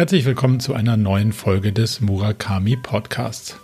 Herzlich 0.00 0.24
willkommen 0.24 0.60
zu 0.60 0.72
einer 0.72 0.96
neuen 0.96 1.34
Folge 1.34 1.74
des 1.74 2.00
Murakami 2.00 2.76
Podcasts. 2.76 3.56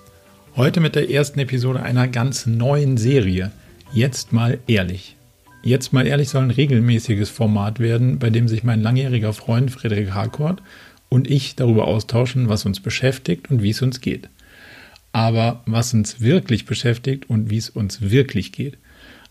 Heute 0.54 0.80
mit 0.80 0.94
der 0.94 1.08
ersten 1.08 1.38
Episode 1.38 1.82
einer 1.82 2.08
ganz 2.08 2.44
neuen 2.44 2.98
Serie. 2.98 3.52
Jetzt 3.94 4.34
mal 4.34 4.58
ehrlich. 4.66 5.16
Jetzt 5.62 5.94
mal 5.94 6.06
ehrlich 6.06 6.28
soll 6.28 6.42
ein 6.42 6.50
regelmäßiges 6.50 7.30
Format 7.30 7.80
werden, 7.80 8.18
bei 8.18 8.28
dem 8.28 8.48
sich 8.48 8.64
mein 8.64 8.82
langjähriger 8.82 9.32
Freund 9.32 9.70
Frederik 9.70 10.12
Harcourt 10.12 10.62
und 11.08 11.30
ich 11.30 11.56
darüber 11.56 11.86
austauschen, 11.86 12.50
was 12.50 12.66
uns 12.66 12.80
beschäftigt 12.80 13.50
und 13.50 13.62
wie 13.62 13.70
es 13.70 13.80
uns 13.80 14.02
geht. 14.02 14.28
Aber 15.16 15.62
was 15.64 15.94
uns 15.94 16.20
wirklich 16.20 16.66
beschäftigt 16.66 17.30
und 17.30 17.48
wie 17.48 17.56
es 17.56 17.70
uns 17.70 18.02
wirklich 18.02 18.52
geht. 18.52 18.76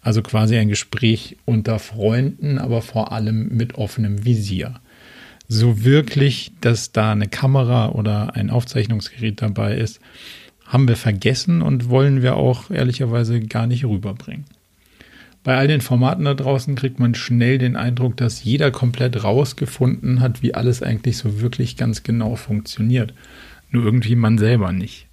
Also 0.02 0.24
quasi 0.24 0.58
ein 0.58 0.68
Gespräch 0.68 1.38
unter 1.46 1.78
Freunden, 1.78 2.58
aber 2.58 2.82
vor 2.82 3.12
allem 3.12 3.50
mit 3.50 3.76
offenem 3.76 4.26
Visier 4.26 4.80
so 5.48 5.84
wirklich, 5.84 6.54
dass 6.60 6.92
da 6.92 7.12
eine 7.12 7.28
Kamera 7.28 7.90
oder 7.90 8.36
ein 8.36 8.50
Aufzeichnungsgerät 8.50 9.44
dabei 9.44 9.76
ist, 9.76 10.00
haben 10.66 10.88
wir 10.88 10.96
vergessen 10.96 11.62
und 11.62 11.88
wollen 11.88 12.24
wir 12.24 12.36
auch 12.36 12.72
ehrlicherweise 12.72 13.40
gar 13.42 13.68
nicht 13.68 13.86
rüberbringen. 13.86 14.46
Bei 15.44 15.56
all 15.56 15.68
den 15.68 15.82
Formaten 15.82 16.26
da 16.26 16.34
draußen 16.34 16.74
kriegt 16.74 17.00
man 17.00 17.14
schnell 17.14 17.60
den 17.60 17.76
Eindruck, 17.76 18.18
dass 18.18 18.44
jeder 18.44 18.72
komplett 18.72 19.24
rausgefunden 19.24 20.20
hat, 20.20 20.42
wie 20.42 20.56
alles 20.56 20.82
eigentlich 20.82 21.18
so 21.18 21.42
wirklich 21.42 21.78
ganz 21.78 22.02
genau 22.02 22.36
funktioniert. 22.36 23.14
Nur 23.70 23.86
irgendwie 23.86 24.16
man 24.16 24.40
selber 24.40 24.72
nicht. 24.72 25.06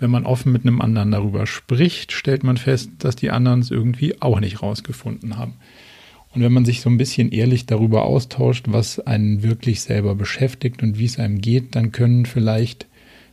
Wenn 0.00 0.10
man 0.10 0.24
offen 0.24 0.50
mit 0.50 0.62
einem 0.64 0.80
anderen 0.80 1.10
darüber 1.10 1.46
spricht, 1.46 2.12
stellt 2.12 2.42
man 2.42 2.56
fest, 2.56 2.90
dass 2.98 3.16
die 3.16 3.30
anderen 3.30 3.60
es 3.60 3.70
irgendwie 3.70 4.20
auch 4.20 4.40
nicht 4.40 4.62
rausgefunden 4.62 5.36
haben. 5.36 5.54
Und 6.32 6.42
wenn 6.42 6.52
man 6.52 6.64
sich 6.64 6.80
so 6.80 6.88
ein 6.88 6.96
bisschen 6.96 7.30
ehrlich 7.30 7.66
darüber 7.66 8.04
austauscht, 8.04 8.66
was 8.68 8.98
einen 8.98 9.42
wirklich 9.42 9.82
selber 9.82 10.14
beschäftigt 10.14 10.82
und 10.82 10.98
wie 10.98 11.04
es 11.04 11.18
einem 11.18 11.40
geht, 11.40 11.74
dann 11.74 11.92
können 11.92 12.24
vielleicht 12.24 12.86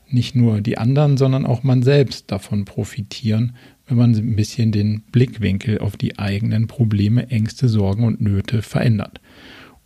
nicht 0.10 0.36
nur 0.36 0.62
die 0.62 0.78
anderen, 0.78 1.18
sondern 1.18 1.46
auch 1.46 1.64
man 1.64 1.84
selbst 1.84 2.32
davon 2.32 2.66
profitieren, 2.66 3.56
wenn 3.88 3.98
man 3.98 4.16
ein 4.16 4.36
bisschen 4.36 4.72
den 4.72 5.02
Blickwinkel 5.12 5.80
auf 5.80 5.96
die 5.96 6.20
eigenen 6.20 6.68
Probleme, 6.68 7.30
Ängste, 7.30 7.70
Sorgen 7.70 8.04
und 8.04 8.20
Nöte 8.20 8.62
verändert. 8.62 9.22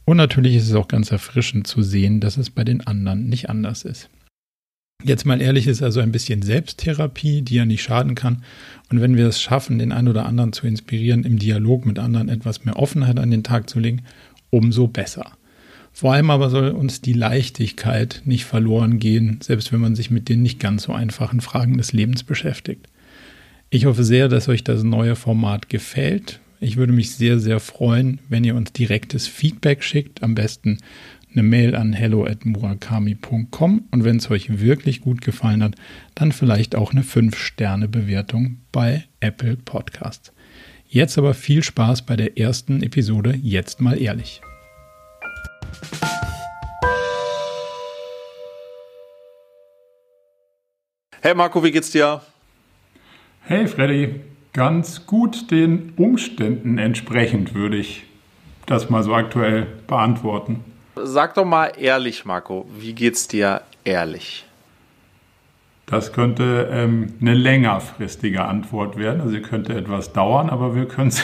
Und 0.05 0.17
natürlich 0.17 0.55
ist 0.55 0.69
es 0.69 0.75
auch 0.75 0.87
ganz 0.87 1.11
erfrischend 1.11 1.67
zu 1.67 1.83
sehen, 1.83 2.21
dass 2.21 2.37
es 2.37 2.49
bei 2.49 2.63
den 2.63 2.81
anderen 2.81 3.29
nicht 3.29 3.49
anders 3.49 3.83
ist. 3.83 4.09
Jetzt 5.03 5.25
mal 5.25 5.41
ehrlich 5.41 5.67
ist 5.67 5.81
also 5.81 5.99
ein 5.99 6.11
bisschen 6.11 6.41
Selbsttherapie, 6.41 7.41
die 7.41 7.55
ja 7.55 7.65
nicht 7.65 7.81
schaden 7.81 8.15
kann. 8.15 8.43
Und 8.89 9.01
wenn 9.01 9.17
wir 9.17 9.27
es 9.27 9.41
schaffen, 9.41 9.79
den 9.79 9.91
einen 9.91 10.07
oder 10.07 10.25
anderen 10.25 10.53
zu 10.53 10.67
inspirieren, 10.67 11.23
im 11.23 11.39
Dialog 11.39 11.85
mit 11.85 11.97
anderen 11.97 12.29
etwas 12.29 12.65
mehr 12.65 12.77
Offenheit 12.77 13.19
an 13.19 13.31
den 13.31 13.43
Tag 13.43 13.69
zu 13.69 13.79
legen, 13.79 14.03
umso 14.49 14.87
besser. 14.87 15.31
Vor 15.93 16.13
allem 16.13 16.29
aber 16.29 16.49
soll 16.49 16.69
uns 16.69 17.01
die 17.01 17.13
Leichtigkeit 17.13 18.21
nicht 18.25 18.45
verloren 18.45 18.99
gehen, 18.99 19.39
selbst 19.41 19.73
wenn 19.73 19.81
man 19.81 19.95
sich 19.95 20.09
mit 20.09 20.29
den 20.29 20.41
nicht 20.41 20.59
ganz 20.59 20.83
so 20.83 20.93
einfachen 20.93 21.41
Fragen 21.41 21.77
des 21.77 21.93
Lebens 21.93 22.23
beschäftigt. 22.23 22.87
Ich 23.69 23.85
hoffe 23.85 24.03
sehr, 24.03 24.27
dass 24.27 24.49
euch 24.49 24.63
das 24.63 24.83
neue 24.83 25.15
Format 25.15 25.69
gefällt. 25.69 26.39
Ich 26.59 26.77
würde 26.77 26.93
mich 26.93 27.11
sehr, 27.11 27.39
sehr 27.39 27.59
freuen, 27.59 28.19
wenn 28.29 28.43
ihr 28.43 28.55
uns 28.55 28.71
direktes 28.71 29.27
Feedback 29.27 29.83
schickt, 29.83 30.23
am 30.23 30.35
besten 30.35 30.77
eine 31.33 31.43
Mail 31.43 31.75
an 31.75 31.93
hello@murakami.com 31.93 33.85
und 33.91 34.03
wenn 34.03 34.17
es 34.17 34.29
euch 34.29 34.59
wirklich 34.59 35.01
gut 35.01 35.21
gefallen 35.21 35.63
hat, 35.63 35.75
dann 36.15 36.31
vielleicht 36.31 36.75
auch 36.75 36.91
eine 36.91 37.03
5-Sterne-Bewertung 37.03 38.57
bei 38.71 39.05
Apple 39.19 39.57
Podcasts. 39.57 40.33
Jetzt 40.87 41.17
aber 41.17 41.33
viel 41.33 41.63
Spaß 41.63 42.01
bei 42.01 42.17
der 42.17 42.37
ersten 42.37 42.83
Episode 42.83 43.33
Jetzt 43.41 43.79
mal 43.79 44.01
ehrlich. 44.01 44.41
Hey 51.21 51.35
Marco, 51.35 51.63
wie 51.63 51.71
geht's 51.71 51.91
dir? 51.91 52.21
Hey 53.43 53.67
Freddy, 53.67 54.21
ganz 54.53 55.05
gut 55.05 55.51
den 55.51 55.93
Umständen 55.95 56.77
entsprechend 56.77 57.53
würde 57.53 57.77
ich 57.77 58.03
das 58.65 58.89
mal 58.89 59.03
so 59.03 59.13
aktuell 59.13 59.67
beantworten. 59.87 60.70
Sag 60.95 61.35
doch 61.35 61.45
mal 61.45 61.71
ehrlich, 61.77 62.25
Marco, 62.25 62.65
wie 62.77 62.93
geht's 62.93 63.27
dir 63.27 63.61
ehrlich? 63.83 64.45
Das 65.85 66.13
könnte 66.13 66.69
ähm, 66.71 67.13
eine 67.19 67.33
längerfristige 67.33 68.45
Antwort 68.45 68.97
werden. 68.97 69.21
Also, 69.21 69.33
sie 69.33 69.41
könnte 69.41 69.73
etwas 69.73 70.13
dauern, 70.13 70.49
aber 70.49 70.75
wir 70.75 70.87
können 70.87 71.09
es 71.09 71.23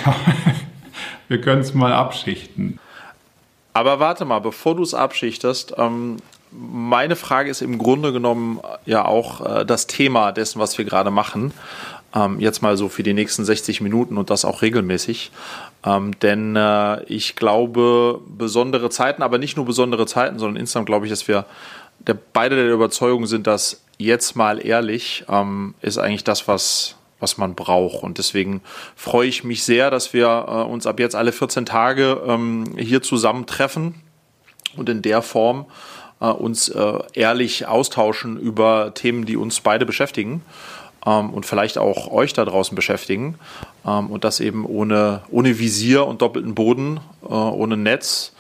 wir 1.28 1.42
können's 1.42 1.74
mal 1.74 1.94
abschichten. 1.94 2.80
Aber 3.74 4.00
warte 4.00 4.26
mal, 4.26 4.40
bevor 4.40 4.76
du 4.76 4.84
es 4.84 4.94
abschichtest, 4.94 5.76
ähm, 5.78 6.18
meine 6.52 7.16
Frage 7.16 7.50
ist 7.50 7.62
im 7.62 7.78
Grunde 7.78 8.12
genommen 8.12 8.60
ja 8.86 9.06
auch 9.06 9.60
äh, 9.60 9.66
das 9.66 9.88
Thema 9.88 10.32
dessen, 10.32 10.60
was 10.60 10.78
wir 10.78 10.86
gerade 10.86 11.12
machen. 11.12 11.54
Ähm, 12.16 12.40
jetzt 12.40 12.62
mal 12.62 12.78
so 12.78 12.90
für 12.90 13.04
die 13.04 13.14
nächsten 13.14 13.44
60 13.44 13.82
Minuten 13.82 14.18
und 14.18 14.30
das 14.30 14.46
auch 14.46 14.62
regelmäßig. 14.62 15.32
Ähm, 15.86 16.18
denn 16.20 16.56
äh, 16.56 17.04
ich 17.04 17.36
glaube, 17.36 18.22
besondere 18.28 18.90
Zeiten, 18.90 19.22
aber 19.22 19.38
nicht 19.38 19.58
nur 19.58 19.66
besondere 19.66 20.06
Zeiten, 20.06 20.40
sondern 20.40 20.58
insgesamt 20.58 20.86
glaube 20.88 21.06
ich, 21.06 21.12
dass 21.12 21.28
wir 21.28 21.46
der, 22.00 22.18
beide 22.34 22.56
der 22.56 22.74
Überzeugung 22.74 23.26
sind, 23.26 23.48
dass 23.48 23.84
jetzt 23.98 24.36
mal 24.36 24.66
ehrlich 24.66 25.26
ähm, 25.30 25.76
ist 25.82 25.98
eigentlich 25.98 26.24
das, 26.24 26.48
was, 26.48 26.96
was 27.20 27.38
man 27.38 27.56
braucht. 27.56 28.04
Und 28.04 28.18
deswegen 28.18 28.62
freue 28.96 29.28
ich 29.28 29.44
mich 29.44 29.64
sehr, 29.64 29.92
dass 29.92 30.14
wir 30.14 30.46
äh, 30.48 30.52
uns 30.64 30.88
ab 30.88 31.00
jetzt 31.00 31.16
alle 31.16 31.32
14 31.32 31.66
Tage 31.66 32.22
ähm, 32.26 32.76
hier 32.78 33.02
zusammentreffen 33.02 33.96
und 34.78 34.88
in 34.90 35.02
der 35.02 35.22
Form 35.22 35.66
äh, 36.22 36.28
uns 36.28 36.70
äh, 36.70 37.00
ehrlich 37.14 37.68
austauschen 37.68 38.40
über 38.40 38.94
Themen, 38.94 39.26
die 39.26 39.38
uns 39.38 39.60
beide 39.60 39.86
beschäftigen 39.86 40.44
ähm, 41.08 41.30
und 41.30 41.46
vielleicht 41.46 41.78
auch 41.78 42.12
euch 42.12 42.34
da 42.34 42.44
draußen 42.46 42.76
beschäftigen. 42.76 43.36
Ähm, 43.86 44.08
und 44.08 44.24
das 44.24 44.40
eben 44.40 44.66
ohne, 44.66 45.22
ohne 45.32 45.58
Visier 45.58 46.06
und 46.06 46.22
doppelten 46.22 46.54
Boden, 46.54 47.00
äh, 47.24 47.34
ohne 47.34 47.78
Netz, 47.78 48.34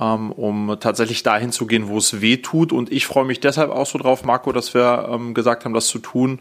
ähm, 0.00 0.32
um 0.32 0.76
tatsächlich 0.80 1.22
dahin 1.22 1.52
zu 1.52 1.66
gehen, 1.66 1.88
wo 1.88 1.98
es 1.98 2.20
weh 2.20 2.38
tut. 2.38 2.72
Und 2.72 2.90
ich 2.90 3.06
freue 3.06 3.24
mich 3.24 3.40
deshalb 3.40 3.70
auch 3.70 3.86
so 3.86 3.98
drauf, 3.98 4.24
Marco, 4.24 4.52
dass 4.52 4.74
wir 4.74 5.08
ähm, 5.12 5.34
gesagt 5.34 5.64
haben, 5.64 5.74
das 5.74 5.86
zu 5.86 6.00
tun, 6.00 6.40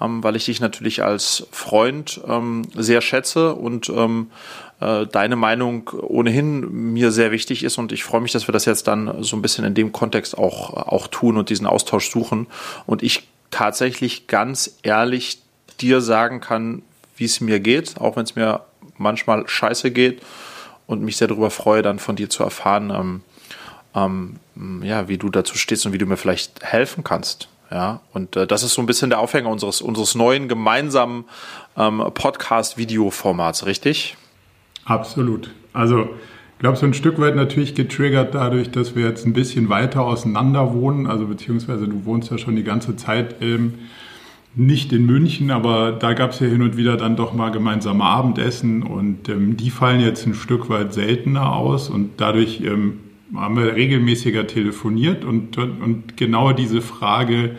ähm, 0.00 0.22
weil 0.22 0.36
ich 0.36 0.44
dich 0.44 0.60
natürlich 0.60 1.02
als 1.02 1.48
Freund 1.50 2.20
ähm, 2.28 2.62
sehr 2.74 3.00
schätze 3.00 3.54
und 3.54 3.90
äh, 4.80 5.06
deine 5.06 5.34
Meinung 5.34 5.90
ohnehin 6.02 6.92
mir 6.92 7.10
sehr 7.10 7.32
wichtig 7.32 7.64
ist 7.64 7.78
und 7.78 7.90
ich 7.90 8.04
freue 8.04 8.20
mich, 8.20 8.30
dass 8.30 8.46
wir 8.46 8.52
das 8.52 8.64
jetzt 8.64 8.86
dann 8.86 9.24
so 9.24 9.34
ein 9.34 9.42
bisschen 9.42 9.64
in 9.64 9.74
dem 9.74 9.90
Kontext 9.90 10.38
auch, 10.38 10.72
auch 10.72 11.08
tun 11.08 11.36
und 11.36 11.50
diesen 11.50 11.66
Austausch 11.66 12.10
suchen. 12.10 12.46
Und 12.86 13.02
ich 13.02 13.27
tatsächlich 13.50 14.26
ganz 14.26 14.78
ehrlich 14.82 15.40
dir 15.80 16.00
sagen 16.00 16.40
kann, 16.40 16.82
wie 17.16 17.24
es 17.24 17.40
mir 17.40 17.60
geht, 17.60 18.00
auch 18.00 18.16
wenn 18.16 18.24
es 18.24 18.36
mir 18.36 18.62
manchmal 18.96 19.46
scheiße 19.48 19.90
geht 19.90 20.22
und 20.86 21.02
mich 21.02 21.16
sehr 21.16 21.28
darüber 21.28 21.50
freue, 21.50 21.82
dann 21.82 21.98
von 21.98 22.16
dir 22.16 22.30
zu 22.30 22.42
erfahren, 22.42 22.90
ähm, 22.90 23.22
ähm, 23.94 24.82
ja, 24.82 25.08
wie 25.08 25.18
du 25.18 25.28
dazu 25.28 25.56
stehst 25.56 25.86
und 25.86 25.92
wie 25.92 25.98
du 25.98 26.06
mir 26.06 26.16
vielleicht 26.16 26.62
helfen 26.62 27.04
kannst. 27.04 27.48
Ja, 27.70 28.00
und 28.14 28.34
äh, 28.36 28.46
das 28.46 28.62
ist 28.62 28.74
so 28.74 28.82
ein 28.82 28.86
bisschen 28.86 29.10
der 29.10 29.18
Aufhänger 29.18 29.50
unseres, 29.50 29.82
unseres 29.82 30.14
neuen 30.14 30.48
gemeinsamen 30.48 31.24
ähm, 31.76 31.98
Podcast-Video-Formats, 32.14 33.66
richtig? 33.66 34.16
Absolut. 34.86 35.50
Also 35.74 36.08
ich 36.58 36.60
glaube, 36.60 36.76
so 36.76 36.86
ein 36.86 36.94
Stück 36.94 37.20
weit 37.20 37.36
natürlich 37.36 37.76
getriggert 37.76 38.34
dadurch, 38.34 38.68
dass 38.68 38.96
wir 38.96 39.04
jetzt 39.04 39.24
ein 39.24 39.32
bisschen 39.32 39.68
weiter 39.68 40.02
auseinander 40.02 40.74
wohnen. 40.74 41.06
Also 41.06 41.28
beziehungsweise 41.28 41.86
du 41.86 42.04
wohnst 42.04 42.32
ja 42.32 42.38
schon 42.38 42.56
die 42.56 42.64
ganze 42.64 42.96
Zeit 42.96 43.36
ähm, 43.40 43.74
nicht 44.56 44.92
in 44.92 45.06
München, 45.06 45.52
aber 45.52 45.92
da 45.92 46.14
gab 46.14 46.32
es 46.32 46.40
ja 46.40 46.48
hin 46.48 46.62
und 46.62 46.76
wieder 46.76 46.96
dann 46.96 47.14
doch 47.14 47.32
mal 47.32 47.52
gemeinsame 47.52 48.02
Abendessen 48.02 48.82
und 48.82 49.28
ähm, 49.28 49.56
die 49.56 49.70
fallen 49.70 50.00
jetzt 50.00 50.26
ein 50.26 50.34
Stück 50.34 50.68
weit 50.68 50.92
seltener 50.92 51.54
aus 51.54 51.88
und 51.88 52.14
dadurch 52.16 52.60
ähm, 52.62 52.94
haben 53.36 53.56
wir 53.56 53.76
regelmäßiger 53.76 54.48
telefoniert 54.48 55.24
und, 55.24 55.58
und 55.58 56.16
genau 56.16 56.52
diese 56.52 56.80
Frage, 56.80 57.52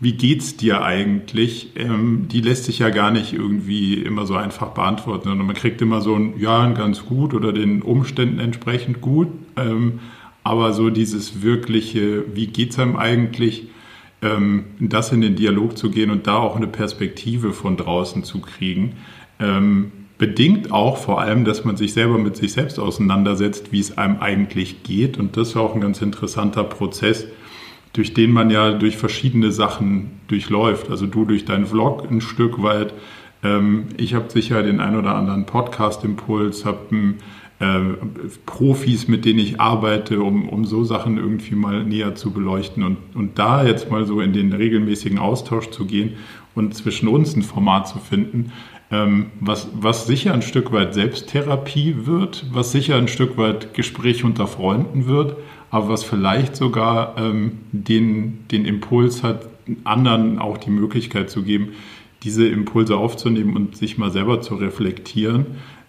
wie 0.00 0.12
geht's 0.12 0.56
dir 0.56 0.82
eigentlich? 0.82 1.70
Ähm, 1.76 2.26
die 2.30 2.40
lässt 2.40 2.64
sich 2.64 2.80
ja 2.80 2.90
gar 2.90 3.10
nicht 3.10 3.32
irgendwie 3.32 3.94
immer 3.94 4.26
so 4.26 4.34
einfach 4.34 4.70
beantworten, 4.70 5.28
sondern 5.28 5.46
man 5.46 5.56
kriegt 5.56 5.80
immer 5.80 6.00
so 6.00 6.14
ein 6.14 6.38
Ja, 6.38 6.68
ganz 6.72 7.06
gut 7.06 7.32
oder 7.32 7.52
den 7.52 7.82
Umständen 7.82 8.40
entsprechend 8.40 9.00
gut. 9.00 9.28
Ähm, 9.56 10.00
aber 10.42 10.72
so 10.72 10.90
dieses 10.90 11.42
wirkliche, 11.42 12.24
wie 12.34 12.48
geht's 12.48 12.78
einem 12.78 12.96
eigentlich, 12.96 13.68
ähm, 14.20 14.64
das 14.78 15.12
in 15.12 15.20
den 15.20 15.36
Dialog 15.36 15.78
zu 15.78 15.90
gehen 15.90 16.10
und 16.10 16.26
da 16.26 16.36
auch 16.36 16.56
eine 16.56 16.66
Perspektive 16.66 17.52
von 17.52 17.76
draußen 17.76 18.24
zu 18.24 18.40
kriegen, 18.40 18.96
ähm, 19.40 19.92
bedingt 20.18 20.70
auch 20.70 20.96
vor 20.96 21.20
allem, 21.20 21.44
dass 21.44 21.64
man 21.64 21.76
sich 21.76 21.92
selber 21.92 22.18
mit 22.18 22.36
sich 22.36 22.52
selbst 22.52 22.78
auseinandersetzt, 22.78 23.72
wie 23.72 23.80
es 23.80 23.96
einem 23.96 24.18
eigentlich 24.20 24.82
geht. 24.82 25.18
Und 25.18 25.36
das 25.36 25.50
ist 25.50 25.56
auch 25.56 25.74
ein 25.74 25.80
ganz 25.80 26.02
interessanter 26.02 26.64
Prozess 26.64 27.26
durch 27.94 28.12
den 28.12 28.32
man 28.32 28.50
ja 28.50 28.72
durch 28.72 28.96
verschiedene 28.96 29.50
Sachen 29.50 30.10
durchläuft. 30.28 30.90
Also 30.90 31.06
du 31.06 31.24
durch 31.24 31.44
deinen 31.44 31.64
Vlog 31.64 32.10
ein 32.10 32.20
Stück 32.20 32.62
weit. 32.62 32.92
Ähm, 33.42 33.86
ich 33.96 34.14
habe 34.14 34.30
sicher 34.30 34.62
den 34.62 34.80
ein 34.80 34.96
oder 34.96 35.14
anderen 35.14 35.46
Podcast-Impuls, 35.46 36.64
habe 36.64 37.14
äh, 37.60 37.80
Profis, 38.46 39.06
mit 39.06 39.24
denen 39.24 39.38
ich 39.38 39.60
arbeite, 39.60 40.20
um, 40.22 40.48
um 40.48 40.64
so 40.64 40.82
Sachen 40.82 41.18
irgendwie 41.18 41.54
mal 41.54 41.84
näher 41.84 42.16
zu 42.16 42.32
beleuchten. 42.32 42.82
Und, 42.82 42.98
und 43.14 43.38
da 43.38 43.64
jetzt 43.64 43.90
mal 43.90 44.04
so 44.06 44.20
in 44.20 44.32
den 44.32 44.52
regelmäßigen 44.52 45.18
Austausch 45.18 45.70
zu 45.70 45.86
gehen 45.86 46.14
und 46.56 46.74
zwischen 46.74 47.08
uns 47.08 47.36
ein 47.36 47.42
Format 47.42 47.86
zu 47.86 47.98
finden, 47.98 48.50
ähm, 48.90 49.26
was, 49.38 49.68
was 49.72 50.08
sicher 50.08 50.34
ein 50.34 50.42
Stück 50.42 50.72
weit 50.72 50.94
Selbsttherapie 50.94 51.94
wird, 52.06 52.46
was 52.52 52.72
sicher 52.72 52.96
ein 52.96 53.08
Stück 53.08 53.38
weit 53.38 53.72
Gespräch 53.72 54.24
unter 54.24 54.48
Freunden 54.48 55.06
wird, 55.06 55.36
aber 55.74 55.88
was 55.88 56.04
vielleicht 56.04 56.54
sogar 56.54 57.16
ähm, 57.18 57.58
den, 57.72 58.46
den 58.52 58.64
Impuls 58.64 59.24
hat, 59.24 59.48
anderen 59.82 60.38
auch 60.38 60.56
die 60.56 60.70
Möglichkeit 60.70 61.30
zu 61.30 61.42
geben, 61.42 61.70
diese 62.22 62.46
Impulse 62.46 62.96
aufzunehmen 62.96 63.56
und 63.56 63.76
sich 63.76 63.98
mal 63.98 64.12
selber 64.12 64.40
zu 64.40 64.54
reflektieren. 64.54 65.46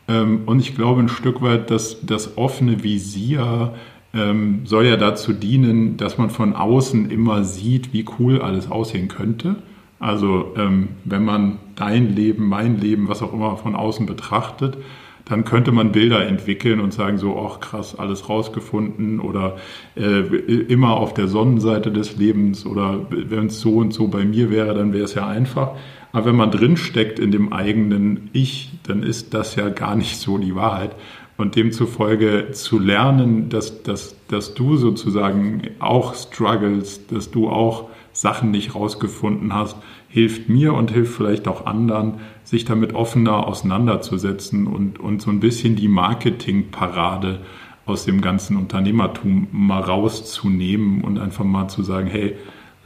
Ähm, 0.08 0.42
und 0.48 0.60
ich 0.60 0.74
glaube 0.74 1.02
ein 1.02 1.08
Stück 1.08 1.44
weit, 1.44 1.70
dass 1.70 2.04
das 2.04 2.36
offene 2.36 2.84
Visier 2.84 3.76
ähm, 4.12 4.62
soll 4.66 4.88
ja 4.88 4.98
dazu 4.98 5.34
dienen, 5.34 5.98
dass 5.98 6.18
man 6.18 6.32
von 6.32 6.56
außen 6.56 7.12
immer 7.12 7.44
sieht, 7.44 7.94
wie 7.94 8.06
cool 8.18 8.42
alles 8.42 8.72
aussehen 8.72 9.08
könnte. 9.08 9.58
Also 10.00 10.56
ähm, 10.58 10.88
wenn 11.04 11.24
man 11.24 11.60
dein 11.76 12.16
Leben, 12.16 12.50
mein 12.50 12.82
Leben, 12.82 13.08
was 13.08 13.22
auch 13.22 13.34
immer 13.34 13.56
von 13.58 13.76
außen 13.76 14.08
betrachtet, 14.08 14.80
dann 15.25 15.44
könnte 15.44 15.72
man 15.72 15.92
Bilder 15.92 16.25
entwickeln 16.27 16.80
und 16.80 16.94
sagen 16.94 17.18
so, 17.18 17.38
ach 17.38 17.60
krass, 17.60 17.98
alles 17.98 18.30
rausgefunden 18.30 19.19
oder 19.19 19.57
äh, 19.95 20.19
immer 20.22 20.98
auf 20.98 21.13
der 21.16 21.27
Sonnenseite 21.27 21.92
des 21.92 22.16
Lebens 22.16 22.66
oder 22.66 23.07
wenn 23.10 23.48
es 23.48 23.60
so 23.60 23.77
und 23.77 23.92
so 23.92 24.07
bei 24.07 24.24
mir 24.24 24.51
wäre, 24.51 24.75
dann 24.75 24.94
wäre 24.94 25.06
es 25.06 25.16
ja 25.16 25.27
einfach. 25.27 25.72
Aber 26.12 26.27
wenn 26.27 26.36
man 26.36 26.51
drinsteckt 26.51 27.19
in 27.19 27.31
dem 27.31 27.51
eigenen 27.51 28.30
Ich, 28.33 28.72
dann 28.83 29.04
ist 29.04 29.33
das 29.33 29.56
ja 29.56 29.69
gar 29.69 29.95
nicht 29.95 30.18
so 30.18 30.38
die 30.38 30.56
Wahrheit. 30.56 30.95
Und 31.38 31.57
demzufolge 31.57 32.51
zu 32.51 32.80
lernen, 32.80 33.50
dass, 33.50 33.83
dass, 33.83 34.16
dass 34.30 34.54
du 34.54 34.77
sozusagen 34.77 35.63
auch 35.80 36.16
struggles, 36.16 37.07
dass 37.07 37.31
du 37.31 37.50
auch 37.50 37.89
Sachen 38.13 38.51
nicht 38.51 38.75
rausgefunden 38.75 39.54
hast, 39.54 39.75
hilft 40.15 40.47
mir 40.47 40.73
und 40.73 40.91
hilft 40.91 41.13
vielleicht 41.13 41.45
auch 41.45 41.65
anderen, 41.65 42.21
sich 42.45 42.63
damit 42.63 42.95
offener 42.95 43.45
auseinanderzusetzen 43.45 44.65
und, 44.65 44.97
und 44.97 45.21
so 45.21 45.29
ein 45.29 45.41
bisschen 45.41 45.75
die 45.75 45.89
Marketingparade 45.89 47.41
aus 47.85 48.06
dem 48.06 48.21
ganzen 48.21 48.56
Unternehmertum 48.56 49.50
mal 49.51 49.81
rauszunehmen 49.81 51.01
und 51.01 51.19
einfach 51.19 51.44
mal 51.44 51.67
zu 51.67 51.83
sagen, 51.83 52.07
hey, 52.07 52.38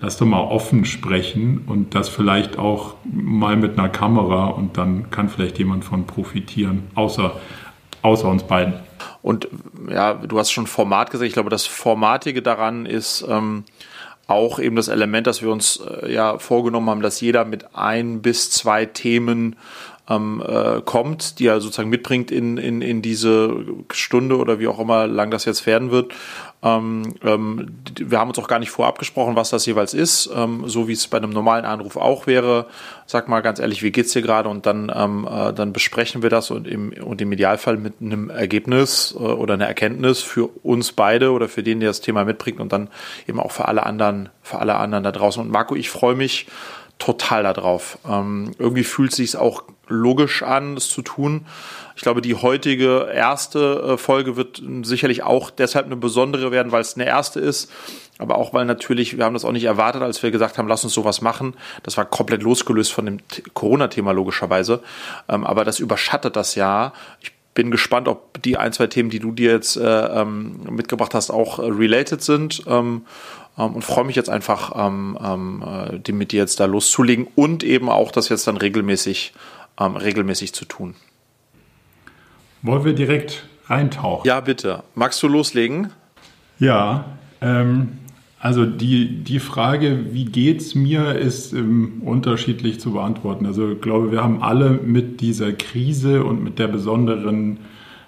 lass 0.01 0.17
doch 0.17 0.25
mal 0.25 0.41
offen 0.41 0.85
sprechen 0.85 1.65
und 1.67 1.93
das 1.93 2.09
vielleicht 2.09 2.57
auch 2.57 2.95
mal 3.03 3.57
mit 3.57 3.77
einer 3.77 3.89
Kamera 3.89 4.47
und 4.47 4.79
dann 4.79 5.11
kann 5.11 5.29
vielleicht 5.29 5.59
jemand 5.59 5.85
von 5.85 6.07
profitieren, 6.07 6.87
außer, 6.95 7.33
außer 8.01 8.27
uns 8.27 8.41
beiden. 8.41 8.73
Und 9.21 9.49
ja, 9.87 10.15
du 10.15 10.39
hast 10.39 10.49
schon 10.49 10.65
Format 10.65 11.11
gesagt. 11.11 11.27
Ich 11.27 11.33
glaube, 11.33 11.51
das 11.51 11.67
Formatige 11.67 12.41
daran 12.41 12.87
ist, 12.87 13.23
ähm, 13.29 13.65
auch 14.29 14.59
eben 14.59 14.75
das 14.75 14.87
Element, 14.87 15.27
dass 15.27 15.41
wir 15.41 15.49
uns 15.49 15.81
äh, 16.03 16.13
ja 16.13 16.37
vorgenommen 16.37 16.89
haben, 16.89 17.01
dass 17.01 17.19
jeder 17.21 17.45
mit 17.45 17.75
ein 17.75 18.21
bis 18.21 18.51
zwei 18.51 18.85
Themen 18.85 19.55
ähm, 20.09 20.43
äh, 20.45 20.81
kommt, 20.81 21.39
die 21.39 21.47
er 21.47 21.61
sozusagen 21.61 21.89
mitbringt 21.89 22.31
in, 22.31 22.57
in, 22.57 22.81
in 22.81 23.01
diese 23.01 23.65
Stunde 23.91 24.37
oder 24.37 24.59
wie 24.59 24.67
auch 24.67 24.79
immer 24.79 25.07
lang 25.07 25.31
das 25.31 25.45
jetzt 25.45 25.65
werden 25.65 25.91
wird. 25.91 26.13
Ähm, 26.61 27.15
ähm, 27.23 27.79
wir 27.95 28.19
haben 28.19 28.29
uns 28.29 28.38
auch 28.38 28.47
gar 28.47 28.59
nicht 28.59 28.71
vorab 28.71 29.00
gesprochen, 29.00 29.35
was 29.35 29.50
das 29.50 29.65
jeweils 29.65 29.94
ist, 29.94 30.29
ähm, 30.35 30.63
so 30.67 30.88
wie 30.89 30.94
es 30.94 31.07
bei 31.07 31.17
einem 31.17 31.29
normalen 31.29 31.63
Anruf 31.63 31.95
auch 31.95 32.27
wäre. 32.27 32.65
Sag 33.06 33.29
mal 33.29 33.41
ganz 33.41 33.59
ehrlich, 33.59 33.81
wie 33.81 33.91
geht's 33.91 34.11
dir 34.11 34.21
gerade? 34.21 34.50
Und 34.50 34.65
dann, 34.65 34.91
ähm, 34.94 35.27
äh, 35.29 35.53
dann 35.53 35.71
besprechen 35.71 36.21
wir 36.21 36.29
das 36.29 36.51
und 36.51 36.67
im, 36.67 36.91
und 36.91 37.21
im 37.21 37.31
Idealfall 37.31 37.77
mit 37.77 37.95
einem 38.01 38.29
Ergebnis 38.29 39.15
äh, 39.17 39.23
oder 39.23 39.53
einer 39.53 39.67
Erkenntnis 39.67 40.21
für 40.21 40.47
uns 40.63 40.91
beide 40.91 41.31
oder 41.31 41.47
für 41.47 41.63
den, 41.63 41.79
der 41.79 41.89
das 41.89 42.01
Thema 42.01 42.25
mitbringt 42.25 42.59
und 42.59 42.73
dann 42.73 42.89
eben 43.25 43.39
auch 43.39 43.51
für 43.51 43.67
alle 43.67 43.85
anderen, 43.85 44.29
für 44.41 44.59
alle 44.59 44.75
anderen 44.75 45.05
da 45.05 45.13
draußen. 45.13 45.41
Und 45.41 45.51
Marco, 45.51 45.75
ich 45.75 45.89
freue 45.89 46.15
mich 46.15 46.47
total 46.97 47.44
darauf. 47.44 47.97
Ähm, 48.07 48.51
irgendwie 48.59 48.83
fühlt 48.83 49.13
sich 49.13 49.38
auch 49.38 49.63
logisch 49.89 50.44
an, 50.44 50.75
das 50.75 50.89
zu 50.89 51.01
tun. 51.01 51.45
Ich 51.95 52.01
glaube, 52.01 52.21
die 52.21 52.36
heutige 52.36 53.09
erste 53.13 53.94
äh, 53.94 53.97
Folge 53.97 54.38
wird 54.38 54.62
sicherlich 54.83 55.24
auch 55.24 55.50
deshalb 55.50 55.86
eine 55.86 55.97
besondere 55.97 56.51
werden, 56.51 56.71
weil 56.71 56.81
es 56.81 56.95
eine 56.95 57.06
erste 57.06 57.39
ist. 57.39 57.71
Aber 58.19 58.38
auch, 58.38 58.53
weil 58.53 58.65
natürlich, 58.65 59.18
wir 59.18 59.25
haben 59.25 59.33
das 59.33 59.45
auch 59.45 59.51
nicht 59.51 59.63
erwartet, 59.63 60.01
als 60.01 60.21
wir 60.24 60.31
gesagt 60.31 60.57
haben, 60.57 60.68
lass 60.68 60.83
uns 60.83 60.94
sowas 60.94 61.21
machen. 61.21 61.56
Das 61.83 61.97
war 61.97 62.06
komplett 62.06 62.44
losgelöst 62.44 62.91
von 62.91 63.06
dem 63.06 63.18
Corona-Thema 63.53 64.12
logischerweise. 64.12 64.81
Ähm, 65.27 65.45
aber 65.45 65.65
das 65.65 65.80
überschattet 65.80 66.36
das 66.36 66.56
Jahr. 66.56 66.94
Ich 67.21 67.31
bin 67.53 67.71
gespannt, 67.71 68.07
ob 68.07 68.41
die 68.41 68.57
ein, 68.57 68.71
zwei 68.71 68.88
Themen, 68.88 69.09
die 69.09 69.19
du 69.19 69.31
dir 69.31 69.51
jetzt 69.51 69.75
äh, 69.75 69.81
ähm, 69.83 70.62
mitgebracht 70.69 71.13
hast, 71.13 71.30
auch 71.30 71.59
äh, 71.59 71.63
related 71.63 72.21
sind. 72.21 72.63
Ähm, 72.68 73.01
und 73.56 73.83
freue 73.83 74.06
mich 74.06 74.15
jetzt 74.15 74.30
einfach, 74.30 74.71
die 76.07 76.12
mit 76.13 76.31
dir 76.31 76.38
jetzt 76.38 76.62
da 76.62 76.65
loszulegen 76.65 77.27
und 77.36 77.62
eben 77.62 77.89
auch 77.89 78.13
das 78.13 78.30
jetzt 78.30 78.47
dann 78.47 78.56
regelmäßig, 78.56 79.33
ähm, 79.79 79.95
regelmäßig 79.95 80.53
zu 80.53 80.65
tun. 80.65 80.95
Wollen 82.61 82.85
wir 82.85 82.93
direkt 82.93 83.47
reintauchen? 83.67 84.27
Ja, 84.27 84.39
bitte. 84.41 84.83
Magst 84.95 85.21
du 85.23 85.27
loslegen? 85.27 85.91
Ja, 86.59 87.05
ähm, 87.41 87.99
also 88.39 88.65
die, 88.65 89.23
die 89.23 89.39
Frage, 89.39 90.13
wie 90.13 90.25
geht's 90.25 90.73
mir, 90.73 91.15
ist 91.15 91.53
ähm, 91.53 92.01
unterschiedlich 92.05 92.79
zu 92.79 92.93
beantworten. 92.93 93.45
Also 93.45 93.71
ich 93.71 93.81
glaube, 93.81 94.11
wir 94.11 94.23
haben 94.23 94.41
alle 94.41 94.71
mit 94.71 95.19
dieser 95.19 95.51
Krise 95.51 96.23
und 96.23 96.43
mit 96.43 96.57
der 96.57 96.67
besonderen 96.67 97.59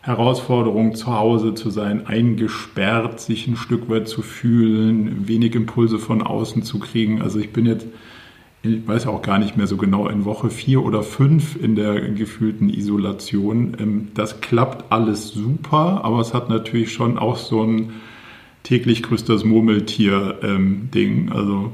Herausforderung, 0.01 0.95
zu 0.95 1.15
Hause 1.15 1.53
zu 1.53 1.69
sein, 1.69 2.07
eingesperrt, 2.07 3.19
sich 3.19 3.45
ein 3.47 3.55
Stück 3.55 3.89
weit 3.89 4.07
zu 4.07 4.21
fühlen, 4.21 5.27
wenig 5.27 5.53
Impulse 5.53 5.99
von 5.99 6.23
außen 6.23 6.63
zu 6.63 6.79
kriegen. 6.79 7.21
Also 7.21 7.37
ich 7.37 7.53
bin 7.53 7.65
jetzt, 7.65 7.85
ich 8.63 8.87
weiß 8.87 9.07
auch 9.07 9.21
gar 9.21 9.39
nicht 9.39 9.57
mehr 9.57 9.67
so 9.67 9.77
genau, 9.77 10.07
in 10.07 10.25
Woche 10.25 10.49
vier 10.49 10.83
oder 10.83 11.01
fünf 11.01 11.61
in 11.61 11.75
der 11.75 11.99
gefühlten 12.11 12.69
Isolation. 12.69 13.75
Ähm, 13.79 14.07
das 14.13 14.41
klappt 14.41 14.91
alles 14.91 15.29
super, 15.29 16.01
aber 16.03 16.19
es 16.19 16.33
hat 16.33 16.49
natürlich 16.49 16.91
schon 16.91 17.17
auch 17.17 17.37
so 17.37 17.63
ein 17.63 17.93
täglich 18.63 19.01
grüßt 19.01 19.27
das 19.27 19.43
Murmeltier-Ding. 19.43 20.93
Ähm, 20.93 21.31
also 21.33 21.71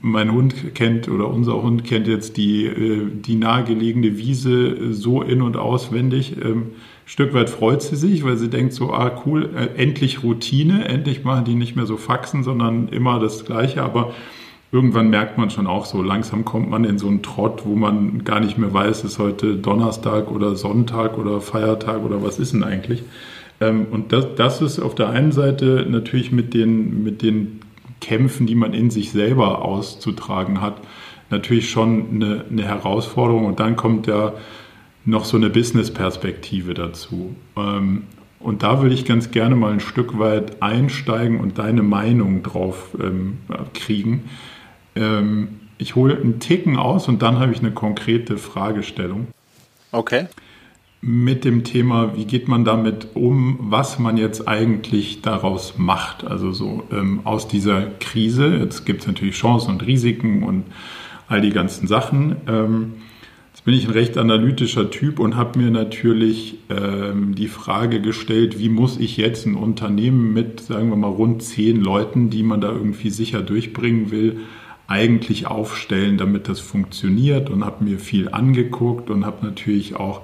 mein 0.00 0.32
Hund 0.32 0.74
kennt 0.74 1.08
oder 1.08 1.28
unser 1.28 1.60
Hund 1.62 1.82
kennt 1.82 2.06
jetzt 2.06 2.36
die, 2.36 2.66
äh, 2.66 3.08
die 3.12 3.34
nahegelegene 3.34 4.16
Wiese 4.16 4.92
so 4.92 5.22
in- 5.22 5.42
und 5.42 5.56
auswendig. 5.56 6.36
Ähm, 6.42 6.66
Stück 7.06 7.34
weit 7.34 7.50
freut 7.50 7.82
sie 7.82 7.96
sich, 7.96 8.22
weil 8.22 8.36
sie 8.36 8.48
denkt 8.48 8.72
so, 8.72 8.92
ah 8.92 9.10
cool, 9.26 9.50
äh, 9.56 9.82
endlich 9.82 10.22
Routine, 10.22 10.84
endlich 10.86 11.24
machen 11.24 11.44
die 11.44 11.56
nicht 11.56 11.74
mehr 11.74 11.86
so 11.86 11.96
Faxen, 11.96 12.44
sondern 12.44 12.86
immer 12.88 13.18
das 13.18 13.44
Gleiche. 13.44 13.82
Aber 13.82 14.14
irgendwann 14.72 15.10
merkt 15.10 15.36
man 15.36 15.50
schon 15.50 15.66
auch 15.66 15.84
so, 15.84 16.02
langsam 16.02 16.44
kommt 16.44 16.70
man 16.70 16.84
in 16.84 16.98
so 16.98 17.08
einen 17.08 17.22
Trott, 17.22 17.62
wo 17.64 17.74
man 17.74 18.24
gar 18.24 18.40
nicht 18.40 18.58
mehr 18.58 18.72
weiß, 18.72 19.04
ist 19.04 19.18
heute 19.18 19.56
Donnerstag 19.56 20.30
oder 20.30 20.54
Sonntag 20.54 21.18
oder 21.18 21.40
Feiertag 21.40 22.04
oder 22.04 22.22
was 22.22 22.38
ist 22.38 22.52
denn 22.52 22.62
eigentlich. 22.62 23.02
Ähm, 23.60 23.86
und 23.90 24.12
das, 24.12 24.34
das 24.36 24.62
ist 24.62 24.80
auf 24.80 24.94
der 24.94 25.10
einen 25.10 25.32
Seite 25.32 25.86
natürlich 25.88 26.32
mit 26.32 26.54
den, 26.54 27.02
mit 27.02 27.22
den 27.22 27.60
Kämpfen, 28.00 28.46
die 28.46 28.54
man 28.54 28.72
in 28.72 28.90
sich 28.90 29.10
selber 29.10 29.64
auszutragen 29.64 30.60
hat, 30.60 30.80
natürlich 31.30 31.70
schon 31.70 32.06
eine, 32.14 32.44
eine 32.50 32.62
Herausforderung. 32.64 33.46
Und 33.46 33.60
dann 33.60 33.76
kommt 33.76 34.06
ja 34.06 34.32
noch 35.04 35.24
so 35.24 35.36
eine 35.36 35.50
Business-Perspektive 35.50 36.74
dazu. 36.74 37.34
Ähm, 37.56 38.04
und 38.38 38.62
da 38.62 38.80
würde 38.80 38.94
ich 38.94 39.04
ganz 39.04 39.32
gerne 39.32 39.54
mal 39.54 39.72
ein 39.72 39.80
Stück 39.80 40.18
weit 40.18 40.62
einsteigen 40.62 41.40
und 41.40 41.58
deine 41.58 41.82
Meinung 41.82 42.42
drauf 42.42 42.96
ähm, 42.98 43.38
kriegen. 43.74 44.24
Ähm, 44.96 45.60
ich 45.78 45.94
hole 45.94 46.16
einen 46.16 46.40
Ticken 46.40 46.76
aus 46.76 47.08
und 47.08 47.22
dann 47.22 47.38
habe 47.38 47.52
ich 47.52 47.60
eine 47.60 47.72
konkrete 47.72 48.36
Fragestellung. 48.36 49.28
Okay. 49.92 50.26
Mit 51.00 51.44
dem 51.44 51.64
Thema, 51.64 52.14
wie 52.16 52.26
geht 52.26 52.46
man 52.46 52.64
damit 52.64 53.08
um, 53.14 53.58
was 53.60 53.98
man 53.98 54.18
jetzt 54.18 54.46
eigentlich 54.46 55.22
daraus 55.22 55.78
macht. 55.78 56.24
Also 56.24 56.52
so 56.52 56.84
ähm, 56.92 57.20
aus 57.24 57.48
dieser 57.48 57.86
Krise. 58.00 58.56
Jetzt 58.56 58.84
gibt 58.84 59.00
es 59.00 59.06
natürlich 59.06 59.36
Chancen 59.36 59.70
und 59.70 59.86
Risiken 59.86 60.42
und 60.42 60.64
all 61.28 61.40
die 61.40 61.50
ganzen 61.50 61.86
Sachen. 61.86 62.36
Ähm, 62.46 62.92
Jetzt 63.60 63.66
bin 63.66 63.74
ich 63.74 63.86
ein 63.88 63.92
recht 63.92 64.16
analytischer 64.16 64.90
Typ 64.90 65.18
und 65.18 65.36
habe 65.36 65.58
mir 65.58 65.70
natürlich 65.70 66.56
ähm, 66.70 67.34
die 67.34 67.46
Frage 67.46 68.00
gestellt, 68.00 68.58
wie 68.58 68.70
muss 68.70 68.96
ich 68.96 69.18
jetzt 69.18 69.44
ein 69.44 69.54
Unternehmen 69.54 70.32
mit, 70.32 70.60
sagen 70.60 70.88
wir 70.88 70.96
mal, 70.96 71.08
rund 71.08 71.42
zehn 71.42 71.78
Leuten, 71.78 72.30
die 72.30 72.42
man 72.42 72.62
da 72.62 72.72
irgendwie 72.72 73.10
sicher 73.10 73.42
durchbringen 73.42 74.10
will, 74.10 74.38
eigentlich 74.90 75.46
aufstellen, 75.46 76.18
damit 76.18 76.48
das 76.48 76.60
funktioniert 76.60 77.48
und 77.48 77.64
habe 77.64 77.84
mir 77.84 77.98
viel 77.98 78.28
angeguckt 78.28 79.08
und 79.08 79.24
habe 79.24 79.46
natürlich 79.46 79.96
auch 79.96 80.22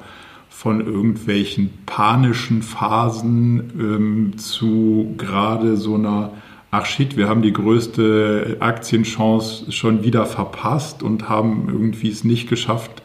von 0.49 0.85
irgendwelchen 0.85 1.71
panischen 1.87 2.63
Phasen 2.63 3.73
ähm, 3.79 4.39
zu 4.39 5.15
gerade 5.17 5.77
so 5.77 5.95
einer 5.95 6.33
ach 6.71 6.85
shit, 6.85 7.17
wir 7.17 7.29
haben 7.29 7.43
die 7.43 7.53
größte 7.53 8.57
Aktienchance 8.61 9.73
schon 9.73 10.03
wieder 10.03 10.27
verpasst 10.27 11.03
und 11.03 11.29
haben 11.29 11.69
irgendwie 11.69 12.11
es 12.11 12.25
nicht 12.25 12.49
geschafft, 12.49 13.03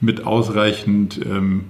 mit 0.00 0.26
ausreichend 0.26 1.20
ähm, 1.24 1.66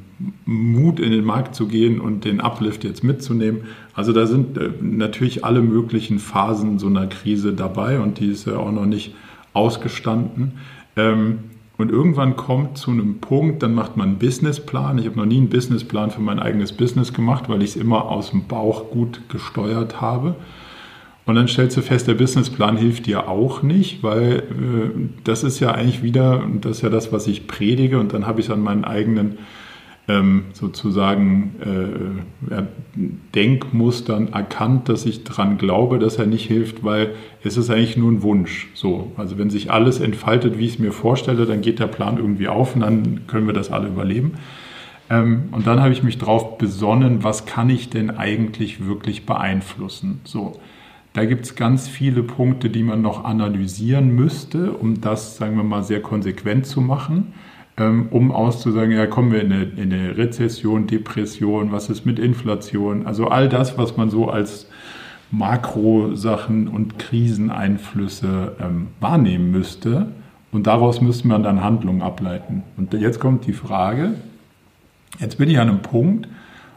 Mut 0.47 1.01
in 1.01 1.11
den 1.11 1.25
Markt 1.25 1.55
zu 1.55 1.67
gehen 1.67 2.01
und 2.01 2.25
den 2.25 2.41
Uplift 2.41 2.85
jetzt 2.85 3.05
mitzunehmen. 3.05 3.65
Also 3.95 4.13
da 4.13 4.27
sind 4.27 4.57
äh, 4.57 4.71
natürlich 4.81 5.45
alle 5.45 5.61
möglichen 5.61 6.19
Phasen 6.19 6.79
so 6.79 6.87
einer 6.87 7.07
Krise 7.09 7.53
dabei 7.53 8.01
und 8.01 8.21
die 8.21 8.31
ist 8.31 8.47
ja 8.47 8.57
auch 8.57 8.73
noch 8.73 8.87
nicht 8.87 9.15
ausgestanden. 9.55 10.59
Ähm, 10.97 11.39
und 11.77 11.91
irgendwann 11.91 12.37
kommt 12.37 12.79
zu 12.79 12.93
einem 12.93 13.19
Punkt, 13.19 13.63
dann 13.63 13.75
macht 13.75 13.97
man 13.97 14.11
einen 14.11 14.19
Businessplan. 14.19 14.99
Ich 14.99 15.07
habe 15.07 15.17
noch 15.17 15.27
nie 15.27 15.39
einen 15.39 15.49
Businessplan 15.49 16.11
für 16.11 16.21
mein 16.21 16.39
eigenes 16.39 16.73
Business 16.73 17.13
gemacht, 17.13 17.49
weil 17.49 17.63
ich 17.63 17.71
es 17.71 17.77
immer 17.77 18.11
aus 18.11 18.31
dem 18.31 18.47
Bauch 18.47 18.91
gut 18.91 19.23
gesteuert 19.29 20.01
habe. 20.01 20.37
Und 21.27 21.37
dann 21.37 21.49
stellst 21.49 21.77
du 21.77 21.83
fest, 21.83 22.07
der 22.07 22.15
Businessplan 22.15 22.77
hilft 22.77 23.07
dir 23.07 23.29
auch 23.29 23.63
nicht, 23.63 24.03
weil 24.03 24.41
äh, 24.41 25.09
das 25.25 25.43
ist 25.43 25.59
ja 25.59 25.73
eigentlich 25.73 26.03
wieder, 26.03 26.43
das 26.61 26.77
ist 26.77 26.83
ja 26.83 26.91
das, 26.91 27.13
was 27.13 27.27
ich 27.27 27.47
predige, 27.47 27.99
und 27.99 28.13
dann 28.13 28.27
habe 28.27 28.41
ich 28.41 28.47
es 28.47 28.53
an 28.53 28.61
meinen 28.61 28.85
eigenen 28.85 29.39
ähm, 30.07 30.47
sozusagen 30.53 31.55
äh, 32.51 32.63
Denkmustern 33.35 34.33
erkannt, 34.33 34.89
dass 34.89 35.07
ich 35.07 35.25
daran 35.25 35.57
glaube, 35.57 35.99
dass 35.99 36.17
er 36.17 36.27
nicht 36.27 36.47
hilft, 36.47 36.85
weil 36.85 37.15
es 37.43 37.57
ist 37.57 37.71
eigentlich 37.71 37.97
nur 37.97 38.13
ein 38.13 38.23
Wunsch. 38.23 38.69
So, 38.75 39.13
also 39.17 39.39
wenn 39.39 39.49
sich 39.49 39.71
alles 39.71 40.01
entfaltet, 40.01 40.59
wie 40.59 40.67
ich 40.67 40.75
es 40.75 40.79
mir 40.79 40.93
vorstelle, 40.93 41.47
dann 41.47 41.63
geht 41.63 41.79
der 41.79 41.87
Plan 41.87 42.19
irgendwie 42.19 42.49
auf 42.49 42.75
und 42.75 42.83
dann 42.83 43.27
können 43.27 43.47
wir 43.47 43.55
das 43.55 43.71
alle 43.71 43.89
überleben. 43.89 44.33
Ähm, 45.09 45.45
und 45.53 45.67
dann 45.67 45.81
habe 45.81 45.93
ich 45.93 46.03
mich 46.03 46.19
darauf 46.19 46.59
besonnen, 46.59 47.25
was 47.25 47.47
kann 47.47 47.71
ich 47.71 47.89
denn 47.89 48.11
eigentlich 48.11 48.87
wirklich 48.87 49.25
beeinflussen? 49.27 50.21
So. 50.25 50.53
Da 51.15 51.25
gibt 51.27 51.45
es 51.45 51.55
ganz 51.55 51.87
viele 51.87 52.25
Punkte, 52.25 52.71
die 52.71 52.83
man 52.83 53.01
noch 53.01 53.25
analysieren 53.25 54.17
müsste, 54.17 54.73
um 54.73 55.01
das, 55.01 55.37
sagen 55.37 55.57
wir 55.57 55.63
mal, 55.63 55.85
sehr 55.85 56.03
konsequent 56.03 56.67
zu 56.67 56.81
machen. 56.81 57.35
Ähm, 57.77 58.09
um 58.11 58.31
auszusagen, 58.31 58.93
ja, 58.93 59.07
kommen 59.07 59.33
wir 59.33 59.43
in 59.43 59.53
eine, 59.53 59.65
in 59.65 59.93
eine 59.93 60.17
Rezession, 60.17 60.87
Depression, 60.87 61.73
was 61.73 61.91
ist 61.91 62.07
mit 62.07 62.19
Inflation? 62.19 63.07
Also 63.07 63.29
all 63.29 63.49
das, 63.49 63.77
was 63.77 63.97
man 63.97 64.11
so 64.11 64.29
als 64.29 64.69
Makrosachen 65.33 66.69
und 66.69 66.99
Kriseneinflüsse 66.99 68.53
ähm, 68.61 68.89
wahrnehmen 69.01 69.51
müsste. 69.51 70.13
Und 70.53 70.69
daraus 70.69 71.01
müsste 71.01 71.27
man 71.27 71.43
dann 71.43 71.65
Handlungen 71.65 72.03
ableiten. 72.03 72.63
Und 72.77 72.95
jetzt 72.95 73.19
kommt 73.19 73.45
die 73.47 73.53
Frage, 73.53 74.15
jetzt 75.19 75.37
bin 75.39 75.51
ich 75.51 75.59
an 75.59 75.69
einem 75.69 75.83
Punkt, 75.83 76.29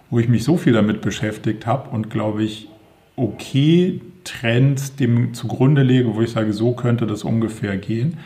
wo 0.10 0.18
ich 0.18 0.28
mich 0.28 0.44
so 0.44 0.58
viel 0.58 0.74
damit 0.74 1.02
beschäftigt 1.02 1.68
habe 1.68 1.90
und 1.90 2.10
glaube 2.10 2.44
ich, 2.44 2.70
okay, 3.16 4.02
Trends 4.24 4.96
dem 4.96 5.34
zugrunde 5.34 5.84
lege, 5.84 6.16
wo 6.16 6.22
ich 6.22 6.32
sage, 6.32 6.54
so 6.54 6.74
könnte 6.74 7.06
das 7.06 7.24
ungefähr 7.24 7.78
gehen. 7.78 8.18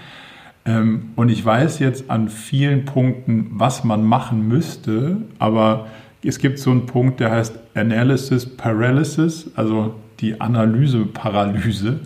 Ähm, 0.65 1.11
und 1.15 1.29
ich 1.29 1.43
weiß 1.43 1.79
jetzt 1.79 2.09
an 2.09 2.29
vielen 2.29 2.85
Punkten, 2.85 3.51
was 3.51 3.83
man 3.83 4.03
machen 4.03 4.47
müsste, 4.47 5.17
aber 5.39 5.87
es 6.23 6.37
gibt 6.37 6.59
so 6.59 6.71
einen 6.71 6.85
Punkt, 6.85 7.19
der 7.19 7.31
heißt 7.31 7.57
Analysis 7.73 8.45
Paralysis, 8.45 9.49
also 9.55 9.95
die 10.19 10.39
Analyse-Paralyse. 10.39 11.99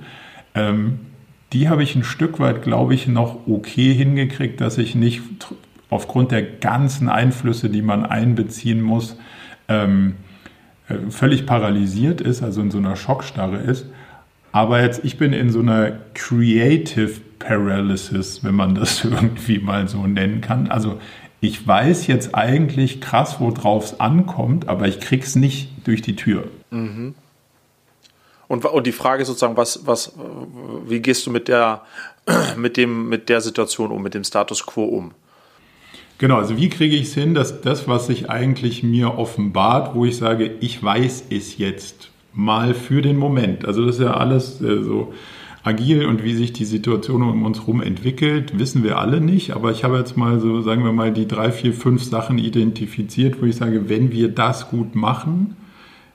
Ähm, 0.54 1.00
die 1.54 1.70
habe 1.70 1.84
ich 1.84 1.96
ein 1.96 2.04
Stück 2.04 2.40
weit, 2.40 2.64
glaube 2.64 2.94
ich, 2.94 3.08
noch 3.08 3.48
okay 3.48 3.94
hingekriegt, 3.94 4.62
dass 4.62 4.78
ich 4.78 4.96
nicht 4.96 5.22
aufgrund 5.90 6.32
der 6.32 6.44
ganzen 6.44 7.10
Einflüsse, 7.10 7.70
die 7.70 7.82
man 7.82 8.06
einbeziehen 8.06 8.82
muss, 8.82 9.18
ähm, 9.68 10.16
äh, 10.88 10.96
völlig 11.10 11.46
paralysiert 11.46 12.22
ist, 12.22 12.42
also 12.42 12.62
in 12.62 12.72
so 12.72 12.78
einer 12.78 12.96
Schockstarre 12.96 13.58
ist. 13.58 13.88
Aber 14.56 14.82
jetzt, 14.82 15.04
ich 15.04 15.18
bin 15.18 15.34
in 15.34 15.50
so 15.50 15.60
einer 15.60 16.00
Creative 16.14 17.12
Paralysis, 17.40 18.42
wenn 18.42 18.56
man 18.56 18.74
das 18.74 19.04
irgendwie 19.04 19.60
mal 19.60 19.90
so 19.90 20.08
nennen 20.08 20.40
kann. 20.40 20.70
Also 20.70 20.98
ich 21.42 21.68
weiß 21.68 22.08
jetzt 22.08 22.34
eigentlich 22.34 23.02
krass, 23.02 23.42
worauf 23.42 23.84
es 23.84 24.00
ankommt, 24.00 24.70
aber 24.70 24.88
ich 24.88 25.02
krieg's 25.02 25.36
nicht 25.36 25.72
durch 25.84 26.02
die 26.02 26.16
Tür. 26.16 26.46
Mhm. 26.72 27.16
Und, 28.48 28.64
und 28.64 28.88
die 28.88 28.94
Frage 28.94 29.24
ist 29.24 29.28
sozusagen, 29.28 29.58
was, 29.58 29.86
was, 29.88 30.14
wie 30.88 31.02
gehst 31.02 31.26
du 31.26 31.32
mit 31.32 31.50
der, 31.50 31.82
mit 32.56 32.78
dem, 32.78 33.10
mit 33.10 33.28
der 33.28 33.42
Situation 33.42 33.92
um, 33.92 34.02
mit 34.02 34.14
dem 34.14 34.24
Status 34.24 34.66
quo 34.66 34.86
um? 34.86 35.12
Genau, 36.18 36.38
also 36.38 36.56
wie 36.56 36.70
kriege 36.70 36.96
ich 36.96 37.10
es 37.10 37.14
hin, 37.14 37.34
dass 37.34 37.60
das, 37.60 37.90
was 37.90 38.08
sich 38.08 38.30
eigentlich 38.30 38.84
mir 38.84 39.18
offenbart, 39.18 39.96
wo 39.96 40.06
ich 40.06 40.16
sage, 40.16 40.50
ich 40.62 40.82
weiß 40.82 41.26
es 41.30 41.58
jetzt 41.58 42.12
mal 42.36 42.74
für 42.74 43.02
den 43.02 43.18
Moment. 43.18 43.66
Also 43.66 43.86
das 43.86 43.96
ist 43.96 44.02
ja 44.02 44.14
alles 44.14 44.62
äh, 44.62 44.84
so 44.84 45.14
agil 45.64 46.06
und 46.06 46.24
wie 46.24 46.36
sich 46.36 46.54
die 46.54 46.66
Situation 46.66 47.24
um 47.24 47.44
uns 47.44 47.62
herum 47.62 47.82
entwickelt, 47.82 48.60
wissen 48.60 48.84
wir 48.84 49.00
alle 49.00 49.20
nicht. 49.20 49.56
Aber 49.56 49.72
ich 49.72 49.84
habe 49.84 49.98
jetzt 49.98 50.16
mal 50.16 50.40
so, 50.40 50.62
sagen 50.62 50.84
wir 50.84 50.92
mal, 50.92 51.12
die 51.12 51.28
drei, 51.28 51.52
vier, 51.52 51.74
fünf 51.74 52.04
Sachen 52.04 52.38
identifiziert, 52.38 53.42
wo 53.42 53.46
ich 53.46 53.56
sage, 53.56 53.90
wenn 53.90 54.12
wir 54.12 54.28
das 54.30 54.70
gut 54.70 54.96
machen, 54.96 55.56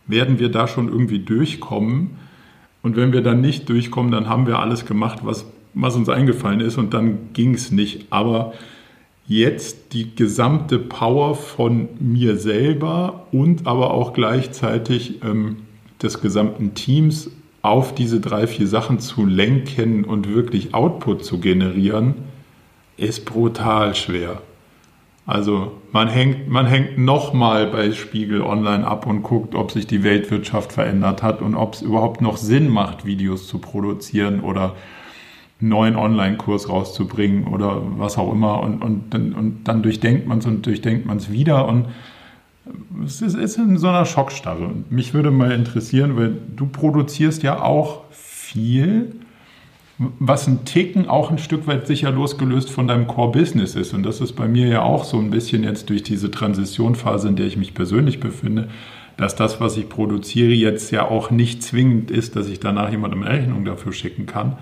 werden 0.06 0.38
wir 0.38 0.50
da 0.50 0.68
schon 0.68 0.88
irgendwie 0.88 1.18
durchkommen. 1.18 2.10
Und 2.82 2.96
wenn 2.96 3.12
wir 3.12 3.22
dann 3.22 3.40
nicht 3.40 3.68
durchkommen, 3.68 4.12
dann 4.12 4.28
haben 4.28 4.46
wir 4.46 4.60
alles 4.60 4.86
gemacht, 4.86 5.20
was, 5.22 5.46
was 5.74 5.96
uns 5.96 6.08
eingefallen 6.08 6.60
ist 6.60 6.78
und 6.78 6.94
dann 6.94 7.32
ging 7.32 7.54
es 7.54 7.72
nicht. 7.72 8.06
Aber 8.10 8.52
jetzt 9.26 9.94
die 9.94 10.14
gesamte 10.14 10.78
Power 10.78 11.34
von 11.34 11.88
mir 11.98 12.36
selber 12.36 13.26
und 13.32 13.66
aber 13.66 13.92
auch 13.92 14.12
gleichzeitig 14.12 15.22
ähm, 15.24 15.56
des 16.02 16.20
gesamten 16.20 16.74
Teams 16.74 17.30
auf 17.62 17.94
diese 17.94 18.20
drei, 18.20 18.46
vier 18.46 18.66
Sachen 18.66 19.00
zu 19.00 19.26
lenken 19.26 20.04
und 20.04 20.28
wirklich 20.28 20.74
Output 20.74 21.24
zu 21.24 21.40
generieren, 21.40 22.14
ist 22.96 23.24
brutal 23.24 23.94
schwer. 23.94 24.40
Also 25.26 25.72
man 25.92 26.08
hängt, 26.08 26.48
man 26.48 26.66
hängt 26.66 26.98
nochmal 26.98 27.66
bei 27.66 27.92
Spiegel 27.92 28.42
Online 28.42 28.86
ab 28.86 29.06
und 29.06 29.22
guckt, 29.22 29.54
ob 29.54 29.70
sich 29.70 29.86
die 29.86 30.02
Weltwirtschaft 30.02 30.72
verändert 30.72 31.22
hat 31.22 31.42
und 31.42 31.54
ob 31.54 31.74
es 31.74 31.82
überhaupt 31.82 32.20
noch 32.20 32.36
Sinn 32.36 32.68
macht, 32.68 33.04
Videos 33.04 33.46
zu 33.46 33.58
produzieren 33.58 34.40
oder 34.40 34.74
einen 35.60 35.70
neuen 35.70 35.96
Online-Kurs 35.96 36.68
rauszubringen 36.68 37.46
oder 37.46 37.82
was 37.98 38.18
auch 38.18 38.32
immer. 38.32 38.60
Und, 38.60 38.82
und, 38.82 39.14
und 39.14 39.60
dann 39.64 39.82
durchdenkt 39.82 40.26
man 40.26 40.38
es 40.38 40.46
und 40.46 40.64
durchdenkt 40.66 41.06
man 41.06 41.18
es 41.18 41.30
wieder 41.30 41.68
und 41.68 41.86
es 43.04 43.22
ist, 43.22 43.34
ist 43.34 43.56
in 43.56 43.78
so 43.78 43.88
einer 43.88 44.04
Schockstarre. 44.04 44.70
Mich 44.90 45.14
würde 45.14 45.30
mal 45.30 45.52
interessieren, 45.52 46.16
weil 46.16 46.36
du 46.56 46.66
produzierst 46.66 47.42
ja 47.42 47.62
auch 47.62 48.02
viel, 48.10 49.14
was 49.98 50.46
ein 50.46 50.64
Ticken 50.64 51.08
auch 51.08 51.30
ein 51.30 51.38
Stück 51.38 51.66
weit 51.66 51.86
sicher 51.86 52.10
losgelöst 52.10 52.70
von 52.70 52.88
deinem 52.88 53.06
Core-Business 53.06 53.74
ist. 53.74 53.92
Und 53.92 54.02
das 54.02 54.20
ist 54.20 54.32
bei 54.32 54.48
mir 54.48 54.66
ja 54.66 54.82
auch 54.82 55.04
so 55.04 55.18
ein 55.18 55.30
bisschen 55.30 55.62
jetzt 55.62 55.90
durch 55.90 56.02
diese 56.02 56.30
Transitionphase, 56.30 57.28
in 57.28 57.36
der 57.36 57.46
ich 57.46 57.56
mich 57.56 57.74
persönlich 57.74 58.20
befinde, 58.20 58.68
dass 59.16 59.36
das, 59.36 59.60
was 59.60 59.76
ich 59.76 59.88
produziere, 59.88 60.52
jetzt 60.52 60.90
ja 60.92 61.06
auch 61.06 61.30
nicht 61.30 61.62
zwingend 61.62 62.10
ist, 62.10 62.36
dass 62.36 62.48
ich 62.48 62.60
danach 62.60 62.90
jemandem 62.90 63.22
eine 63.22 63.38
Rechnung 63.38 63.64
dafür 63.64 63.92
schicken 63.92 64.24
kann, 64.26 64.56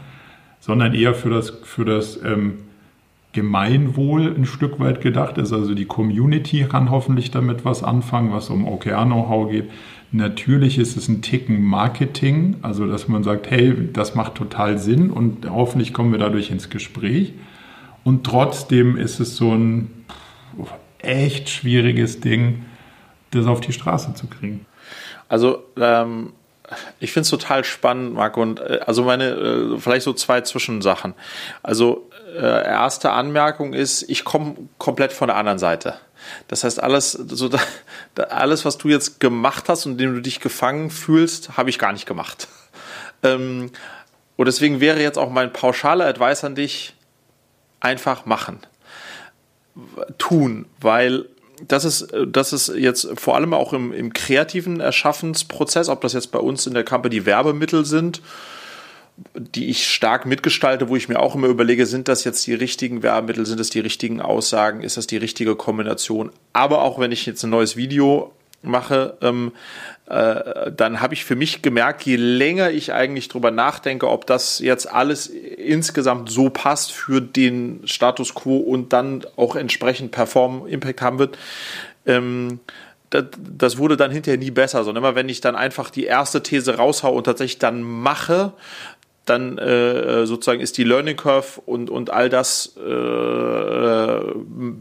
sondern 0.58 0.94
eher 0.94 1.14
für 1.14 1.30
das, 1.30 1.50
für 1.50 1.84
das 1.84 2.20
ähm, 2.24 2.54
Gemeinwohl 3.32 4.34
ein 4.34 4.46
Stück 4.46 4.80
weit 4.80 5.00
gedacht 5.00 5.38
ist. 5.38 5.52
Also 5.52 5.74
die 5.74 5.84
Community 5.84 6.64
kann 6.64 6.90
hoffentlich 6.90 7.30
damit 7.30 7.64
was 7.64 7.82
anfangen, 7.82 8.32
was 8.32 8.50
um 8.50 8.66
OKR-Know-how 8.66 9.50
geht. 9.50 9.70
Natürlich 10.10 10.78
ist 10.78 10.96
es 10.96 11.08
ein 11.08 11.20
Ticken 11.20 11.62
Marketing, 11.62 12.56
also 12.62 12.86
dass 12.86 13.08
man 13.08 13.22
sagt, 13.22 13.50
hey, 13.50 13.74
das 13.92 14.14
macht 14.14 14.36
total 14.36 14.78
Sinn 14.78 15.10
und 15.10 15.48
hoffentlich 15.50 15.92
kommen 15.92 16.12
wir 16.12 16.18
dadurch 16.18 16.50
ins 16.50 16.70
Gespräch. 16.70 17.34
Und 18.04 18.24
trotzdem 18.24 18.96
ist 18.96 19.20
es 19.20 19.36
so 19.36 19.52
ein 19.52 19.90
echt 20.98 21.50
schwieriges 21.50 22.20
Ding, 22.20 22.64
das 23.32 23.46
auf 23.46 23.60
die 23.60 23.72
Straße 23.72 24.14
zu 24.14 24.26
kriegen. 24.28 24.64
Also 25.28 25.62
ähm, 25.76 26.32
ich 27.00 27.12
finde 27.12 27.22
es 27.22 27.30
total 27.30 27.64
spannend, 27.64 28.14
Marco. 28.14 28.42
Und 28.42 28.60
äh, 28.60 28.80
also 28.86 29.04
meine, 29.04 29.24
äh, 29.24 29.78
vielleicht 29.78 30.04
so 30.04 30.12
zwei 30.12 30.40
Zwischensachen. 30.40 31.14
Also 31.62 32.07
erste 32.36 33.10
Anmerkung 33.10 33.72
ist, 33.72 34.02
ich 34.08 34.24
komme 34.24 34.56
komplett 34.78 35.12
von 35.12 35.28
der 35.28 35.36
anderen 35.36 35.58
Seite. 35.58 35.94
Das 36.48 36.64
heißt, 36.64 36.82
alles, 36.82 37.12
so 37.12 37.50
alles, 38.28 38.64
was 38.64 38.78
du 38.78 38.88
jetzt 38.88 39.20
gemacht 39.20 39.68
hast 39.68 39.86
und 39.86 39.92
in 39.92 39.98
dem 39.98 40.14
du 40.14 40.20
dich 40.20 40.40
gefangen 40.40 40.90
fühlst, 40.90 41.56
habe 41.56 41.70
ich 41.70 41.78
gar 41.78 41.92
nicht 41.92 42.06
gemacht. 42.06 42.48
Ähm, 43.22 43.70
und 44.36 44.46
deswegen 44.46 44.80
wäre 44.80 45.00
jetzt 45.00 45.18
auch 45.18 45.30
mein 45.30 45.52
pauschaler 45.52 46.06
Advice 46.06 46.44
an 46.44 46.54
dich, 46.54 46.94
einfach 47.80 48.26
machen. 48.26 48.60
Tun, 50.18 50.66
weil 50.80 51.26
das 51.66 51.84
ist, 51.84 52.08
das 52.26 52.52
ist 52.52 52.68
jetzt 52.68 53.08
vor 53.18 53.36
allem 53.36 53.54
auch 53.54 53.72
im, 53.72 53.92
im 53.92 54.12
kreativen 54.12 54.80
Erschaffensprozess, 54.80 55.88
ob 55.88 56.00
das 56.00 56.12
jetzt 56.12 56.30
bei 56.30 56.38
uns 56.38 56.66
in 56.66 56.74
der 56.74 56.84
Company 56.84 57.26
Werbemittel 57.26 57.84
sind, 57.84 58.22
die 59.34 59.68
ich 59.68 59.86
stark 59.86 60.26
mitgestalte, 60.26 60.88
wo 60.88 60.96
ich 60.96 61.08
mir 61.08 61.18
auch 61.18 61.34
immer 61.34 61.48
überlege, 61.48 61.86
sind 61.86 62.08
das 62.08 62.24
jetzt 62.24 62.46
die 62.46 62.54
richtigen 62.54 63.02
Werbemittel, 63.02 63.46
sind 63.46 63.60
das 63.60 63.70
die 63.70 63.80
richtigen 63.80 64.20
Aussagen, 64.20 64.82
ist 64.82 64.96
das 64.96 65.06
die 65.06 65.16
richtige 65.16 65.56
Kombination? 65.56 66.30
Aber 66.52 66.82
auch 66.82 66.98
wenn 66.98 67.12
ich 67.12 67.26
jetzt 67.26 67.42
ein 67.42 67.50
neues 67.50 67.76
Video 67.76 68.32
mache, 68.62 69.16
ähm, 69.20 69.52
äh, 70.06 70.72
dann 70.72 71.00
habe 71.00 71.14
ich 71.14 71.24
für 71.24 71.36
mich 71.36 71.62
gemerkt, 71.62 72.02
je 72.02 72.16
länger 72.16 72.70
ich 72.70 72.92
eigentlich 72.92 73.28
drüber 73.28 73.50
nachdenke, 73.50 74.08
ob 74.08 74.26
das 74.26 74.58
jetzt 74.58 74.92
alles 74.92 75.26
insgesamt 75.26 76.30
so 76.30 76.50
passt 76.50 76.92
für 76.92 77.20
den 77.20 77.80
Status 77.84 78.34
quo 78.34 78.56
und 78.58 78.92
dann 78.92 79.24
auch 79.36 79.54
entsprechend 79.54 80.10
Perform 80.10 80.66
Impact 80.66 81.02
haben 81.02 81.18
wird, 81.18 81.38
ähm, 82.06 82.60
das, 83.10 83.24
das, 83.38 83.78
wurde 83.78 83.96
dann 83.96 84.10
hinterher 84.10 84.38
nie 84.38 84.50
besser, 84.50 84.84
sondern 84.84 85.02
immer 85.02 85.14
wenn 85.14 85.28
ich 85.30 85.40
dann 85.40 85.56
einfach 85.56 85.88
die 85.88 86.04
erste 86.04 86.42
These 86.42 86.76
raushau 86.76 87.12
und 87.12 87.24
tatsächlich 87.24 87.58
dann 87.58 87.82
mache, 87.82 88.52
dann 89.28 89.58
äh, 89.58 90.26
sozusagen 90.26 90.60
ist 90.60 90.78
die 90.78 90.84
Learning 90.84 91.16
Curve 91.16 91.60
und, 91.66 91.90
und 91.90 92.10
all 92.10 92.28
das 92.28 92.76
äh, 92.76 94.20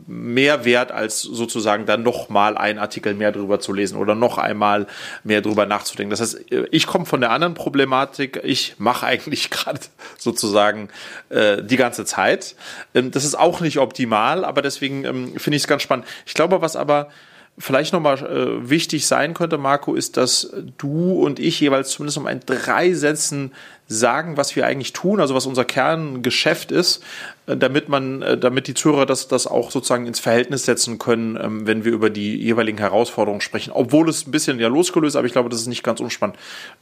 mehr 0.07 0.65
wert, 0.65 0.91
als 0.91 1.21
sozusagen 1.21 1.85
dann 1.85 2.03
nochmal 2.03 2.57
einen 2.57 2.79
Artikel 2.79 3.13
mehr 3.13 3.31
drüber 3.31 3.59
zu 3.59 3.73
lesen 3.73 3.97
oder 3.97 4.15
noch 4.15 4.37
einmal 4.37 4.87
mehr 5.23 5.41
drüber 5.41 5.65
nachzudenken. 5.65 6.11
Das 6.11 6.21
heißt, 6.21 6.45
ich 6.71 6.87
komme 6.87 7.05
von 7.05 7.21
der 7.21 7.31
anderen 7.31 7.53
Problematik, 7.53 8.41
ich 8.43 8.75
mache 8.77 9.05
eigentlich 9.05 9.49
gerade 9.49 9.79
sozusagen 10.17 10.89
äh, 11.29 11.63
die 11.63 11.77
ganze 11.77 12.05
Zeit. 12.05 12.55
Ähm, 12.93 13.11
das 13.11 13.25
ist 13.25 13.37
auch 13.37 13.61
nicht 13.61 13.79
optimal, 13.79 14.45
aber 14.45 14.61
deswegen 14.61 15.05
ähm, 15.05 15.37
finde 15.37 15.57
ich 15.57 15.63
es 15.63 15.67
ganz 15.67 15.81
spannend. 15.81 16.05
Ich 16.25 16.33
glaube, 16.33 16.61
was 16.61 16.75
aber 16.75 17.09
vielleicht 17.57 17.91
nochmal 17.93 18.17
äh, 18.19 18.69
wichtig 18.69 19.07
sein 19.07 19.33
könnte, 19.33 19.57
Marco, 19.57 19.95
ist, 19.95 20.17
dass 20.17 20.53
du 20.77 21.13
und 21.13 21.39
ich 21.39 21.59
jeweils 21.59 21.89
zumindest 21.89 22.17
um 22.17 22.27
ein 22.27 22.41
drei 22.45 22.93
Sätzen 22.93 23.51
sagen, 23.87 24.37
was 24.37 24.55
wir 24.55 24.65
eigentlich 24.65 24.93
tun, 24.93 25.19
also 25.19 25.33
was 25.33 25.45
unser 25.45 25.65
Kerngeschäft 25.65 26.71
ist, 26.71 27.03
äh, 27.47 27.57
damit 27.57 27.89
man, 27.89 28.21
äh, 28.21 28.37
damit 28.37 28.67
die 28.67 28.75
Zuhörer 28.75 29.05
das, 29.05 29.27
das 29.27 29.47
auch 29.47 29.71
sozusagen 29.71 30.05
ins 30.05 30.19
Verhältnis 30.19 30.65
setzen 30.65 30.99
können, 30.99 31.37
ähm, 31.41 31.65
wenn 31.65 31.83
wir 31.83 31.93
über 31.93 32.11
die 32.11 32.35
jeweiligen 32.37 32.77
Herausforderungen 32.77 33.41
sprechen. 33.41 33.71
Obwohl 33.71 34.07
es 34.09 34.27
ein 34.27 34.31
bisschen 34.31 34.59
ja 34.59 34.67
losgelöst, 34.67 35.15
aber 35.15 35.25
ich 35.25 35.33
glaube, 35.33 35.49
das 35.49 35.61
ist 35.61 35.67
nicht 35.67 35.83
ganz 35.83 35.99
unspannend. 35.99 36.37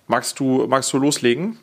Magst 0.08 0.40
du, 0.40 0.66
magst 0.68 0.92
du 0.92 0.98
loslegen? 0.98 1.58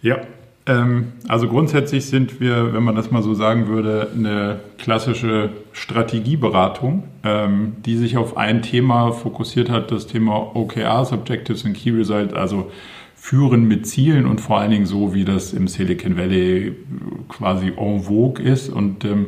Ja, 0.00 0.22
also 0.66 1.48
grundsätzlich 1.48 2.06
sind 2.06 2.40
wir, 2.40 2.74
wenn 2.74 2.82
man 2.82 2.94
das 2.94 3.10
mal 3.10 3.22
so 3.22 3.34
sagen 3.34 3.66
würde, 3.66 4.08
eine 4.14 4.60
klassische 4.78 5.50
Strategieberatung, 5.72 7.04
ähm, 7.24 7.76
die 7.84 7.96
sich 7.96 8.16
auf 8.16 8.36
ein 8.36 8.62
Thema 8.62 9.12
fokussiert 9.12 9.70
hat, 9.70 9.90
das 9.90 10.06
Thema 10.06 10.54
OKRs, 10.54 11.12
Objectives 11.12 11.64
and 11.64 11.76
Key 11.76 11.90
Results, 11.90 12.34
also 12.34 12.70
Führen 13.16 13.68
mit 13.68 13.86
Zielen 13.86 14.26
und 14.26 14.40
vor 14.40 14.58
allen 14.58 14.70
Dingen 14.70 14.86
so, 14.86 15.12
wie 15.12 15.24
das 15.24 15.52
im 15.52 15.68
Silicon 15.68 16.16
Valley 16.16 16.74
quasi 17.28 17.72
en 17.76 18.00
vogue 18.00 18.42
ist. 18.42 18.70
Und 18.70 19.04
ähm, 19.04 19.26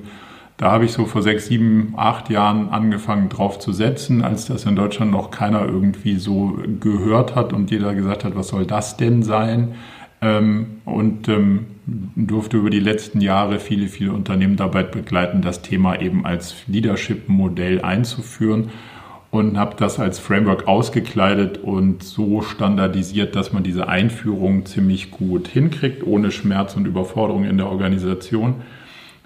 da 0.57 0.71
habe 0.71 0.85
ich 0.85 0.93
so 0.93 1.07
vor 1.07 1.23
sechs, 1.23 1.47
sieben, 1.47 1.95
acht 1.97 2.31
Jahren 2.31 2.69
angefangen 2.69 3.29
drauf 3.29 3.59
zu 3.59 3.73
setzen, 3.73 4.23
als 4.23 4.47
das 4.47 4.65
in 4.65 4.77
Deutschland 4.77 5.11
noch 5.11 5.31
keiner 5.31 5.67
irgendwie 5.67 6.17
so 6.17 6.59
gehört 6.81 7.35
hat 7.35 7.53
und 7.53 7.71
jeder 7.71 7.95
gesagt 7.95 8.25
hat, 8.25 8.37
was 8.37 8.49
soll 8.49 8.65
das 8.65 8.97
denn 8.97 9.23
sein? 9.23 9.75
Ähm, 10.23 10.79
und 10.85 11.29
ähm, 11.29 11.67
durfte 11.85 12.57
über 12.57 12.71
die 12.71 12.81
letzten 12.81 13.21
Jahre 13.21 13.59
viele, 13.59 13.89
viele 13.89 14.13
Unternehmen 14.13 14.57
dabei 14.57 14.85
begleiten, 14.85 15.43
das 15.43 15.63
Thema 15.63 16.01
eben 16.01 16.25
als 16.25 16.55
Leadership-Modell 16.69 17.83
einzuführen 17.83 18.71
und 19.33 19.59
habe 19.59 19.75
das 19.77 19.99
als 19.99 20.19
Framework 20.21 20.69
ausgekleidet 20.69 21.59
und 21.59 22.05
so 22.05 22.43
standardisiert, 22.43 23.35
dass 23.35 23.53
man 23.53 23.65
diese 23.65 23.89
Einführung 23.89 24.65
ziemlich 24.67 25.11
gut 25.11 25.49
hinkriegt, 25.49 26.07
ohne 26.07 26.31
Schmerz 26.31 26.77
und 26.77 26.87
Überforderung 26.87 27.45
in 27.45 27.57
der 27.57 27.67
Organisation. 27.67 28.57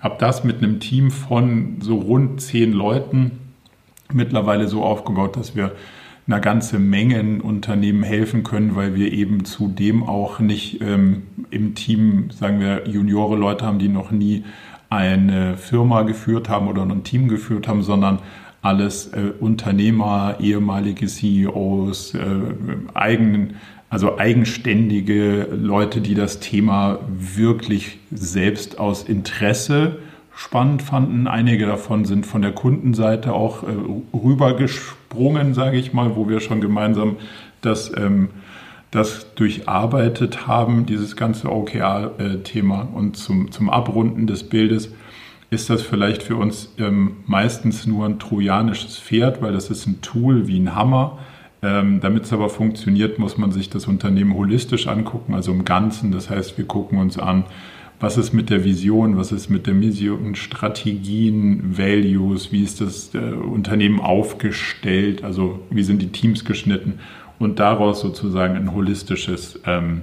Habe 0.01 0.17
das 0.19 0.45
mit 0.45 0.59
einem 0.59 0.81
Team 0.81 1.11
von 1.11 1.79
so 1.81 1.97
rund 1.97 2.41
zehn 2.41 2.73
Leuten 2.73 3.33
mittlerweile 4.13 4.69
so 4.69 4.83
aufgebaut, 4.85 5.37
dass 5.37 5.57
wir 5.57 5.73
einer 6.27 6.41
ganze 6.41 6.79
Menge 6.79 7.43
Unternehmen 7.43 8.03
helfen 8.03 8.43
können, 8.43 8.75
weil 8.75 8.95
wir 8.95 9.13
eben 9.13 9.45
zudem 9.45 10.03
auch 10.03 10.41
nicht 10.41 10.81
ähm, 10.81 11.23
im 11.51 11.75
Team, 11.75 12.31
sagen 12.31 12.59
wir, 12.59 12.89
Juniore 12.89 13.37
Leute 13.37 13.65
haben, 13.65 13.79
die 13.79 13.89
noch 13.89 14.11
nie 14.11 14.45
eine 14.91 15.57
Firma 15.57 16.03
geführt 16.03 16.49
haben 16.49 16.69
oder 16.69 16.83
ein 16.83 17.05
Team 17.05 17.29
geführt 17.29 17.69
haben, 17.69 17.83
sondern 17.83 18.21
alles 18.63 19.09
äh, 19.09 19.33
Unternehmer, 19.39 20.37
ehemalige 20.41 21.07
CEOs, 21.07 22.15
äh, 22.15 22.21
eigenen, 22.95 23.55
also 23.89 24.19
eigenständige 24.19 25.49
Leute, 25.53 26.01
die 26.01 26.15
das 26.15 26.41
Thema 26.41 26.99
wirklich 27.11 27.99
selbst 28.11 28.81
aus 28.81 29.05
Interesse 29.05 29.99
spannend 30.35 30.83
fanden. 30.83 31.29
Einige 31.29 31.67
davon 31.67 32.05
sind 32.05 32.27
von 32.27 32.43
der 32.43 32.53
Kundenseite 32.53 33.33
auch 33.33 33.63
äh, 33.63 33.67
rübergesprungen, 34.13 35.06
sage 35.55 35.79
ich 35.79 35.93
mal, 35.93 36.17
wo 36.17 36.29
wir 36.29 36.41
schon 36.41 36.61
gemeinsam 36.61 37.17
das, 37.61 37.93
ähm, 37.97 38.29
das 38.91 39.35
durcharbeitet 39.35 40.47
haben, 40.47 40.87
dieses 40.87 41.17
ganze 41.17 41.51
OKR-Thema. 41.51 42.89
Und 42.95 43.17
zum, 43.17 43.51
zum 43.51 43.71
Abrunden 43.71 44.27
des 44.27 44.45
Bildes 44.45 44.93
ist 45.51 45.71
das 45.71 45.83
vielleicht 45.83 46.23
für 46.23 46.37
uns 46.37 46.75
ähm, 46.79 47.19
meistens 47.27 47.87
nur 47.87 48.07
ein 48.07 48.19
trojanisches 48.19 48.99
Pferd, 48.99 49.43
weil 49.43 49.53
das 49.53 49.71
ist 49.71 49.87
ein 49.87 50.01
Tool 50.01 50.47
wie 50.49 50.59
ein 50.59 50.75
Hammer. 50.75 51.19
Ähm, 51.63 52.01
Damit 52.01 52.25
es 52.25 52.33
aber 52.33 52.49
funktioniert, 52.49 53.19
muss 53.19 53.39
man 53.39 53.53
sich 53.53 53.71
das 53.71 53.87
Unternehmen 53.87 54.35
holistisch 54.35 54.89
angucken, 54.89 55.35
also 55.35 55.53
im 55.53 55.65
Ganzen. 55.65 56.13
Das 56.13 56.31
heißt, 56.31 56.59
wir 56.59 56.67
gucken 56.67 56.99
uns 56.99 57.19
an, 57.19 57.45
was 57.99 58.19
ist 58.19 58.33
mit 58.33 58.51
der 58.51 58.65
Vision, 58.65 59.17
was 59.17 59.33
ist 59.33 59.49
mit 59.49 59.67
der 59.67 59.75
Mission, 59.75 60.35
Strategien, 60.35 61.79
Values, 61.79 62.53
wie 62.53 62.63
ist 62.63 62.81
das 62.81 63.15
äh, 63.15 63.19
Unternehmen 63.19 64.01
aufgestellt, 64.01 65.25
also 65.25 65.61
wie 65.71 65.83
sind 65.83 66.03
die 66.03 66.13
Teams 66.13 66.45
geschnitten? 66.45 66.99
Und 67.39 67.59
daraus 67.59 68.01
sozusagen 68.01 68.57
ein 68.57 68.75
holistisches 68.75 69.61
ähm, 69.67 70.03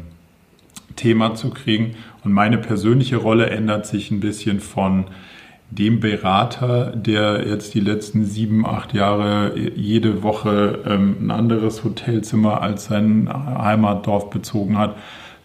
Thema 0.96 1.36
zu 1.36 1.50
kriegen. 1.50 1.96
Und 2.24 2.32
meine 2.32 2.58
persönliche 2.58 3.18
Rolle 3.18 3.50
ändert 3.50 3.88
sich 3.88 4.12
ein 4.12 4.20
bisschen 4.20 4.60
von 4.60 5.06
dem 5.72 6.00
Berater, 6.00 6.96
der 6.96 7.48
jetzt 7.48 7.74
die 7.74 7.80
letzten 7.80 8.26
sieben, 8.26 8.66
acht 8.66 8.94
Jahre 8.94 9.58
jede 9.58 10.22
Woche 10.22 10.80
ähm, 10.86 11.16
ein 11.20 11.32
anderes 11.32 11.84
Hotelzimmer 11.84 12.62
als 12.62 12.86
sein 12.86 13.28
Heimatdorf 13.28 14.30
bezogen 14.30 14.78
hat, 14.78 14.96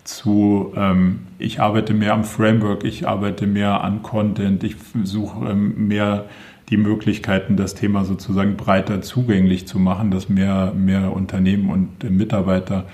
zu 0.09 0.73
ähm, 0.75 1.21
ich 1.39 1.61
arbeite 1.61 1.93
mehr 1.93 2.15
am 2.15 2.25
Framework, 2.25 2.85
ich 2.85 3.07
arbeite 3.07 3.47
mehr 3.47 3.85
an 3.85 4.03
Content, 4.03 4.65
ich 4.65 4.77
suche 5.05 5.51
ähm, 5.51 5.87
mehr 5.89 6.25
die 6.71 6.79
Möglichkeiten, 6.79 7.57
das 7.57 7.75
Thema 7.75 8.05
sozusagen 8.05 8.57
breiter 8.57 9.03
zugänglich 9.03 9.67
zu 9.67 9.79
machen, 9.79 10.11
dass 10.11 10.29
mehr, 10.29 10.73
mehr 10.75 11.13
Unternehmen 11.13 11.71
und 11.71 12.11
Mitarbeiter 12.11 12.85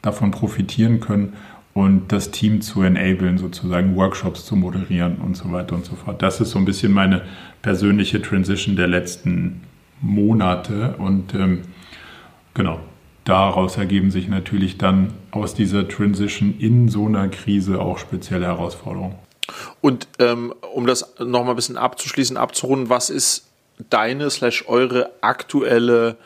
davon 0.00 0.30
profitieren 0.30 1.00
können 1.00 1.34
und 1.74 2.10
das 2.10 2.30
Team 2.30 2.60
zu 2.60 2.82
enablen, 2.82 3.38
sozusagen 3.38 3.94
Workshops 3.96 4.44
zu 4.44 4.56
moderieren 4.56 5.16
und 5.16 5.36
so 5.36 5.52
weiter 5.52 5.74
und 5.74 5.84
so 5.84 5.94
fort. 5.94 6.22
Das 6.22 6.40
ist 6.40 6.50
so 6.50 6.58
ein 6.58 6.64
bisschen 6.64 6.92
meine 6.92 7.22
persönliche 7.62 8.20
Transition 8.20 8.76
der 8.76 8.88
letzten 8.88 9.60
Monate 10.00 10.94
und 10.98 11.34
ähm, 11.34 11.62
genau, 12.54 12.80
daraus 13.24 13.76
ergeben 13.76 14.10
sich 14.10 14.28
natürlich 14.28 14.78
dann 14.78 15.12
aus 15.30 15.54
dieser 15.54 15.88
Transition 15.88 16.54
in 16.58 16.88
so 16.88 17.06
einer 17.06 17.28
Krise 17.28 17.80
auch 17.80 17.98
spezielle 17.98 18.46
Herausforderungen. 18.46 19.14
Und 19.80 20.08
ähm, 20.18 20.54
um 20.74 20.86
das 20.86 21.14
nochmal 21.18 21.50
ein 21.50 21.56
bisschen 21.56 21.76
abzuschließen, 21.76 22.36
abzurunden, 22.36 22.88
was 22.88 23.10
ist 23.10 23.46
deine 23.90 24.30
slash 24.30 24.64
eure 24.68 25.10
aktuelle 25.20 26.16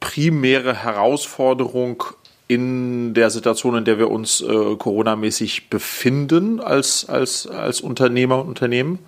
primäre 0.00 0.74
Herausforderung 0.74 2.04
in 2.48 3.14
der 3.14 3.30
Situation, 3.30 3.76
in 3.76 3.84
der 3.84 3.98
wir 3.98 4.10
uns 4.10 4.40
äh, 4.40 4.76
coronamäßig 4.76 5.70
befinden 5.70 6.58
als, 6.58 7.08
als, 7.08 7.46
als 7.46 7.80
Unternehmer 7.80 8.40
und 8.40 8.48
Unternehmen? 8.48 8.98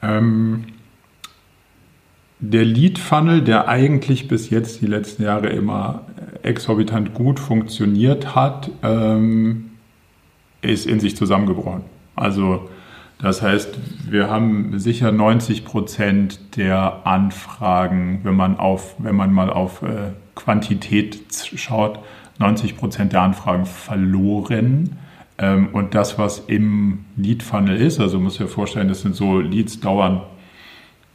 Ähm, 0.00 0.66
der 2.40 2.64
Lead-Funnel, 2.64 3.42
der 3.42 3.68
eigentlich 3.68 4.28
bis 4.28 4.50
jetzt 4.50 4.80
die 4.80 4.86
letzten 4.86 5.22
Jahre 5.22 5.48
immer 5.48 6.02
exorbitant 6.42 7.14
gut 7.14 7.40
funktioniert 7.40 8.34
hat, 8.34 8.70
ähm, 8.82 9.70
ist 10.60 10.86
in 10.86 11.00
sich 11.00 11.16
zusammengebrochen. 11.16 11.82
Also 12.16 12.68
das 13.18 13.42
heißt, 13.42 13.78
wir 14.10 14.28
haben 14.28 14.78
sicher 14.78 15.12
90 15.12 15.64
Prozent 15.64 16.56
der 16.56 17.06
Anfragen, 17.06 18.20
wenn 18.22 18.34
man 18.34 18.58
auf, 18.58 18.96
wenn 18.98 19.14
man 19.14 19.32
mal 19.32 19.50
auf 19.50 19.82
äh, 19.82 20.12
Quantität 20.34 21.20
schaut, 21.56 22.00
90 22.38 22.76
Prozent 22.76 23.12
der 23.12 23.22
Anfragen 23.22 23.66
verloren. 23.66 24.98
Ähm, 25.38 25.68
und 25.72 25.94
das, 25.94 26.18
was 26.18 26.40
im 26.40 27.04
Lead-Funnel 27.16 27.80
ist, 27.80 28.00
also 28.00 28.18
muss 28.20 28.38
ich 28.40 28.50
vorstellen, 28.50 28.88
das 28.88 29.02
sind 29.02 29.14
so 29.14 29.40
Leads 29.40 29.80
dauern 29.80 30.22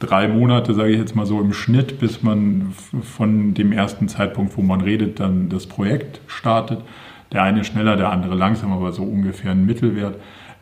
drei 0.00 0.26
Monate, 0.26 0.74
sage 0.74 0.90
ich 0.90 0.98
jetzt 0.98 1.14
mal 1.14 1.26
so 1.26 1.40
im 1.40 1.52
Schnitt, 1.52 2.00
bis 2.00 2.22
man 2.22 2.72
von 3.02 3.54
dem 3.54 3.70
ersten 3.70 4.08
Zeitpunkt, 4.08 4.56
wo 4.56 4.62
man 4.62 4.80
redet, 4.80 5.20
dann 5.20 5.48
das 5.48 5.66
Projekt 5.66 6.20
startet. 6.26 6.80
Der 7.32 7.44
eine 7.44 7.62
schneller, 7.62 7.96
der 7.96 8.10
andere 8.10 8.34
langsam, 8.34 8.72
aber 8.72 8.90
so 8.90 9.04
ungefähr 9.04 9.52
ein 9.52 9.64
Mittelwert. 9.64 10.16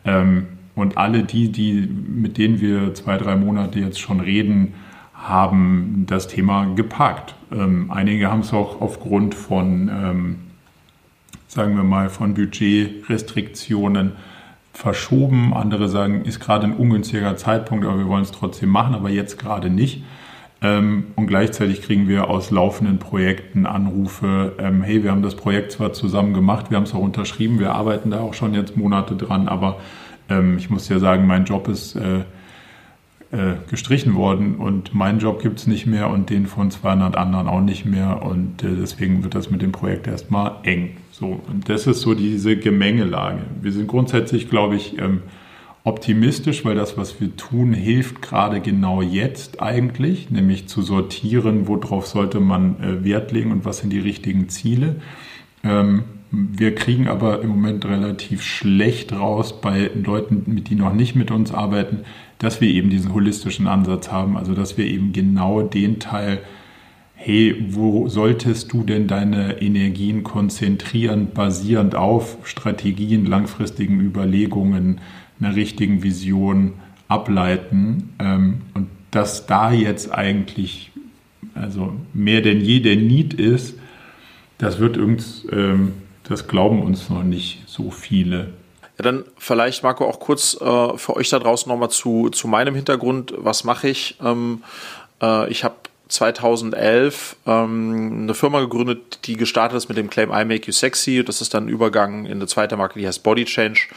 Ähm, 0.04 0.48
und 0.74 0.98
alle 0.98 1.22
die, 1.22 1.50
die, 1.50 1.88
mit 1.88 2.36
denen 2.36 2.60
wir 2.60 2.94
zwei, 2.94 3.16
drei 3.16 3.36
Monate 3.36 3.80
jetzt 3.80 4.00
schon 4.00 4.20
reden, 4.20 4.74
haben 5.14 6.04
das 6.06 6.28
Thema 6.28 6.66
geparkt. 6.74 7.34
Ähm, 7.50 7.90
einige 7.90 8.30
haben 8.30 8.40
es 8.40 8.52
auch 8.52 8.80
aufgrund 8.80 9.34
von, 9.34 9.88
ähm, 9.88 10.36
sagen 11.46 11.76
wir 11.76 11.84
mal, 11.84 12.10
von 12.10 12.34
Budgetrestriktionen 12.34 14.12
verschoben. 14.78 15.54
Andere 15.54 15.88
sagen, 15.88 16.22
ist 16.24 16.38
gerade 16.38 16.66
ein 16.66 16.72
ungünstiger 16.72 17.36
Zeitpunkt, 17.36 17.84
aber 17.84 17.98
wir 17.98 18.06
wollen 18.06 18.22
es 18.22 18.30
trotzdem 18.30 18.68
machen, 18.68 18.94
aber 18.94 19.10
jetzt 19.10 19.36
gerade 19.36 19.70
nicht. 19.70 20.04
Ähm, 20.62 21.08
und 21.16 21.26
gleichzeitig 21.26 21.82
kriegen 21.82 22.06
wir 22.06 22.30
aus 22.30 22.52
laufenden 22.52 23.00
Projekten 23.00 23.66
Anrufe, 23.66 24.54
ähm, 24.60 24.82
hey, 24.82 25.02
wir 25.02 25.10
haben 25.10 25.22
das 25.22 25.34
Projekt 25.34 25.72
zwar 25.72 25.92
zusammen 25.94 26.32
gemacht, 26.32 26.70
wir 26.70 26.76
haben 26.76 26.84
es 26.84 26.94
auch 26.94 27.00
unterschrieben, 27.00 27.58
wir 27.58 27.74
arbeiten 27.74 28.12
da 28.12 28.20
auch 28.20 28.34
schon 28.34 28.54
jetzt 28.54 28.76
Monate 28.76 29.16
dran, 29.16 29.48
aber 29.48 29.80
ähm, 30.28 30.58
ich 30.58 30.70
muss 30.70 30.88
ja 30.88 31.00
sagen, 31.00 31.26
mein 31.26 31.44
Job 31.44 31.66
ist 31.66 31.96
äh, 31.96 32.20
äh, 33.32 33.56
gestrichen 33.68 34.14
worden 34.14 34.56
und 34.56 34.94
meinen 34.94 35.18
Job 35.18 35.42
gibt 35.42 35.58
es 35.58 35.66
nicht 35.66 35.86
mehr 35.86 36.08
und 36.08 36.30
den 36.30 36.46
von 36.46 36.70
200 36.70 37.16
anderen 37.16 37.48
auch 37.48 37.60
nicht 37.60 37.84
mehr 37.84 38.22
und 38.22 38.62
äh, 38.62 38.76
deswegen 38.80 39.24
wird 39.24 39.34
das 39.34 39.50
mit 39.50 39.60
dem 39.60 39.72
Projekt 39.72 40.06
erstmal 40.06 40.52
eng. 40.62 40.96
So, 41.18 41.40
und 41.48 41.68
das 41.68 41.88
ist 41.88 42.02
so 42.02 42.14
diese 42.14 42.56
Gemengelage. 42.56 43.40
Wir 43.60 43.72
sind 43.72 43.88
grundsätzlich, 43.88 44.48
glaube 44.48 44.76
ich, 44.76 44.98
ähm, 44.98 45.22
optimistisch, 45.82 46.64
weil 46.64 46.76
das, 46.76 46.96
was 46.96 47.20
wir 47.20 47.34
tun, 47.36 47.72
hilft 47.72 48.22
gerade 48.22 48.60
genau 48.60 49.02
jetzt 49.02 49.60
eigentlich, 49.60 50.30
nämlich 50.30 50.68
zu 50.68 50.80
sortieren, 50.80 51.66
worauf 51.66 52.06
sollte 52.06 52.38
man 52.38 52.80
äh, 52.80 53.04
Wert 53.04 53.32
legen 53.32 53.50
und 53.50 53.64
was 53.64 53.78
sind 53.78 53.92
die 53.92 53.98
richtigen 53.98 54.48
Ziele. 54.48 54.96
Ähm, 55.64 56.04
wir 56.30 56.76
kriegen 56.76 57.08
aber 57.08 57.42
im 57.42 57.48
Moment 57.48 57.84
relativ 57.84 58.42
schlecht 58.42 59.12
raus 59.12 59.60
bei 59.60 59.90
Leuten, 60.00 60.62
die 60.62 60.76
noch 60.76 60.92
nicht 60.92 61.16
mit 61.16 61.32
uns 61.32 61.52
arbeiten, 61.52 62.04
dass 62.38 62.60
wir 62.60 62.68
eben 62.68 62.90
diesen 62.90 63.12
holistischen 63.12 63.66
Ansatz 63.66 64.12
haben, 64.12 64.36
also 64.36 64.54
dass 64.54 64.78
wir 64.78 64.84
eben 64.84 65.12
genau 65.12 65.62
den 65.62 65.98
Teil, 65.98 66.42
hey, 67.20 67.66
wo 67.70 68.08
solltest 68.08 68.72
du 68.72 68.84
denn 68.84 69.08
deine 69.08 69.60
Energien 69.60 70.22
konzentrieren, 70.22 71.32
basierend 71.34 71.96
auf 71.96 72.38
Strategien, 72.44 73.26
langfristigen 73.26 74.00
Überlegungen, 74.00 75.00
einer 75.40 75.56
richtigen 75.56 76.04
Vision 76.04 76.74
ableiten 77.08 78.14
ähm, 78.20 78.62
und 78.74 78.86
dass 79.10 79.46
da 79.46 79.72
jetzt 79.72 80.12
eigentlich 80.12 80.92
also 81.54 81.92
mehr 82.14 82.40
denn 82.40 82.60
je 82.60 82.78
der 82.78 82.94
Need 82.94 83.34
ist, 83.34 83.76
das 84.58 84.78
wird 84.78 84.96
uns 84.96 85.44
ähm, 85.50 85.94
das 86.22 86.46
glauben 86.46 86.82
uns 86.82 87.10
noch 87.10 87.24
nicht 87.24 87.62
so 87.66 87.90
viele. 87.90 88.52
Ja, 88.96 89.04
dann 89.04 89.24
vielleicht, 89.36 89.82
Marco, 89.82 90.04
auch 90.04 90.20
kurz 90.20 90.56
äh, 90.60 90.96
für 90.96 91.16
euch 91.16 91.30
da 91.30 91.38
draußen 91.38 91.70
nochmal 91.70 91.90
zu, 91.90 92.28
zu 92.30 92.46
meinem 92.46 92.74
Hintergrund. 92.74 93.34
Was 93.38 93.64
mache 93.64 93.88
ich? 93.88 94.18
Ähm, 94.22 94.62
äh, 95.22 95.50
ich 95.50 95.64
habe 95.64 95.76
2011 96.08 97.36
ähm, 97.46 98.22
eine 98.22 98.34
Firma 98.34 98.60
gegründet, 98.60 99.20
die 99.26 99.36
gestartet 99.36 99.76
ist 99.76 99.88
mit 99.88 99.98
dem 99.98 100.10
Claim 100.10 100.30
I 100.30 100.44
Make 100.44 100.66
You 100.66 100.72
Sexy. 100.72 101.22
Das 101.24 101.40
ist 101.40 101.54
dann 101.54 101.66
ein 101.66 101.68
Übergang 101.68 102.24
in 102.24 102.32
eine 102.32 102.46
zweite 102.46 102.76
Marke, 102.76 102.98
die 102.98 103.06
heißt 103.06 103.22
Body 103.22 103.44
Change. 103.44 103.88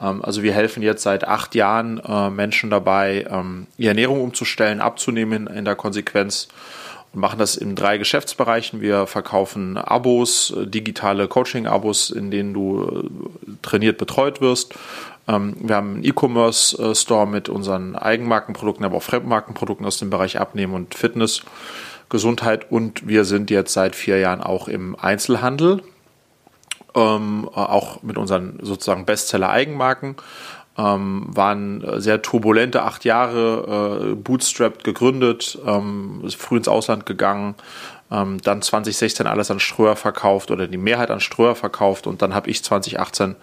Ähm, 0.00 0.22
also 0.24 0.42
wir 0.42 0.52
helfen 0.52 0.82
jetzt 0.82 1.02
seit 1.02 1.26
acht 1.26 1.54
Jahren 1.54 1.98
äh, 2.00 2.30
Menschen 2.30 2.70
dabei, 2.70 3.26
ähm, 3.30 3.66
ihre 3.78 3.90
Ernährung 3.90 4.20
umzustellen, 4.20 4.80
abzunehmen 4.80 5.46
in, 5.46 5.58
in 5.58 5.64
der 5.64 5.76
Konsequenz 5.76 6.48
und 7.12 7.20
machen 7.20 7.38
das 7.38 7.56
in 7.56 7.76
drei 7.76 7.98
Geschäftsbereichen. 7.98 8.80
Wir 8.80 9.06
verkaufen 9.06 9.76
Abos, 9.76 10.50
äh, 10.56 10.66
digitale 10.66 11.28
Coaching-Abos, 11.28 12.10
in 12.10 12.30
denen 12.30 12.54
du 12.54 12.84
äh, 12.84 13.50
trainiert 13.62 13.98
betreut 13.98 14.40
wirst. 14.40 14.74
Ähm, 15.28 15.56
wir 15.60 15.76
haben 15.76 15.94
einen 15.94 16.04
E-Commerce-Store 16.04 17.26
mit 17.26 17.48
unseren 17.48 17.96
Eigenmarkenprodukten, 17.96 18.84
aber 18.84 18.96
auch 18.96 19.02
Fremdmarkenprodukten 19.02 19.86
aus 19.86 19.98
dem 19.98 20.10
Bereich 20.10 20.38
Abnehmen 20.38 20.74
und 20.74 20.94
Fitness, 20.94 21.42
Gesundheit 22.08 22.70
und 22.70 23.06
wir 23.06 23.24
sind 23.24 23.50
jetzt 23.50 23.72
seit 23.72 23.96
vier 23.96 24.18
Jahren 24.18 24.42
auch 24.42 24.68
im 24.68 24.96
Einzelhandel, 24.98 25.82
ähm, 26.94 27.48
auch 27.48 28.02
mit 28.02 28.18
unseren 28.18 28.58
sozusagen 28.60 29.06
Bestseller-Eigenmarken 29.06 30.16
ähm, 30.78 31.26
waren 31.28 32.00
sehr 32.00 32.22
turbulente 32.22 32.82
acht 32.82 33.04
Jahre, 33.04 34.12
äh, 34.12 34.14
bootstrapped 34.14 34.84
gegründet, 34.84 35.58
ähm, 35.66 36.22
früh 36.36 36.56
ins 36.56 36.68
Ausland 36.68 37.04
gegangen, 37.04 37.54
ähm, 38.10 38.40
dann 38.42 38.62
2016 38.62 39.26
alles 39.26 39.50
an 39.50 39.60
Ströer 39.60 39.96
verkauft 39.96 40.50
oder 40.50 40.66
die 40.66 40.78
Mehrheit 40.78 41.10
an 41.10 41.20
Ströer 41.20 41.54
verkauft 41.54 42.06
und 42.06 42.22
dann 42.22 42.34
habe 42.34 42.48
ich 42.48 42.64
2018 42.64 43.36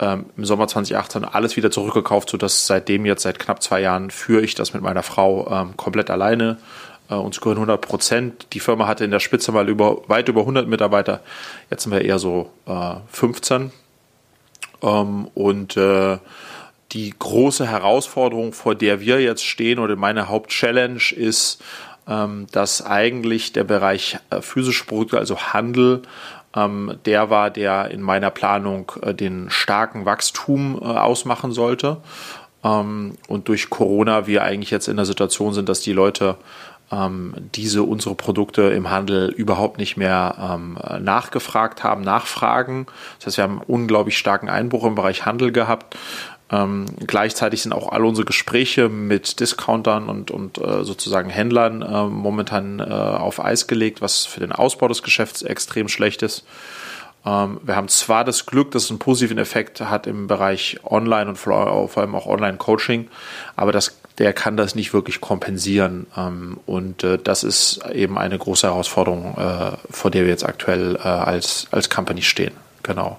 ähm, 0.00 0.26
im 0.36 0.44
Sommer 0.44 0.66
2018 0.66 1.24
alles 1.24 1.56
wieder 1.56 1.70
zurückgekauft, 1.70 2.30
sodass 2.30 2.66
seitdem 2.66 3.04
jetzt 3.06 3.22
seit 3.22 3.38
knapp 3.38 3.62
zwei 3.62 3.80
Jahren 3.80 4.10
führe 4.10 4.42
ich 4.42 4.54
das 4.54 4.72
mit 4.72 4.82
meiner 4.82 5.02
Frau 5.02 5.48
ähm, 5.50 5.76
komplett 5.76 6.10
alleine. 6.10 6.56
Äh, 7.10 7.14
uns 7.14 7.40
gehören 7.40 7.58
100 7.58 7.80
Prozent. 7.80 8.46
Die 8.52 8.60
Firma 8.60 8.86
hatte 8.86 9.04
in 9.04 9.10
der 9.10 9.20
Spitze 9.20 9.52
mal 9.52 9.68
über, 9.68 10.08
weit 10.08 10.28
über 10.28 10.40
100 10.40 10.66
Mitarbeiter. 10.66 11.20
Jetzt 11.70 11.82
sind 11.82 11.92
wir 11.92 12.02
eher 12.02 12.18
so 12.18 12.50
äh, 12.66 12.94
15 13.08 13.72
ähm, 14.82 15.28
und 15.34 15.76
äh, 15.76 16.18
die 16.92 17.14
große 17.16 17.66
Herausforderung, 17.66 18.52
vor 18.52 18.74
der 18.74 19.00
wir 19.00 19.20
jetzt 19.20 19.44
stehen, 19.44 19.78
oder 19.78 19.94
meine 19.96 20.28
Hauptchallenge 20.28 21.12
ist, 21.14 21.62
ähm, 22.08 22.46
dass 22.50 22.84
eigentlich 22.84 23.52
der 23.52 23.64
Bereich 23.64 24.18
äh, 24.30 24.40
physische 24.40 24.86
Produkte, 24.86 25.18
also 25.18 25.38
Handel, 25.38 26.02
ähm, 26.54 26.98
der 27.04 27.30
war, 27.30 27.50
der 27.50 27.90
in 27.90 28.02
meiner 28.02 28.30
Planung 28.30 28.92
äh, 29.02 29.14
den 29.14 29.50
starken 29.50 30.04
Wachstum 30.04 30.78
äh, 30.80 30.84
ausmachen 30.84 31.52
sollte. 31.52 31.98
Ähm, 32.64 33.16
und 33.28 33.48
durch 33.48 33.70
Corona 33.70 34.26
wir 34.26 34.42
eigentlich 34.42 34.70
jetzt 34.70 34.88
in 34.88 34.96
der 34.96 35.06
Situation 35.06 35.52
sind, 35.52 35.68
dass 35.68 35.80
die 35.80 35.92
Leute 35.92 36.36
ähm, 36.92 37.34
diese 37.54 37.84
unsere 37.84 38.14
Produkte 38.14 38.62
im 38.62 38.90
Handel 38.90 39.28
überhaupt 39.30 39.78
nicht 39.78 39.96
mehr 39.96 40.34
ähm, 40.40 40.78
nachgefragt 41.02 41.84
haben, 41.84 42.02
nachfragen. 42.02 42.86
Das 43.18 43.28
heißt, 43.28 43.36
wir 43.38 43.44
haben 43.44 43.60
einen 43.60 43.68
unglaublich 43.68 44.18
starken 44.18 44.48
Einbruch 44.48 44.84
im 44.84 44.96
Bereich 44.96 45.24
Handel 45.24 45.52
gehabt. 45.52 45.96
Ähm, 46.52 46.86
gleichzeitig 47.06 47.62
sind 47.62 47.72
auch 47.72 47.92
all 47.92 48.04
unsere 48.04 48.24
Gespräche 48.24 48.88
mit 48.88 49.40
Discountern 49.40 50.08
und, 50.08 50.30
und 50.30 50.58
äh, 50.58 50.84
sozusagen 50.84 51.30
Händlern 51.30 51.82
äh, 51.82 52.04
momentan 52.06 52.80
äh, 52.80 52.84
auf 52.84 53.42
Eis 53.42 53.66
gelegt, 53.66 54.02
was 54.02 54.26
für 54.26 54.40
den 54.40 54.52
Ausbau 54.52 54.88
des 54.88 55.02
Geschäfts 55.02 55.42
extrem 55.42 55.88
schlecht 55.88 56.22
ist. 56.22 56.44
Ähm, 57.24 57.60
wir 57.62 57.76
haben 57.76 57.88
zwar 57.88 58.24
das 58.24 58.46
Glück, 58.46 58.72
dass 58.72 58.84
es 58.84 58.90
einen 58.90 58.98
positiven 58.98 59.38
Effekt 59.38 59.80
hat 59.80 60.06
im 60.06 60.26
Bereich 60.26 60.80
Online 60.84 61.30
und 61.30 61.36
vor 61.36 61.90
allem 61.96 62.14
auch 62.14 62.26
Online-Coaching, 62.26 63.08
aber 63.56 63.70
das 63.72 64.00
der 64.20 64.34
kann 64.34 64.58
das 64.58 64.74
nicht 64.74 64.92
wirklich 64.92 65.22
kompensieren. 65.22 66.06
Ähm, 66.14 66.60
und 66.66 67.02
äh, 67.02 67.18
das 67.18 67.42
ist 67.42 67.80
eben 67.90 68.18
eine 68.18 68.36
große 68.36 68.66
Herausforderung, 68.66 69.34
äh, 69.38 69.72
vor 69.90 70.10
der 70.10 70.24
wir 70.24 70.28
jetzt 70.28 70.44
aktuell 70.44 70.96
äh, 70.96 71.08
als, 71.08 71.66
als 71.70 71.88
Company 71.88 72.20
stehen. 72.20 72.52
Genau. 72.82 73.18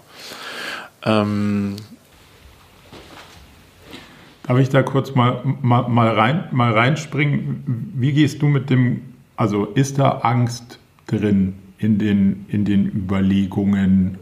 Darf 4.52 4.60
ich 4.60 4.68
da 4.68 4.84
kurz 4.84 5.16
mal, 5.16 5.42
mal, 5.62 5.88
mal, 5.88 6.10
rein, 6.10 6.50
mal 6.52 6.74
reinspringen? 6.74 7.64
Wie 7.96 8.12
gehst 8.12 8.42
du 8.42 8.48
mit 8.48 8.70
dem, 8.70 9.02
also 9.38 9.64
ist 9.64 9.98
da 9.98 10.10
Angst 10.24 10.78
drin 11.08 11.54
in 11.78 11.98
den, 11.98 12.46
in 12.50 12.66
den 12.66 12.86
Überlegungen, 12.86 14.18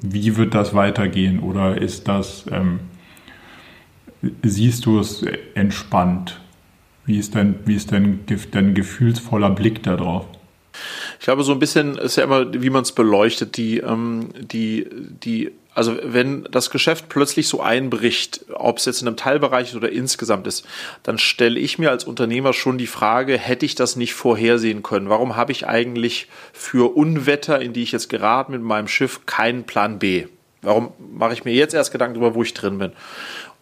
wie 0.00 0.38
wird 0.38 0.54
das 0.54 0.72
weitergehen? 0.72 1.38
Oder 1.38 1.76
ist 1.76 2.08
das, 2.08 2.46
ähm, 2.50 2.80
siehst 4.42 4.86
du 4.86 5.00
es 5.00 5.22
entspannt? 5.54 6.40
Wie 7.04 7.18
ist 7.18 7.34
dein, 7.34 7.56
wie 7.66 7.74
ist 7.74 7.92
dein, 7.92 8.20
dein 8.52 8.72
gefühlsvoller 8.72 9.50
Blick 9.50 9.82
darauf? 9.82 10.24
Ich 11.18 11.26
glaube, 11.26 11.42
so 11.42 11.52
ein 11.52 11.58
bisschen 11.58 11.98
ist 11.98 12.16
ja 12.16 12.24
immer, 12.24 12.54
wie 12.54 12.70
man 12.70 12.84
es 12.84 12.92
beleuchtet, 12.92 13.58
die, 13.58 13.80
ähm, 13.80 14.30
die, 14.38 14.86
die, 15.22 15.50
also 15.74 15.96
wenn 16.02 16.44
das 16.50 16.70
Geschäft 16.70 17.08
plötzlich 17.08 17.48
so 17.48 17.60
einbricht, 17.60 18.44
ob 18.52 18.78
es 18.78 18.84
jetzt 18.84 19.02
in 19.02 19.08
einem 19.08 19.16
Teilbereich 19.16 19.70
ist 19.70 19.76
oder 19.76 19.90
insgesamt 19.90 20.46
ist, 20.46 20.64
dann 21.02 21.18
stelle 21.18 21.58
ich 21.58 21.78
mir 21.78 21.90
als 21.90 22.04
Unternehmer 22.04 22.52
schon 22.52 22.78
die 22.78 22.86
Frage, 22.86 23.36
hätte 23.36 23.66
ich 23.66 23.74
das 23.74 23.96
nicht 23.96 24.14
vorhersehen 24.14 24.82
können? 24.82 25.08
Warum 25.08 25.36
habe 25.36 25.52
ich 25.52 25.66
eigentlich 25.66 26.28
für 26.52 26.96
Unwetter, 26.96 27.60
in 27.60 27.72
die 27.72 27.82
ich 27.82 27.92
jetzt 27.92 28.08
geraten 28.08 28.52
mit 28.52 28.62
meinem 28.62 28.88
Schiff, 28.88 29.26
keinen 29.26 29.64
Plan 29.64 29.98
B? 29.98 30.26
Warum 30.62 30.92
mache 30.98 31.34
ich 31.34 31.44
mir 31.44 31.52
jetzt 31.52 31.74
erst 31.74 31.92
Gedanken 31.92 32.14
darüber, 32.14 32.34
wo 32.34 32.42
ich 32.42 32.54
drin 32.54 32.78
bin? 32.78 32.92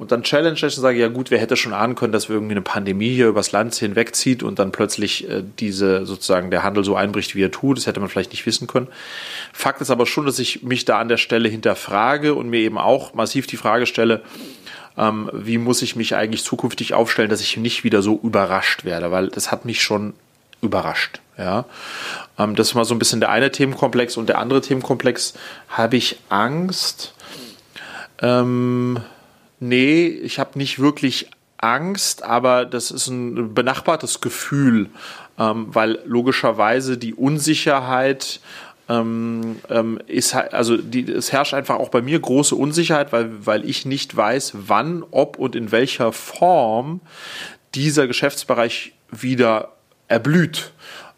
Und 0.03 0.11
dann 0.11 0.25
challenge 0.25 0.57
ich 0.57 0.65
und 0.65 0.71
sage, 0.71 0.99
ja 0.99 1.07
gut, 1.07 1.31
wer 1.31 1.39
hätte 1.39 1.57
schon 1.57 1.73
ahnen 1.73 1.95
können, 1.95 2.13
dass 2.13 2.29
wir 2.29 2.35
irgendwie 2.35 2.55
eine 2.55 2.61
Pandemie 2.61 3.15
hier 3.15 3.29
übers 3.29 3.53
Land 3.53 3.77
hinwegzieht 3.77 4.43
und 4.43 4.59
dann 4.59 4.73
plötzlich 4.73 5.31
äh, 5.31 5.45
diese 5.61 6.07
sozusagen 6.07 6.51
der 6.51 6.65
Handel 6.65 6.83
so 6.83 6.97
einbricht, 6.97 7.37
wie 7.37 7.45
er 7.45 7.53
tut. 7.53 7.77
Das 7.77 7.87
hätte 7.87 8.01
man 8.01 8.09
vielleicht 8.09 8.33
nicht 8.33 8.45
wissen 8.45 8.67
können. 8.67 8.89
Fakt 9.53 9.81
ist 9.81 9.93
aber 9.93 10.07
schon, 10.07 10.27
dass 10.27 10.41
ich 10.41 10.65
mich 10.65 10.85
da 10.85 10.99
an 10.99 11.07
der 11.07 11.19
Stelle 11.19 11.49
hinterfrage 11.49 12.35
und 12.35 12.51
mir 12.51 12.59
eben 12.59 12.79
auch 12.79 13.15
massiv 13.15 13.47
die 13.47 13.57
Frage 13.57 13.87
stelle, 13.87 14.23
ähm, 14.99 15.31
wie 15.33 15.57
muss 15.57 15.83
ich 15.83 15.95
mich 15.95 16.17
eigentlich 16.17 16.43
zukünftig 16.43 16.95
aufstellen, 16.95 17.31
dass 17.31 17.41
ich 17.41 17.57
nicht 17.57 17.85
wieder 17.85 18.03
so 18.03 18.19
überrascht 18.21 18.85
werde, 18.85 19.13
weil 19.13 19.29
das 19.29 19.53
hat 19.53 19.65
mich 19.65 19.83
schon 19.83 20.15
überrascht. 20.63 21.21
Ja, 21.39 21.65
ähm, 22.41 22.57
das 22.57 22.71
ist 22.71 22.75
mal 22.75 22.85
so 22.85 22.93
ein 22.97 22.99
bisschen 22.99 23.21
der 23.21 23.31
eine 23.31 23.53
Themenkomplex 23.53 24.17
und 24.17 24.29
der 24.29 24.39
andere 24.39 24.63
Themenkomplex 24.63 25.35
habe 25.69 25.97
ich 25.97 26.19
Angst. 26.29 27.15
Ähm, 28.21 28.99
nee, 29.63 30.07
ich 30.07 30.39
habe 30.39 30.59
nicht 30.59 30.79
wirklich 30.79 31.31
Angst, 31.59 32.25
aber 32.25 32.65
das 32.67 32.91
ist 32.91 33.07
ein 33.07 33.55
benachbartes 33.55 34.21
Gefühl, 34.21 34.91
ähm, 35.39 35.67
weil 35.69 36.01
logischerweise 36.05 36.99
die 36.99 37.15
Unsicherheit 37.15 38.41
ähm, 38.89 39.61
ähm, 39.71 40.01
ist 40.07 40.35
also 40.35 40.77
die, 40.77 41.11
es 41.11 41.33
herrscht 41.33 41.55
einfach 41.55 41.77
auch 41.77 41.89
bei 41.89 42.03
mir 42.03 42.19
große 42.19 42.57
Unsicherheit, 42.57 43.13
weil, 43.13 43.47
weil 43.47 43.69
ich 43.69 43.87
nicht 43.87 44.15
weiß, 44.17 44.55
wann, 44.67 45.05
ob 45.11 45.39
und 45.39 45.55
in 45.55 45.71
welcher 45.71 46.13
Form 46.13 47.01
dieser 47.75 48.07
Geschäftsbereich 48.07 48.93
wieder 49.11 49.73
erblüht. 50.09 50.73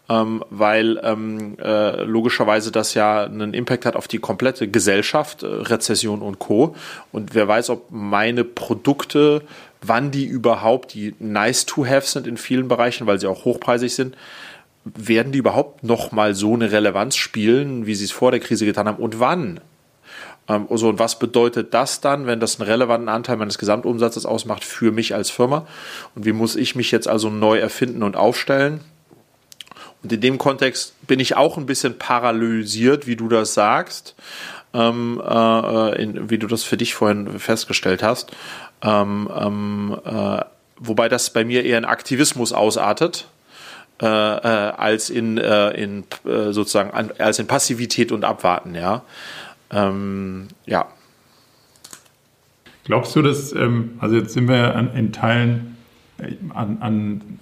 Ähm, 0.07 0.43
weil 0.51 0.99
ähm, 1.03 1.57
äh, 1.59 2.03
logischerweise 2.03 2.71
das 2.71 2.93
ja 2.93 3.23
einen 3.23 3.55
Impact 3.55 3.87
hat 3.87 3.95
auf 3.95 4.07
die 4.07 4.19
komplette 4.19 4.67
Gesellschaft, 4.67 5.41
äh, 5.41 5.47
Rezession 5.47 6.21
und 6.21 6.37
Co. 6.37 6.75
Und 7.11 7.33
wer 7.33 7.47
weiß, 7.47 7.71
ob 7.71 7.89
meine 7.89 8.43
Produkte, 8.43 9.41
wann 9.81 10.11
die 10.11 10.25
überhaupt, 10.25 10.93
die 10.93 11.15
nice 11.17 11.65
to 11.65 11.87
have 11.87 12.07
sind 12.07 12.27
in 12.27 12.37
vielen 12.37 12.67
Bereichen, 12.67 13.07
weil 13.07 13.19
sie 13.19 13.25
auch 13.25 13.45
hochpreisig 13.45 13.95
sind, 13.95 14.15
werden 14.83 15.31
die 15.31 15.39
überhaupt 15.39 15.83
noch 15.83 16.11
mal 16.11 16.35
so 16.35 16.53
eine 16.53 16.71
Relevanz 16.71 17.15
spielen, 17.15 17.87
wie 17.87 17.95
sie 17.95 18.05
es 18.05 18.11
vor 18.11 18.29
der 18.29 18.39
Krise 18.39 18.65
getan 18.65 18.87
haben 18.87 19.01
und 19.01 19.19
wann? 19.19 19.59
Also, 20.47 20.89
und 20.89 20.99
was 20.99 21.17
bedeutet 21.17 21.73
das 21.73 22.01
dann, 22.01 22.27
wenn 22.27 22.39
das 22.39 22.59
einen 22.59 22.69
relevanten 22.69 23.09
Anteil 23.09 23.37
meines 23.37 23.57
Gesamtumsatzes 23.57 24.27
ausmacht 24.27 24.63
für 24.63 24.91
mich 24.91 25.15
als 25.15 25.31
Firma? 25.31 25.65
Und 26.13 26.25
wie 26.25 26.33
muss 26.33 26.55
ich 26.55 26.75
mich 26.75 26.91
jetzt 26.91 27.07
also 27.07 27.31
neu 27.31 27.57
erfinden 27.57 28.03
und 28.03 28.15
aufstellen? 28.15 28.81
Und 30.05 30.13
in 30.13 30.21
dem 30.21 30.37
Kontext 30.37 30.93
bin 31.07 31.19
ich 31.19 31.35
auch 31.35 31.57
ein 31.57 31.65
bisschen 31.65 31.97
paralysiert, 31.97 33.07
wie 33.07 33.15
du 33.15 33.27
das 33.27 33.55
sagst, 33.55 34.13
ähm, 34.71 35.19
äh, 35.27 35.99
in, 35.99 36.29
wie 36.29 36.37
du 36.37 36.45
das 36.45 36.63
für 36.63 36.77
dich 36.77 36.93
vorhin 36.93 37.39
festgestellt 37.39 38.03
hast. 38.03 38.31
Ähm, 38.83 39.27
ähm 39.35 39.97
äh, 40.05 40.41
wobei 40.77 41.09
das 41.09 41.31
bei 41.31 41.43
mir 41.43 41.65
eher 41.65 41.79
in 41.79 41.85
Aktivismus 41.85 42.53
ausartet 42.53 43.27
äh, 43.99 44.05
äh, 44.05 44.73
als 44.77 45.09
in, 45.09 45.39
äh, 45.39 45.71
in 45.71 46.03
äh, 46.23 46.51
sozusagen 46.51 46.91
an, 46.91 47.09
als 47.17 47.39
in 47.39 47.47
Passivität 47.47 48.11
und 48.11 48.25
Abwarten, 48.25 48.75
ja. 48.75 49.01
Ähm, 49.71 50.49
ja. 50.67 50.87
Glaubst 52.83 53.15
du, 53.15 53.23
dass, 53.23 53.53
ähm, 53.53 53.97
also 53.99 54.17
jetzt 54.17 54.33
sind 54.33 54.47
wir 54.49 54.75
an, 54.75 54.95
in 54.95 55.11
Teilen 55.11 55.77
an, 56.53 56.77
an 56.81 57.39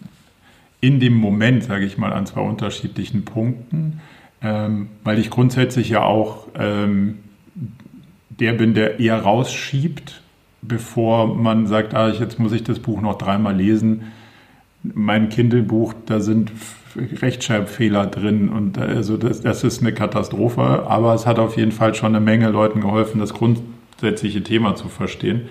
in 0.84 1.00
dem 1.00 1.14
Moment, 1.14 1.64
sage 1.64 1.86
ich 1.86 1.98
mal, 1.98 2.12
an 2.14 2.26
zwei 2.26 2.42
unterschiedlichen 2.42 3.26
Punkten, 3.26 4.02
ähm, 4.42 4.90
weil 5.04 5.20
ich 5.20 5.30
grundsätzlich 5.30 5.90
ja 5.90 6.04
auch 6.04 6.48
ähm, 6.56 7.20
der 8.30 8.54
bin, 8.54 8.74
der 8.74 9.00
eher 9.00 9.22
rausschiebt, 9.22 10.22
bevor 10.62 11.36
man 11.36 11.68
sagt, 11.68 11.94
ah, 11.94 12.10
jetzt 12.10 12.40
muss 12.40 12.52
ich 12.52 12.64
das 12.64 12.80
Buch 12.80 13.02
noch 13.02 13.18
dreimal 13.18 13.56
lesen 13.56 14.04
mein 14.84 15.30
Kindle-Buch, 15.30 15.94
da 16.06 16.20
sind 16.20 16.52
Rechtschreibfehler 16.96 18.06
drin 18.06 18.50
und 18.50 18.78
also 18.78 19.18
das, 19.18 19.42
das 19.42 19.64
ist 19.64 19.82
eine 19.82 19.94
Katastrophe, 19.94 20.86
aber 20.88 21.14
es 21.16 21.26
hat 21.26 21.40
auf 21.40 21.58
jeden 21.58 21.72
Fall 21.72 21.96
schon 21.96 22.16
eine 22.16 22.24
Menge 22.24 22.50
Leuten 22.50 22.82
geholfen, 22.82 23.20
das 23.20 23.34
grundsätzliche 23.34 24.44
Thema 24.44 24.76
zu 24.76 24.90
verstehen. 24.90 25.44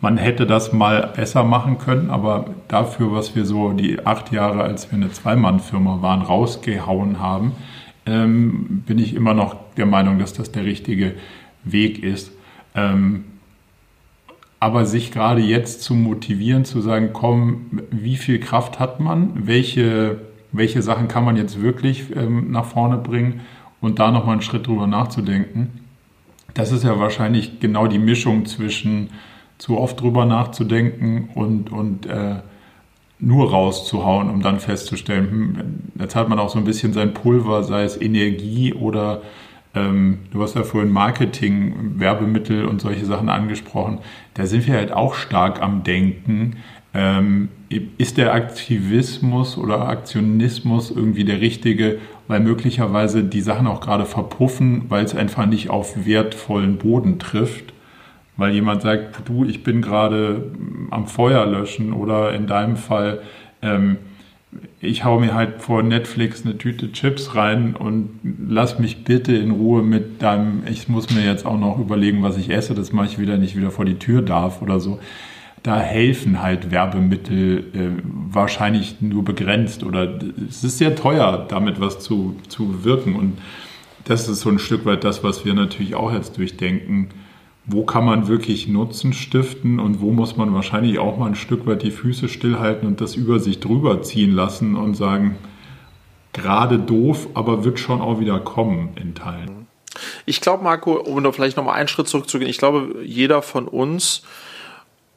Man 0.00 0.16
hätte 0.16 0.46
das 0.46 0.72
mal 0.72 1.12
besser 1.14 1.44
machen 1.44 1.76
können, 1.78 2.10
aber 2.10 2.46
dafür, 2.68 3.12
was 3.12 3.36
wir 3.36 3.44
so 3.44 3.72
die 3.72 4.06
acht 4.06 4.32
Jahre, 4.32 4.62
als 4.62 4.90
wir 4.90 4.96
eine 4.96 5.12
Zweimann-Firma 5.12 6.00
waren, 6.00 6.22
rausgehauen 6.22 7.20
haben, 7.20 7.52
ähm, 8.06 8.82
bin 8.86 8.98
ich 8.98 9.14
immer 9.14 9.34
noch 9.34 9.56
der 9.76 9.86
Meinung, 9.86 10.18
dass 10.18 10.32
das 10.32 10.52
der 10.52 10.64
richtige 10.64 11.14
Weg 11.64 12.02
ist. 12.02 12.32
Ähm, 12.74 13.24
aber 14.58 14.84
sich 14.84 15.10
gerade 15.10 15.40
jetzt 15.40 15.82
zu 15.82 15.94
motivieren, 15.94 16.64
zu 16.64 16.80
sagen, 16.80 17.10
komm, 17.12 17.82
wie 17.90 18.16
viel 18.16 18.40
Kraft 18.40 18.78
hat 18.78 19.00
man, 19.00 19.46
welche, 19.46 20.20
welche 20.52 20.82
Sachen 20.82 21.08
kann 21.08 21.24
man 21.24 21.36
jetzt 21.36 21.60
wirklich 21.62 22.14
ähm, 22.14 22.50
nach 22.50 22.66
vorne 22.66 22.96
bringen 22.98 23.40
und 23.80 23.98
da 23.98 24.10
nochmal 24.10 24.32
einen 24.32 24.42
Schritt 24.42 24.66
drüber 24.66 24.86
nachzudenken. 24.86 25.80
Das 26.54 26.72
ist 26.72 26.84
ja 26.84 26.98
wahrscheinlich 26.98 27.60
genau 27.60 27.86
die 27.86 27.98
Mischung 27.98 28.44
zwischen 28.44 29.10
zu 29.60 29.78
oft 29.78 30.00
drüber 30.00 30.24
nachzudenken 30.24 31.28
und, 31.34 31.70
und 31.70 32.06
äh, 32.06 32.36
nur 33.18 33.50
rauszuhauen, 33.50 34.30
um 34.30 34.40
dann 34.40 34.58
festzustellen, 34.58 35.30
hm, 35.30 35.56
jetzt 36.00 36.16
hat 36.16 36.30
man 36.30 36.38
auch 36.38 36.48
so 36.48 36.58
ein 36.58 36.64
bisschen 36.64 36.94
sein 36.94 37.12
Pulver, 37.12 37.62
sei 37.62 37.84
es 37.84 38.00
Energie 38.00 38.72
oder 38.72 39.20
ähm, 39.74 40.20
du 40.32 40.42
hast 40.42 40.56
ja 40.56 40.62
vorhin 40.62 40.90
Marketing, 40.90 42.00
Werbemittel 42.00 42.64
und 42.64 42.80
solche 42.80 43.04
Sachen 43.04 43.28
angesprochen. 43.28 43.98
Da 44.32 44.46
sind 44.46 44.66
wir 44.66 44.74
halt 44.74 44.92
auch 44.92 45.14
stark 45.14 45.60
am 45.60 45.84
Denken. 45.84 46.56
Ähm, 46.94 47.50
ist 47.98 48.16
der 48.16 48.32
Aktivismus 48.32 49.58
oder 49.58 49.88
Aktionismus 49.88 50.90
irgendwie 50.90 51.24
der 51.24 51.40
richtige, 51.42 51.98
weil 52.28 52.40
möglicherweise 52.40 53.22
die 53.22 53.42
Sachen 53.42 53.66
auch 53.66 53.80
gerade 53.80 54.06
verpuffen, 54.06 54.86
weil 54.88 55.04
es 55.04 55.14
einfach 55.14 55.44
nicht 55.44 55.68
auf 55.68 56.06
wertvollen 56.06 56.78
Boden 56.78 57.18
trifft? 57.18 57.74
Weil 58.40 58.54
jemand 58.54 58.80
sagt, 58.80 59.28
du, 59.28 59.44
ich 59.44 59.62
bin 59.62 59.82
gerade 59.82 60.50
am 60.90 61.06
Feuer 61.06 61.44
löschen 61.44 61.92
oder 61.92 62.32
in 62.32 62.46
deinem 62.46 62.78
Fall, 62.78 63.20
ähm, 63.60 63.98
ich 64.80 65.04
hau 65.04 65.20
mir 65.20 65.34
halt 65.34 65.60
vor 65.60 65.82
Netflix 65.82 66.46
eine 66.46 66.56
Tüte 66.56 66.90
Chips 66.90 67.34
rein 67.34 67.76
und 67.76 68.08
lass 68.48 68.78
mich 68.78 69.04
bitte 69.04 69.36
in 69.36 69.50
Ruhe 69.50 69.82
mit 69.82 70.22
deinem, 70.22 70.62
ich 70.66 70.88
muss 70.88 71.10
mir 71.10 71.22
jetzt 71.22 71.44
auch 71.44 71.58
noch 71.58 71.78
überlegen, 71.78 72.22
was 72.22 72.38
ich 72.38 72.48
esse, 72.48 72.72
das 72.72 72.94
mache 72.94 73.08
ich 73.08 73.18
wieder 73.18 73.36
nicht 73.36 73.58
wieder 73.58 73.70
vor 73.70 73.84
die 73.84 73.98
Tür 73.98 74.22
darf 74.22 74.62
oder 74.62 74.80
so. 74.80 75.00
Da 75.62 75.78
helfen 75.78 76.40
halt 76.40 76.70
Werbemittel 76.70 77.58
äh, 77.74 78.02
wahrscheinlich 78.02 79.02
nur 79.02 79.22
begrenzt 79.22 79.84
oder 79.84 80.18
es 80.48 80.64
ist 80.64 80.78
sehr 80.78 80.96
teuer, 80.96 81.44
damit 81.46 81.78
was 81.78 82.00
zu, 82.00 82.36
zu 82.48 82.84
wirken. 82.84 83.16
Und 83.16 83.36
das 84.04 84.30
ist 84.30 84.40
so 84.40 84.48
ein 84.48 84.58
Stück 84.58 84.86
weit 84.86 85.04
das, 85.04 85.22
was 85.22 85.44
wir 85.44 85.52
natürlich 85.52 85.94
auch 85.94 86.10
jetzt 86.10 86.38
durchdenken 86.38 87.10
wo 87.66 87.84
kann 87.84 88.04
man 88.04 88.28
wirklich 88.28 88.68
Nutzen 88.68 89.12
stiften 89.12 89.78
und 89.78 90.00
wo 90.00 90.10
muss 90.10 90.36
man 90.36 90.54
wahrscheinlich 90.54 90.98
auch 90.98 91.18
mal 91.18 91.26
ein 91.26 91.34
Stück 91.34 91.66
weit 91.66 91.82
die 91.82 91.90
Füße 91.90 92.28
stillhalten 92.28 92.88
und 92.88 93.00
das 93.00 93.14
über 93.14 93.38
sich 93.38 93.60
drüber 93.60 94.02
ziehen 94.02 94.32
lassen 94.32 94.76
und 94.76 94.94
sagen, 94.94 95.36
gerade 96.32 96.78
doof, 96.78 97.28
aber 97.34 97.64
wird 97.64 97.78
schon 97.78 98.00
auch 98.00 98.20
wieder 98.20 98.40
kommen 98.40 98.90
in 98.96 99.14
Teilen. 99.14 99.66
Ich 100.26 100.40
glaube, 100.40 100.64
Marco, 100.64 100.94
um 100.94 101.22
da 101.22 101.32
vielleicht 101.32 101.56
nochmal 101.56 101.74
einen 101.74 101.88
Schritt 101.88 102.08
zurückzugehen, 102.08 102.50
ich 102.50 102.58
glaube, 102.58 103.02
jeder 103.04 103.42
von 103.42 103.68
uns 103.68 104.22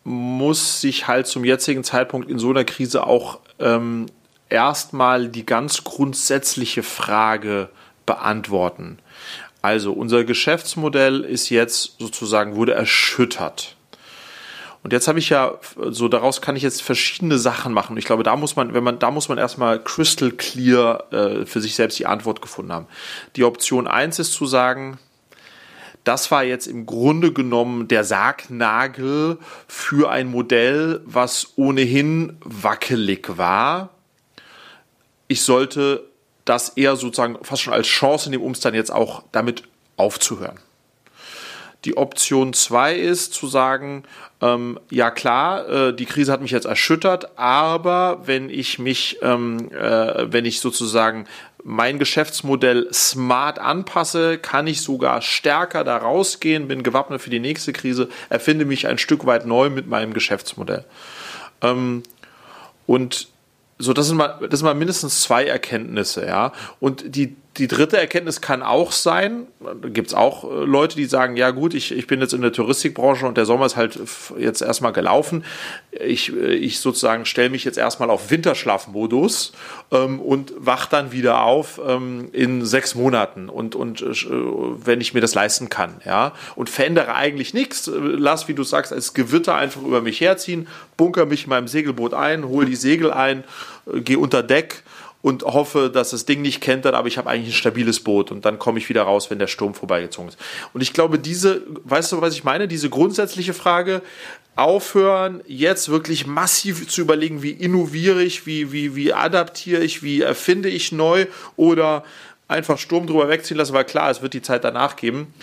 muss 0.03 0.81
sich 0.81 1.07
halt 1.07 1.27
zum 1.27 1.45
jetzigen 1.45 1.83
Zeitpunkt 1.83 2.29
in 2.29 2.39
so 2.39 2.49
einer 2.49 2.65
Krise 2.65 3.07
auch 3.07 3.39
ähm, 3.59 4.07
erstmal 4.49 5.29
die 5.29 5.45
ganz 5.45 5.83
grundsätzliche 5.83 6.83
Frage 6.83 7.69
beantworten. 8.05 8.99
Also 9.63 9.93
unser 9.93 10.25
Geschäftsmodell 10.25 11.21
ist 11.21 11.49
jetzt 11.49 11.95
sozusagen, 11.97 12.57
wurde 12.57 12.73
erschüttert. 12.73 13.77
Und 14.83 14.91
jetzt 14.91 15.07
habe 15.07 15.19
ich 15.19 15.29
ja, 15.29 15.57
so 15.89 16.09
daraus 16.09 16.41
kann 16.41 16.57
ich 16.57 16.63
jetzt 16.63 16.81
verschiedene 16.81 17.37
Sachen 17.37 17.71
machen. 17.71 17.95
Ich 17.95 18.03
glaube, 18.03 18.23
da 18.23 18.35
muss 18.35 18.57
man, 18.57 18.73
wenn 18.73 18.83
man, 18.83 18.99
da 18.99 19.09
muss 19.09 19.29
man 19.29 19.37
erstmal 19.37 19.81
crystal 19.81 20.31
clear 20.31 21.05
äh, 21.13 21.45
für 21.45 21.61
sich 21.61 21.75
selbst 21.75 21.97
die 21.97 22.05
Antwort 22.05 22.41
gefunden 22.41 22.73
haben. 22.73 22.87
Die 23.37 23.45
Option 23.45 23.87
eins 23.87 24.19
ist 24.19 24.33
zu 24.33 24.45
sagen, 24.45 24.99
das 26.03 26.29
war 26.29 26.43
jetzt 26.43 26.67
im 26.67 26.85
Grunde 26.85 27.31
genommen 27.31 27.87
der 27.87 28.03
Sargnagel 28.03 29.37
für 29.69 30.11
ein 30.11 30.27
Modell, 30.27 30.99
was 31.05 31.53
ohnehin 31.55 32.35
wackelig 32.43 33.37
war. 33.37 33.91
Ich 35.29 35.43
sollte 35.43 36.03
das 36.45 36.69
eher 36.69 36.95
sozusagen 36.95 37.37
fast 37.41 37.61
schon 37.61 37.73
als 37.73 37.87
Chance 37.87 38.29
nehmen, 38.29 38.43
um 38.43 38.51
es 38.51 38.59
dann 38.59 38.73
jetzt 38.73 38.91
auch 38.91 39.23
damit 39.31 39.63
aufzuhören. 39.97 40.59
Die 41.85 41.97
Option 41.97 42.53
2 42.53 42.95
ist 42.95 43.33
zu 43.33 43.47
sagen, 43.47 44.03
ähm, 44.41 44.79
ja 44.89 45.11
klar, 45.11 45.67
äh, 45.67 45.93
die 45.93 46.05
Krise 46.05 46.31
hat 46.31 46.41
mich 46.41 46.51
jetzt 46.51 46.65
erschüttert, 46.65 47.37
aber 47.37 48.21
wenn 48.25 48.49
ich 48.49 48.79
mich, 48.79 49.17
ähm, 49.21 49.69
äh, 49.71 50.31
wenn 50.31 50.45
ich 50.45 50.61
sozusagen 50.61 51.25
mein 51.63 51.99
Geschäftsmodell 51.99 52.87
smart 52.93 53.59
anpasse, 53.59 54.37
kann 54.37 54.67
ich 54.67 54.81
sogar 54.81 55.21
stärker 55.21 55.83
da 55.83 55.97
rausgehen, 55.97 56.67
bin 56.67 56.83
gewappnet 56.83 57.21
für 57.21 57.29
die 57.29 57.39
nächste 57.39 57.73
Krise, 57.73 58.09
erfinde 58.29 58.65
mich 58.65 58.87
ein 58.87 58.97
Stück 58.97 59.25
weit 59.25 59.45
neu 59.45 59.69
mit 59.69 59.87
meinem 59.87 60.13
Geschäftsmodell. 60.13 60.85
Ähm, 61.61 62.03
und 62.85 63.27
so, 63.83 63.93
das 63.93 64.07
sind 64.07 64.17
mal, 64.17 64.39
das 64.49 64.59
sind 64.59 64.65
mal 64.65 64.73
mindestens 64.73 65.21
zwei 65.21 65.45
Erkenntnisse, 65.45 66.25
ja. 66.25 66.51
Und 66.79 67.15
die 67.15 67.35
die 67.57 67.67
dritte 67.67 67.97
Erkenntnis 67.97 68.41
kann 68.41 68.63
auch 68.63 68.91
sein, 68.91 69.45
da 69.59 69.87
gibt 69.87 70.07
es 70.07 70.13
auch 70.15 70.43
äh, 70.43 70.65
Leute, 70.65 70.95
die 70.95 71.05
sagen, 71.05 71.37
ja 71.37 71.51
gut, 71.51 71.75
ich, 71.75 71.91
ich 71.91 72.07
bin 72.07 72.19
jetzt 72.19 72.33
in 72.33 72.41
der 72.41 72.51
Touristikbranche 72.51 73.27
und 73.27 73.37
der 73.37 73.45
Sommer 73.45 73.67
ist 73.67 73.75
halt 73.75 73.99
jetzt 74.39 74.61
erstmal 74.61 74.91
gelaufen. 74.91 75.45
Ich, 75.91 76.35
äh, 76.35 76.53
ich 76.55 76.79
sozusagen 76.79 77.25
stelle 77.25 77.51
mich 77.51 77.63
jetzt 77.63 77.77
erstmal 77.77 78.09
auf 78.09 78.31
Winterschlafmodus 78.31 79.53
ähm, 79.91 80.19
und 80.19 80.53
wach 80.57 80.87
dann 80.87 81.11
wieder 81.11 81.43
auf 81.43 81.79
ähm, 81.85 82.29
in 82.31 82.65
sechs 82.65 82.95
Monaten 82.95 83.49
und, 83.49 83.75
und 83.75 84.01
äh, 84.01 84.05
wenn 84.11 84.99
ich 84.99 85.13
mir 85.13 85.21
das 85.21 85.35
leisten 85.35 85.69
kann. 85.69 86.01
ja 86.05 86.33
Und 86.55 86.71
verändere 86.71 87.13
eigentlich 87.13 87.53
nichts. 87.53 87.89
Lass, 87.93 88.47
wie 88.47 88.55
du 88.55 88.63
sagst, 88.63 88.91
als 88.91 89.13
Gewitter 89.13 89.55
einfach 89.55 89.83
über 89.83 90.01
mich 90.01 90.19
herziehen, 90.21 90.67
bunker 90.97 91.27
mich 91.27 91.43
in 91.43 91.49
meinem 91.49 91.67
Segelboot 91.67 92.15
ein, 92.15 92.47
hole 92.47 92.65
die 92.65 92.75
Segel 92.75 93.11
ein, 93.11 93.43
äh, 93.85 93.99
gehe 93.99 94.17
unter 94.17 94.41
Deck 94.41 94.83
und 95.23 95.43
hoffe, 95.43 95.89
dass 95.89 96.11
das 96.11 96.25
Ding 96.25 96.41
nicht 96.41 96.61
kentert, 96.61 96.93
aber 96.93 97.07
ich 97.07 97.17
habe 97.17 97.29
eigentlich 97.29 97.55
ein 97.55 97.57
stabiles 97.57 98.01
Boot 98.01 98.29
und 98.29 98.43
dann 98.43 98.59
komme 98.59 98.77
ich 98.77 98.89
wieder 98.89 99.03
raus, 99.03 99.31
wenn 99.31 99.39
der 99.39 99.47
Sturm 99.47 99.73
vorbeigezogen 99.73 100.29
ist. 100.29 100.37
Und 100.73 100.81
ich 100.81 100.91
glaube, 100.91 101.17
diese, 101.17 101.63
weißt 101.85 102.11
du, 102.11 102.21
was 102.21 102.33
ich 102.35 102.43
meine? 102.43 102.67
Diese 102.67 102.89
grundsätzliche 102.89 103.53
Frage, 103.53 104.01
aufhören, 104.55 105.41
jetzt 105.47 105.89
wirklich 105.89 106.27
massiv 106.27 106.87
zu 106.87 107.01
überlegen, 107.01 107.41
wie 107.41 107.51
innoviere 107.51 108.21
ich, 108.21 108.45
wie, 108.45 108.71
wie, 108.71 108.95
wie 108.95 109.13
adaptiere 109.13 109.81
ich, 109.81 110.03
wie 110.03 110.21
erfinde 110.21 110.69
ich 110.69 110.91
neu 110.91 111.25
oder 111.55 112.03
einfach 112.47 112.77
Sturm 112.77 113.07
drüber 113.07 113.29
wegziehen 113.29 113.57
lassen, 113.57 113.73
weil 113.73 113.85
klar, 113.85 114.11
es 114.11 114.21
wird 114.21 114.33
die 114.33 114.41
Zeit 114.41 114.63
danach 114.63 114.97
geben. 114.97 115.33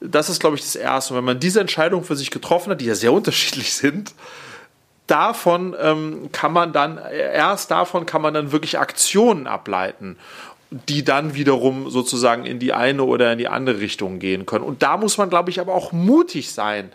Das 0.00 0.28
ist, 0.28 0.38
glaube 0.38 0.56
ich, 0.56 0.62
das 0.62 0.76
Erste. 0.76 1.14
Und 1.14 1.18
wenn 1.18 1.24
man 1.24 1.40
diese 1.40 1.60
Entscheidung 1.60 2.04
für 2.04 2.14
sich 2.14 2.30
getroffen 2.30 2.70
hat, 2.70 2.80
die 2.80 2.86
ja 2.86 2.94
sehr 2.94 3.12
unterschiedlich 3.12 3.72
sind, 3.74 4.14
davon 5.10 5.74
ähm, 5.80 6.30
kann 6.32 6.52
man 6.52 6.72
dann, 6.72 6.98
erst 6.98 7.70
davon 7.70 8.06
kann 8.06 8.22
man 8.22 8.34
dann 8.34 8.52
wirklich 8.52 8.78
Aktionen 8.78 9.46
ableiten, 9.46 10.16
die 10.70 11.04
dann 11.04 11.34
wiederum 11.34 11.90
sozusagen 11.90 12.46
in 12.46 12.58
die 12.58 12.72
eine 12.72 13.02
oder 13.02 13.32
in 13.32 13.38
die 13.38 13.48
andere 13.48 13.80
Richtung 13.80 14.18
gehen 14.18 14.46
können. 14.46 14.64
Und 14.64 14.82
da 14.82 14.96
muss 14.96 15.18
man, 15.18 15.28
glaube 15.28 15.50
ich, 15.50 15.60
aber 15.60 15.74
auch 15.74 15.92
mutig 15.92 16.52
sein. 16.52 16.92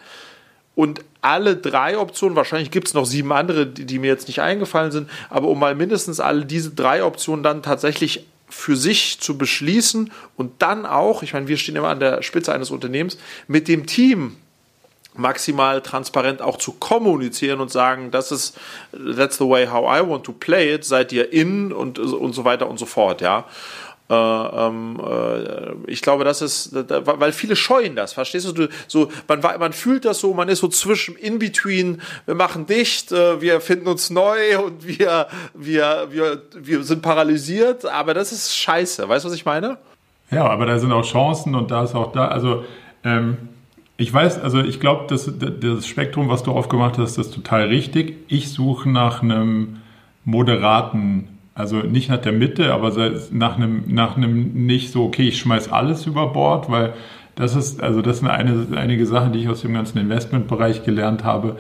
Und 0.75 1.01
alle 1.21 1.56
drei 1.56 1.97
Optionen, 1.97 2.36
wahrscheinlich 2.36 2.71
gibt 2.71 2.88
es 2.88 2.93
noch 2.93 3.06
sieben 3.06 3.32
andere, 3.32 3.65
die, 3.65 3.86
die 3.86 3.99
mir 3.99 4.08
jetzt 4.08 4.28
nicht 4.28 4.41
eingefallen 4.41 4.91
sind, 4.91 5.10
aber 5.30 5.47
um 5.47 5.60
mal 5.60 5.75
mindestens 5.75 6.19
alle 6.19 6.45
diese 6.45 6.71
drei 6.71 7.04
Optionen 7.04 7.43
dann 7.43 7.63
tatsächlich 7.63 8.25
für 8.47 8.75
sich 8.75 9.19
zu 9.19 9.38
beschließen 9.38 10.12
und 10.38 10.62
dann 10.62 10.86
auch, 10.86 11.23
ich 11.23 11.34
meine, 11.34 11.47
wir 11.47 11.58
stehen 11.58 11.75
immer 11.75 11.89
an 11.89 11.99
der 11.99 12.21
Spitze 12.21 12.54
eines 12.54 12.71
Unternehmens, 12.71 13.17
mit 13.47 13.67
dem 13.67 13.86
Team 13.86 14.38
maximal 15.17 15.82
transparent 15.82 16.41
auch 16.41 16.58
zu 16.58 16.73
kommunizieren 16.73 17.60
und 17.62 17.71
sagen, 17.71 18.12
das 18.12 18.32
ist 18.32 18.58
that's 19.15 19.38
the 19.38 19.47
way 19.47 19.67
how 19.67 19.84
I 19.84 20.08
want 20.08 20.23
to 20.25 20.34
play 20.34 20.73
it, 20.73 20.86
seid 20.86 21.12
ihr 21.12 21.32
in 21.32 21.71
und 21.71 21.99
und 21.99 22.34
so 22.34 22.45
weiter 22.45 22.69
und 22.69 22.78
so 22.78 22.86
fort, 22.86 23.21
ja. 23.21 23.45
Äh, 24.08 24.13
ähm, 24.13 25.01
äh, 25.04 25.91
ich 25.91 26.04
glaube, 26.04 26.25
das 26.25 26.43
ist, 26.43 26.69
weil 26.75 27.32
viele 27.32 27.56
scheuen 27.56 27.95
das, 27.95 28.13
verstehst 28.13 28.56
du? 28.56 28.67
So, 28.88 29.10
man, 29.28 29.39
man 29.41 29.73
fühlt 29.73 30.06
das 30.06 30.19
so, 30.19 30.36
man 30.36 30.47
ist 30.47 30.60
so 30.60 30.67
zwischen, 30.67 31.15
in 31.15 31.39
between, 31.39 32.01
wir 32.28 32.36
machen 32.36 32.67
dicht, 32.67 33.12
äh, 33.12 33.41
wir 33.41 33.62
finden 33.62 33.88
uns 33.88 34.12
neu 34.12 34.60
und 34.63 34.86
wir, 34.86 35.28
wir, 35.56 36.08
wir, 36.12 36.41
wir 36.54 36.84
sind 36.84 37.01
paralysiert, 37.01 37.86
aber 37.88 38.13
das 38.13 38.32
ist 38.32 38.56
scheiße, 38.56 39.10
weißt 39.10 39.25
du, 39.25 39.30
was 39.30 39.36
ich 39.36 39.45
meine? 39.45 39.78
Ja, 40.30 40.45
aber 40.45 40.67
da 40.67 40.78
sind 40.78 40.91
auch 40.91 41.06
Chancen 41.06 41.56
und 41.56 41.71
da 41.71 41.84
ist 41.84 41.95
auch 41.95 42.12
da, 42.12 42.28
also 42.28 42.63
ähm, 43.04 43.38
ich 43.97 44.13
weiß, 44.13 44.39
also 44.39 44.62
ich 44.62 44.79
glaube, 44.79 45.05
das, 45.08 45.31
das 45.62 45.88
Spektrum, 45.88 46.27
was 46.29 46.43
du 46.43 46.51
aufgemacht 46.51 46.97
hast, 46.97 47.17
ist 47.17 47.34
total 47.34 47.67
richtig. 47.67 48.15
Ich 48.27 48.49
suche 48.49 48.89
nach 48.89 49.21
einem 49.21 49.77
moderaten, 50.25 51.29
also 51.53 51.77
nicht 51.77 52.10
nach 52.10 52.17
der 52.17 52.34
Mitte, 52.34 52.73
aber 52.73 52.91
nach 53.31 53.55
einem, 53.55 53.84
nach 53.88 54.17
einem 54.17 54.65
nicht 54.65 54.91
so, 54.91 55.05
okay, 55.05 55.29
ich 55.29 55.39
schmeiß 55.39 55.71
alles 55.71 56.05
über 56.05 56.27
Bord, 56.34 56.69
weil 56.69 56.93
das 57.36 57.55
ist, 57.55 57.81
also 57.81 58.01
das 58.01 58.19
sind 58.19 58.27
eine, 58.27 58.67
einige 58.75 59.05
Sachen, 59.05 59.31
die 59.31 59.39
ich 59.39 59.49
aus 59.49 59.62
dem 59.62 59.73
ganzen 59.73 59.97
Investmentbereich 59.97 60.84
gelernt 60.84 61.23
habe. 61.23 61.58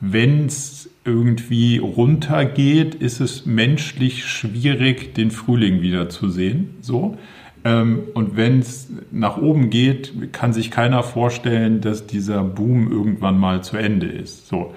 Wenn 0.00 0.46
es 0.46 0.90
irgendwie 1.04 1.78
runtergeht, 1.78 2.94
ist 2.94 3.20
es 3.20 3.46
menschlich 3.46 4.26
schwierig, 4.26 5.14
den 5.14 5.30
Frühling 5.30 5.82
wieder 5.82 6.08
zu 6.08 6.28
sehen. 6.30 6.76
So. 6.80 7.16
Ähm, 7.64 8.02
und 8.12 8.36
wenn 8.36 8.60
es 8.60 8.88
nach 9.10 9.38
oben 9.38 9.70
geht, 9.70 10.32
kann 10.32 10.52
sich 10.52 10.70
keiner 10.70 11.02
vorstellen, 11.02 11.80
dass 11.80 12.06
dieser 12.06 12.44
Boom 12.44 12.92
irgendwann 12.92 13.38
mal 13.38 13.62
zu 13.62 13.76
Ende 13.76 14.06
ist. 14.06 14.48
So. 14.48 14.74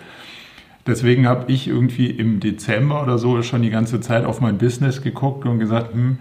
Deswegen 0.88 1.28
habe 1.28 1.52
ich 1.52 1.68
irgendwie 1.68 2.10
im 2.10 2.40
Dezember 2.40 3.04
oder 3.04 3.18
so 3.18 3.42
schon 3.44 3.62
die 3.62 3.70
ganze 3.70 4.00
Zeit 4.00 4.24
auf 4.24 4.40
mein 4.40 4.58
Business 4.58 5.02
geguckt 5.02 5.46
und 5.46 5.60
gesagt, 5.60 5.94
hm, 5.94 6.18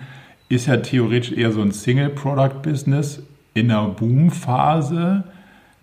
ist 0.49 0.67
ja 0.67 0.77
theoretisch 0.79 1.33
eher 1.33 1.53
so 1.53 1.63
ein 1.63 1.71
Single-Product-Business 1.71 3.23
in 3.55 3.71
einer 3.71 3.89
Boom-Phase. 3.89 5.25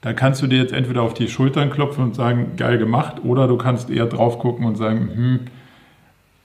Da 0.01 0.13
kannst 0.13 0.41
du 0.41 0.47
dir 0.47 0.59
jetzt 0.59 0.73
entweder 0.73 1.01
auf 1.01 1.13
die 1.13 1.29
Schultern 1.29 1.69
klopfen 1.69 2.03
und 2.03 2.15
sagen, 2.15 2.53
geil 2.57 2.77
gemacht, 2.77 3.23
oder 3.23 3.47
du 3.47 3.57
kannst 3.57 3.89
eher 3.89 4.05
drauf 4.05 4.37
gucken 4.39 4.65
und 4.65 4.75
sagen, 4.75 5.09
hm, 5.13 5.39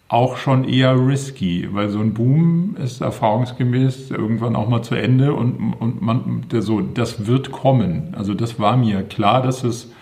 auch 0.09 0.39
schon 0.39 0.65
eher 0.65 0.97
risky, 1.07 1.69
weil 1.71 1.91
so 1.91 2.01
ein 2.01 2.15
Boom 2.15 2.77
ist 2.83 3.03
erfahrungsgemäß 3.03 4.11
irgendwann 4.11 4.57
auch 4.57 4.69
mal 4.69 4.83
zu 4.83 4.95
Ende 4.95 5.35
und, 5.35 5.75
und 5.79 6.01
man, 6.01 6.45
so, 6.61 6.81
das 6.81 7.27
wird 7.27 7.53
kommen. 7.53 8.15
Also 8.17 8.33
das 8.33 8.59
war 8.59 8.79
mir 8.79 9.03
klar, 9.03 9.43
dass 9.43 9.65
es, 9.65 9.93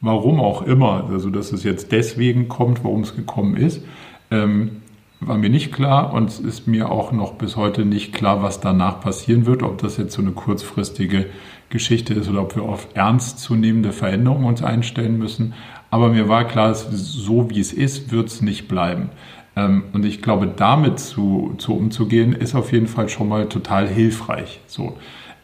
warum 0.00 0.38
auch 0.38 0.62
immer, 0.62 1.08
also 1.10 1.30
dass 1.30 1.52
es 1.52 1.64
jetzt 1.64 1.90
deswegen 1.90 2.46
kommt, 2.46 2.84
warum 2.84 3.00
es 3.00 3.16
gekommen 3.16 3.56
ist, 3.56 3.82
ähm, 4.30 4.82
war 5.18 5.36
mir 5.36 5.50
nicht 5.50 5.72
klar 5.72 6.12
und 6.12 6.28
es 6.28 6.38
ist 6.38 6.68
mir 6.68 6.90
auch 6.92 7.10
noch 7.10 7.32
bis 7.34 7.56
heute 7.56 7.84
nicht 7.84 8.12
klar, 8.12 8.42
was 8.42 8.60
danach 8.60 9.00
passieren 9.00 9.46
wird, 9.46 9.62
ob 9.64 9.78
das 9.78 9.96
jetzt 9.96 10.12
so 10.12 10.22
eine 10.22 10.32
kurzfristige 10.32 11.26
Geschichte 11.70 12.14
ist 12.14 12.28
oder 12.28 12.42
ob 12.42 12.54
wir 12.54 12.62
auf 12.62 12.86
ernstzunehmende 12.94 13.92
Veränderungen 13.92 14.44
uns 14.44 14.62
einstellen 14.62 15.18
müssen. 15.18 15.54
Aber 15.90 16.10
mir 16.10 16.28
war 16.28 16.44
klar, 16.44 16.74
so 16.74 17.50
wie 17.50 17.58
es 17.58 17.72
ist, 17.72 18.12
wird 18.12 18.28
es 18.28 18.42
nicht 18.42 18.68
bleiben. 18.68 19.10
Ähm, 19.56 19.84
und 19.92 20.04
ich 20.04 20.22
glaube, 20.22 20.46
damit 20.46 21.00
zu, 21.00 21.54
zu 21.58 21.74
umzugehen, 21.74 22.34
ist 22.34 22.54
auf 22.54 22.72
jeden 22.72 22.86
Fall 22.86 23.08
schon 23.08 23.28
mal 23.28 23.48
total 23.48 23.88
hilfreich. 23.88 24.60
So. 24.66 24.96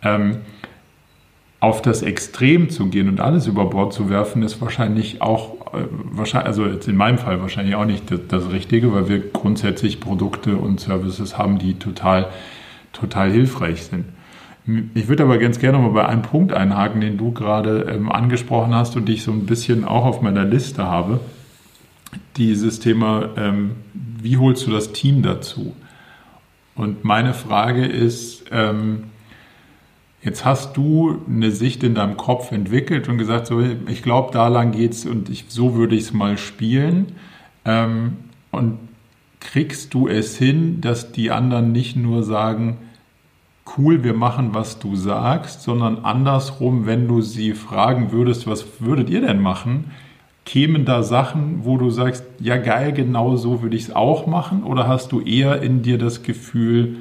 Ähm, 0.03 0.39
auf 1.61 1.81
das 1.81 2.03
Extrem 2.03 2.71
zu 2.71 2.89
gehen 2.89 3.09
und 3.09 3.21
alles 3.21 3.47
über 3.47 3.67
Bord 3.67 3.93
zu 3.93 4.11
werfen, 4.11 4.43
ist 4.43 4.61
wahrscheinlich 4.61 5.23
auch, 5.23 5.73
äh, 5.75 6.37
also 6.39 6.67
jetzt 6.67 6.89
in 6.89 6.97
meinem 6.97 7.19
Fall 7.19 7.41
wahrscheinlich 7.41 7.77
auch 7.77 7.85
nicht 7.85 8.11
das, 8.11 8.21
das, 8.29 8.51
Richtige, 8.51 8.93
weil 8.93 9.09
wir 9.09 9.21
grundsätzlich 9.31 10.01
Produkte 10.01 10.57
und 10.57 10.81
Services 10.81 11.39
haben, 11.39 11.59
die 11.59 11.75
total, 11.75 12.27
total 12.93 13.31
hilfreich 13.31 13.85
sind. 13.85 14.05
Ich 14.95 15.09
würde 15.09 15.23
aber 15.23 15.39
ganz 15.39 15.59
gerne 15.59 15.79
mal 15.79 15.91
bei 15.91 16.07
einem 16.07 16.23
Punkt 16.23 16.53
einhaken, 16.53 17.01
den 17.01 17.17
du 17.17 17.33
gerade 17.33 17.87
ähm, 17.89 18.11
angesprochen 18.11 18.75
hast 18.75 18.97
und 18.97 19.09
dich 19.09 19.23
so 19.23 19.33
ein 19.33 19.47
bisschen 19.47 19.85
auch 19.85 20.05
auf 20.05 20.21
meiner 20.21 20.45
Liste 20.45 20.85
habe 20.85 21.21
dieses 22.37 22.81
Thema, 22.81 23.31
ähm, 23.37 23.73
wie 23.95 24.37
holst 24.37 24.67
du 24.67 24.71
das 24.71 24.93
Team 24.93 25.23
dazu? 25.23 25.75
Und 26.75 27.05
meine 27.05 27.35
Frage 27.35 27.85
ist, 27.85 28.45
ähm, 28.51 29.05
jetzt 30.23 30.45
hast 30.45 30.77
du 30.77 31.21
eine 31.29 31.51
Sicht 31.51 31.83
in 31.83 31.95
deinem 31.95 32.17
Kopf 32.17 32.53
entwickelt 32.53 33.09
und 33.09 33.19
gesagt, 33.19 33.47
so, 33.47 33.61
ich 33.61 34.03
glaube, 34.03 34.33
da 34.33 34.49
lang 34.49 34.73
geht's 34.73 35.05
und 35.05 35.29
ich, 35.29 35.47
so 35.49 35.75
würde 35.75 35.95
ich 35.95 36.03
es 36.03 36.13
mal 36.13 36.39
spielen. 36.39 37.13
Ähm, 37.65 38.17
und 38.51 38.79
kriegst 39.41 39.93
du 39.93 40.09
es 40.09 40.37
hin, 40.37 40.81
dass 40.81 41.13
die 41.13 41.31
anderen 41.31 41.73
nicht 41.73 41.97
nur 41.97 42.23
sagen, 42.23 42.79
cool, 43.77 44.05
wir 44.05 44.15
machen, 44.15 44.55
was 44.55 44.79
du 44.79 44.97
sagst, 44.97 45.63
sondern 45.63 45.99
andersrum, 45.99 46.87
wenn 46.87 47.09
du 47.09 47.21
sie 47.21 47.53
fragen 47.53 48.13
würdest, 48.13 48.47
was 48.47 48.81
würdet 48.81 49.11
ihr 49.11 49.21
denn 49.21 49.41
machen, 49.41 49.91
Kämen 50.45 50.85
da 50.85 51.03
Sachen, 51.03 51.65
wo 51.65 51.77
du 51.77 51.91
sagst, 51.91 52.25
ja 52.41 52.57
geil, 52.57 52.93
genau 52.93 53.37
so 53.37 53.63
würde 53.63 53.77
ich 53.77 53.85
es 53.85 53.95
auch 53.95 54.27
machen? 54.27 54.65
Oder 54.65 54.89
hast 54.89 55.13
du 55.13 55.21
eher 55.21 55.63
in 55.63 55.83
dir 55.83 55.99
das 55.99 56.23
Gefühl, 56.23 56.97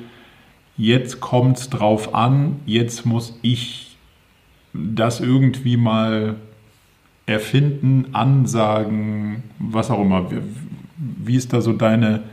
jetzt 0.77 1.19
kommt 1.19 1.57
es 1.57 1.69
drauf 1.69 2.13
an, 2.13 2.59
jetzt 2.65 3.05
muss 3.05 3.37
ich 3.41 3.97
das 4.73 5.19
irgendwie 5.19 5.77
mal 5.77 6.35
erfinden, 7.25 8.07
ansagen, 8.13 9.43
was 9.59 9.89
auch 9.89 10.01
immer. 10.01 10.29
Wie 10.97 11.35
ist 11.35 11.53
da 11.53 11.61
so 11.61 11.73
deine, 11.73 12.23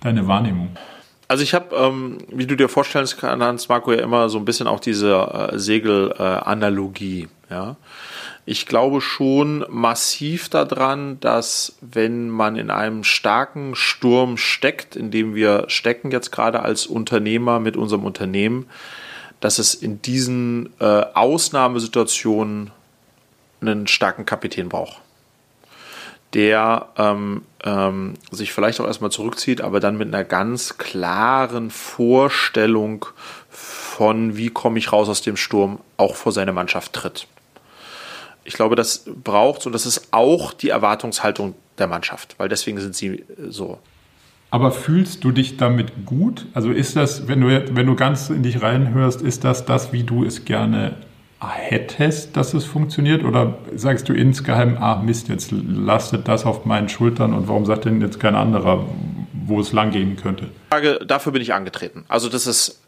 deine 0.00 0.26
Wahrnehmung? 0.26 0.70
Also 1.28 1.44
ich 1.44 1.54
habe, 1.54 1.74
ähm, 1.76 2.18
wie 2.32 2.46
du 2.46 2.56
dir 2.56 2.68
vorstellen 2.68 3.06
kannst, 3.20 3.68
Marco, 3.68 3.92
ja 3.92 4.00
immer 4.00 4.28
so 4.28 4.38
ein 4.38 4.44
bisschen 4.44 4.66
auch 4.66 4.80
diese 4.80 5.14
äh, 5.14 5.58
Segel-Analogie. 5.58 7.28
Äh, 7.48 7.54
ja? 7.54 7.76
Ich 8.46 8.66
glaube 8.66 9.00
schon 9.00 9.64
massiv 9.68 10.48
daran, 10.48 11.20
dass 11.20 11.76
wenn 11.80 12.30
man 12.30 12.56
in 12.56 12.70
einem 12.70 13.04
starken 13.04 13.74
Sturm 13.74 14.36
steckt, 14.36 14.96
in 14.96 15.10
dem 15.10 15.34
wir 15.34 15.64
stecken 15.68 16.10
jetzt 16.10 16.32
gerade 16.32 16.62
als 16.62 16.86
Unternehmer 16.86 17.60
mit 17.60 17.76
unserem 17.76 18.04
Unternehmen, 18.04 18.66
dass 19.40 19.58
es 19.58 19.74
in 19.74 20.02
diesen 20.02 20.70
äh, 20.80 20.84
Ausnahmesituationen 20.84 22.70
einen 23.60 23.86
starken 23.86 24.26
Kapitän 24.26 24.68
braucht 24.68 25.00
der 26.34 26.88
ähm, 26.96 27.42
ähm, 27.64 28.14
sich 28.30 28.52
vielleicht 28.52 28.80
auch 28.80 28.86
erstmal 28.86 29.10
zurückzieht, 29.10 29.60
aber 29.60 29.80
dann 29.80 29.98
mit 29.98 30.08
einer 30.08 30.24
ganz 30.24 30.78
klaren 30.78 31.70
Vorstellung 31.70 33.06
von, 33.48 34.36
wie 34.36 34.50
komme 34.50 34.78
ich 34.78 34.92
raus 34.92 35.08
aus 35.08 35.22
dem 35.22 35.36
Sturm, 35.36 35.80
auch 35.96 36.14
vor 36.14 36.32
seine 36.32 36.52
Mannschaft 36.52 36.92
tritt. 36.92 37.26
Ich 38.50 38.56
glaube, 38.56 38.74
das 38.74 39.04
braucht 39.22 39.64
und 39.64 39.72
das 39.72 39.86
ist 39.86 40.08
auch 40.10 40.52
die 40.52 40.70
Erwartungshaltung 40.70 41.54
der 41.78 41.86
Mannschaft, 41.86 42.34
weil 42.36 42.48
deswegen 42.48 42.80
sind 42.80 42.96
sie 42.96 43.24
so. 43.48 43.78
Aber 44.50 44.72
fühlst 44.72 45.22
du 45.22 45.30
dich 45.30 45.56
damit 45.56 46.04
gut? 46.04 46.46
Also 46.52 46.72
ist 46.72 46.96
das, 46.96 47.28
wenn 47.28 47.40
du, 47.40 47.76
wenn 47.76 47.86
du 47.86 47.94
ganz 47.94 48.28
in 48.28 48.42
dich 48.42 48.60
reinhörst, 48.60 49.22
ist 49.22 49.44
das 49.44 49.66
das, 49.66 49.92
wie 49.92 50.02
du 50.02 50.24
es 50.24 50.44
gerne 50.44 50.96
hättest, 51.38 52.36
dass 52.36 52.52
es 52.52 52.64
funktioniert? 52.64 53.22
Oder 53.22 53.56
sagst 53.76 54.08
du 54.08 54.14
insgeheim, 54.14 54.76
ah 54.80 55.00
Mist, 55.00 55.28
jetzt 55.28 55.52
lastet 55.52 56.26
das 56.26 56.44
auf 56.44 56.64
meinen 56.64 56.88
Schultern 56.88 57.32
und 57.34 57.46
warum 57.46 57.66
sagt 57.66 57.84
denn 57.84 58.00
jetzt 58.00 58.18
kein 58.18 58.34
anderer, 58.34 58.84
wo 59.46 59.60
es 59.60 59.72
langgehen 59.72 60.16
könnte? 60.16 60.48
Dafür 61.06 61.30
bin 61.30 61.40
ich 61.40 61.54
angetreten. 61.54 62.04
Also 62.08 62.28
das 62.28 62.48
ist 62.48 62.80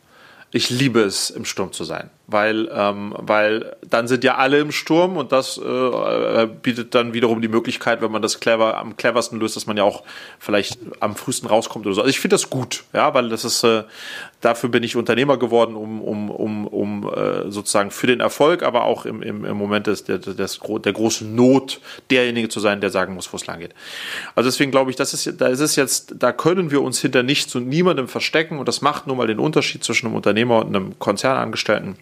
ich 0.53 0.71
liebe 0.71 1.01
es, 1.01 1.31
im 1.31 1.45
Sturm 1.45 1.73
zu 1.73 1.85
sein, 1.85 2.11
weil, 2.27 2.71
ähm, 2.73 3.15
weil 3.19 3.77
dann 3.89 4.09
sind 4.09 4.25
ja 4.25 4.37
alle 4.37 4.59
im 4.61 4.73
Sturm 4.73 5.17
und 5.17 5.33
das 5.33 5.59
äh, 5.59 6.47
bietet 6.63 6.95
dann 6.95 7.13
wiederum 7.13 7.43
die 7.43 7.49
Möglichkeit, 7.49 8.01
wenn 8.01 8.13
man 8.13 8.23
das 8.23 8.41
clever 8.41 8.79
am 8.79 8.97
cleversten 8.97 9.39
löst, 9.39 9.57
dass 9.57 9.67
man 9.67 9.77
ja 9.77 9.85
auch 9.85 10.03
vielleicht 10.39 10.79
am 11.01 11.17
frühesten 11.17 11.47
rauskommt 11.47 11.87
oder 11.87 11.95
so. 11.95 12.01
Also 12.01 12.11
ich 12.11 12.21
finde 12.21 12.35
das 12.35 12.49
gut, 12.49 12.85
ja, 12.93 13.13
weil 13.15 13.29
das 13.29 13.45
ist 13.45 13.65
äh, 13.65 13.85
dafür 14.41 14.69
bin 14.71 14.83
ich 14.83 14.97
Unternehmer 14.97 15.37
geworden, 15.37 15.75
um, 15.75 16.01
um, 16.01 16.31
um, 16.31 16.67
um 16.67 17.13
äh, 17.13 17.51
sozusagen 17.51 17.91
für 17.91 18.07
den 18.07 18.21
Erfolg, 18.21 18.63
aber 18.63 18.85
auch 18.85 19.05
im, 19.05 19.23
im, 19.23 19.45
im 19.45 19.57
Moment 19.57 19.87
des, 19.87 20.05
des, 20.05 20.21
des, 20.37 20.61
der 20.85 20.93
großen 20.93 21.35
Not 21.35 21.81
derjenige 22.11 22.49
zu 22.49 22.61
sein, 22.61 22.81
der 22.81 22.91
sagen 22.91 23.15
muss, 23.15 23.33
wo 23.33 23.37
es 23.37 23.47
lang 23.47 23.61
geht. 23.61 23.75
Also 24.35 24.49
deswegen 24.49 24.71
glaube 24.71 24.91
ich, 24.91 24.97
das 24.97 25.15
ist, 25.15 25.41
da 25.41 25.49
ist 25.49 25.61
es 25.61 25.77
jetzt, 25.77 26.15
da 26.19 26.33
können 26.33 26.71
wir 26.71 26.83
uns 26.83 27.01
hinter 27.01 27.23
nichts 27.23 27.55
und 27.55 27.69
niemandem 27.69 28.09
verstecken 28.09 28.59
und 28.59 28.69
das 28.69 28.81
macht 28.81 29.07
nun 29.07 29.17
mal 29.17 29.27
den 29.27 29.39
Unterschied 29.39 29.85
zwischen 29.85 30.07
einem 30.07 30.17
Unternehmer 30.17 30.59
und 30.59 30.69
einem 30.69 30.99
Konzernangestellten 30.99 31.97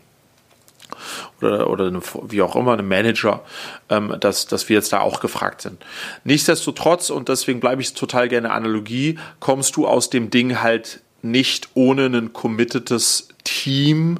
oder, 1.43 1.70
oder 1.70 1.86
eine, 1.86 2.01
wie 2.28 2.43
auch 2.43 2.57
immer, 2.57 2.72
einem 2.72 2.88
Manager, 2.88 3.43
ähm, 3.88 4.16
dass, 4.20 4.47
dass 4.47 4.68
wir 4.68 4.76
jetzt 4.76 4.93
da 4.93 5.01
auch 5.01 5.20
gefragt 5.20 5.62
sind. 5.62 5.82
Nichtsdestotrotz, 6.24 7.11
und 7.11 7.28
deswegen 7.28 7.61
bleibe 7.61 7.82
ich 7.82 7.95
total 7.95 8.28
gerne 8.28 8.51
Analogie, 8.51 9.18
kommst 9.38 9.76
du 9.76 9.86
aus 9.86 10.11
dem 10.11 10.30
Ding 10.30 10.61
halt 10.61 11.01
nicht 11.22 11.68
ohne 11.74 12.07
ein 12.07 12.32
committedes 12.32 13.28
Team 13.45 14.18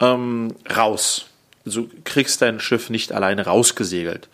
ähm, 0.00 0.54
raus. 0.74 1.26
Du 1.64 1.88
kriegst 2.04 2.42
dein 2.42 2.60
Schiff 2.60 2.90
nicht 2.90 3.10
alleine 3.10 3.44
rausgesegelt. 3.44 4.28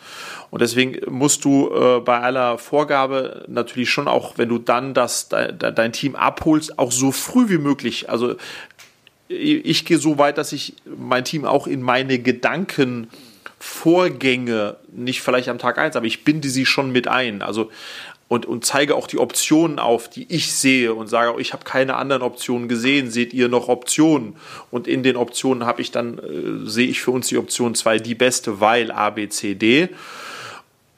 Und 0.50 0.60
deswegen 0.60 0.98
musst 1.10 1.46
du 1.46 1.70
äh, 1.74 2.00
bei 2.00 2.20
aller 2.20 2.58
Vorgabe 2.58 3.44
natürlich 3.48 3.88
schon 3.90 4.06
auch, 4.06 4.36
wenn 4.36 4.50
du 4.50 4.58
dann 4.58 4.92
das, 4.92 5.30
de, 5.30 5.50
dein 5.56 5.94
Team 5.94 6.14
abholst, 6.14 6.78
auch 6.78 6.92
so 6.92 7.10
früh 7.10 7.48
wie 7.48 7.56
möglich. 7.56 8.10
Also 8.10 8.36
ich 9.32 9.84
gehe 9.84 9.98
so 9.98 10.18
weit, 10.18 10.38
dass 10.38 10.52
ich 10.52 10.74
mein 10.84 11.24
Team 11.24 11.44
auch 11.44 11.66
in 11.66 11.82
meine 11.82 12.18
Gedanken 12.18 13.08
Vorgänge, 13.58 14.76
nicht 14.92 15.22
vielleicht 15.22 15.48
am 15.48 15.58
Tag 15.58 15.78
eins, 15.78 15.94
aber 15.94 16.06
ich 16.06 16.24
binde 16.24 16.48
sie 16.48 16.66
schon 16.66 16.90
mit 16.90 17.06
ein. 17.06 17.42
Also 17.42 17.70
und, 18.32 18.46
und 18.46 18.64
zeige 18.64 18.96
auch 18.96 19.06
die 19.06 19.18
Optionen 19.18 19.78
auf, 19.78 20.08
die 20.08 20.26
ich 20.34 20.54
sehe 20.54 20.94
und 20.94 21.06
sage, 21.06 21.38
ich 21.38 21.52
habe 21.52 21.64
keine 21.64 21.96
anderen 21.96 22.22
Optionen 22.22 22.66
gesehen, 22.66 23.10
seht 23.10 23.34
ihr 23.34 23.48
noch 23.48 23.68
Optionen? 23.68 24.36
Und 24.70 24.88
in 24.88 25.02
den 25.02 25.16
Optionen 25.16 25.66
habe 25.66 25.82
ich 25.82 25.90
dann, 25.90 26.18
äh, 26.18 26.66
sehe 26.66 26.88
ich 26.88 27.02
für 27.02 27.10
uns 27.10 27.26
die 27.28 27.36
Option 27.36 27.74
2 27.74 27.98
die 27.98 28.14
beste, 28.14 28.58
weil 28.58 28.90
A, 28.90 29.10
B, 29.10 29.28
C, 29.28 29.54
D, 29.54 29.90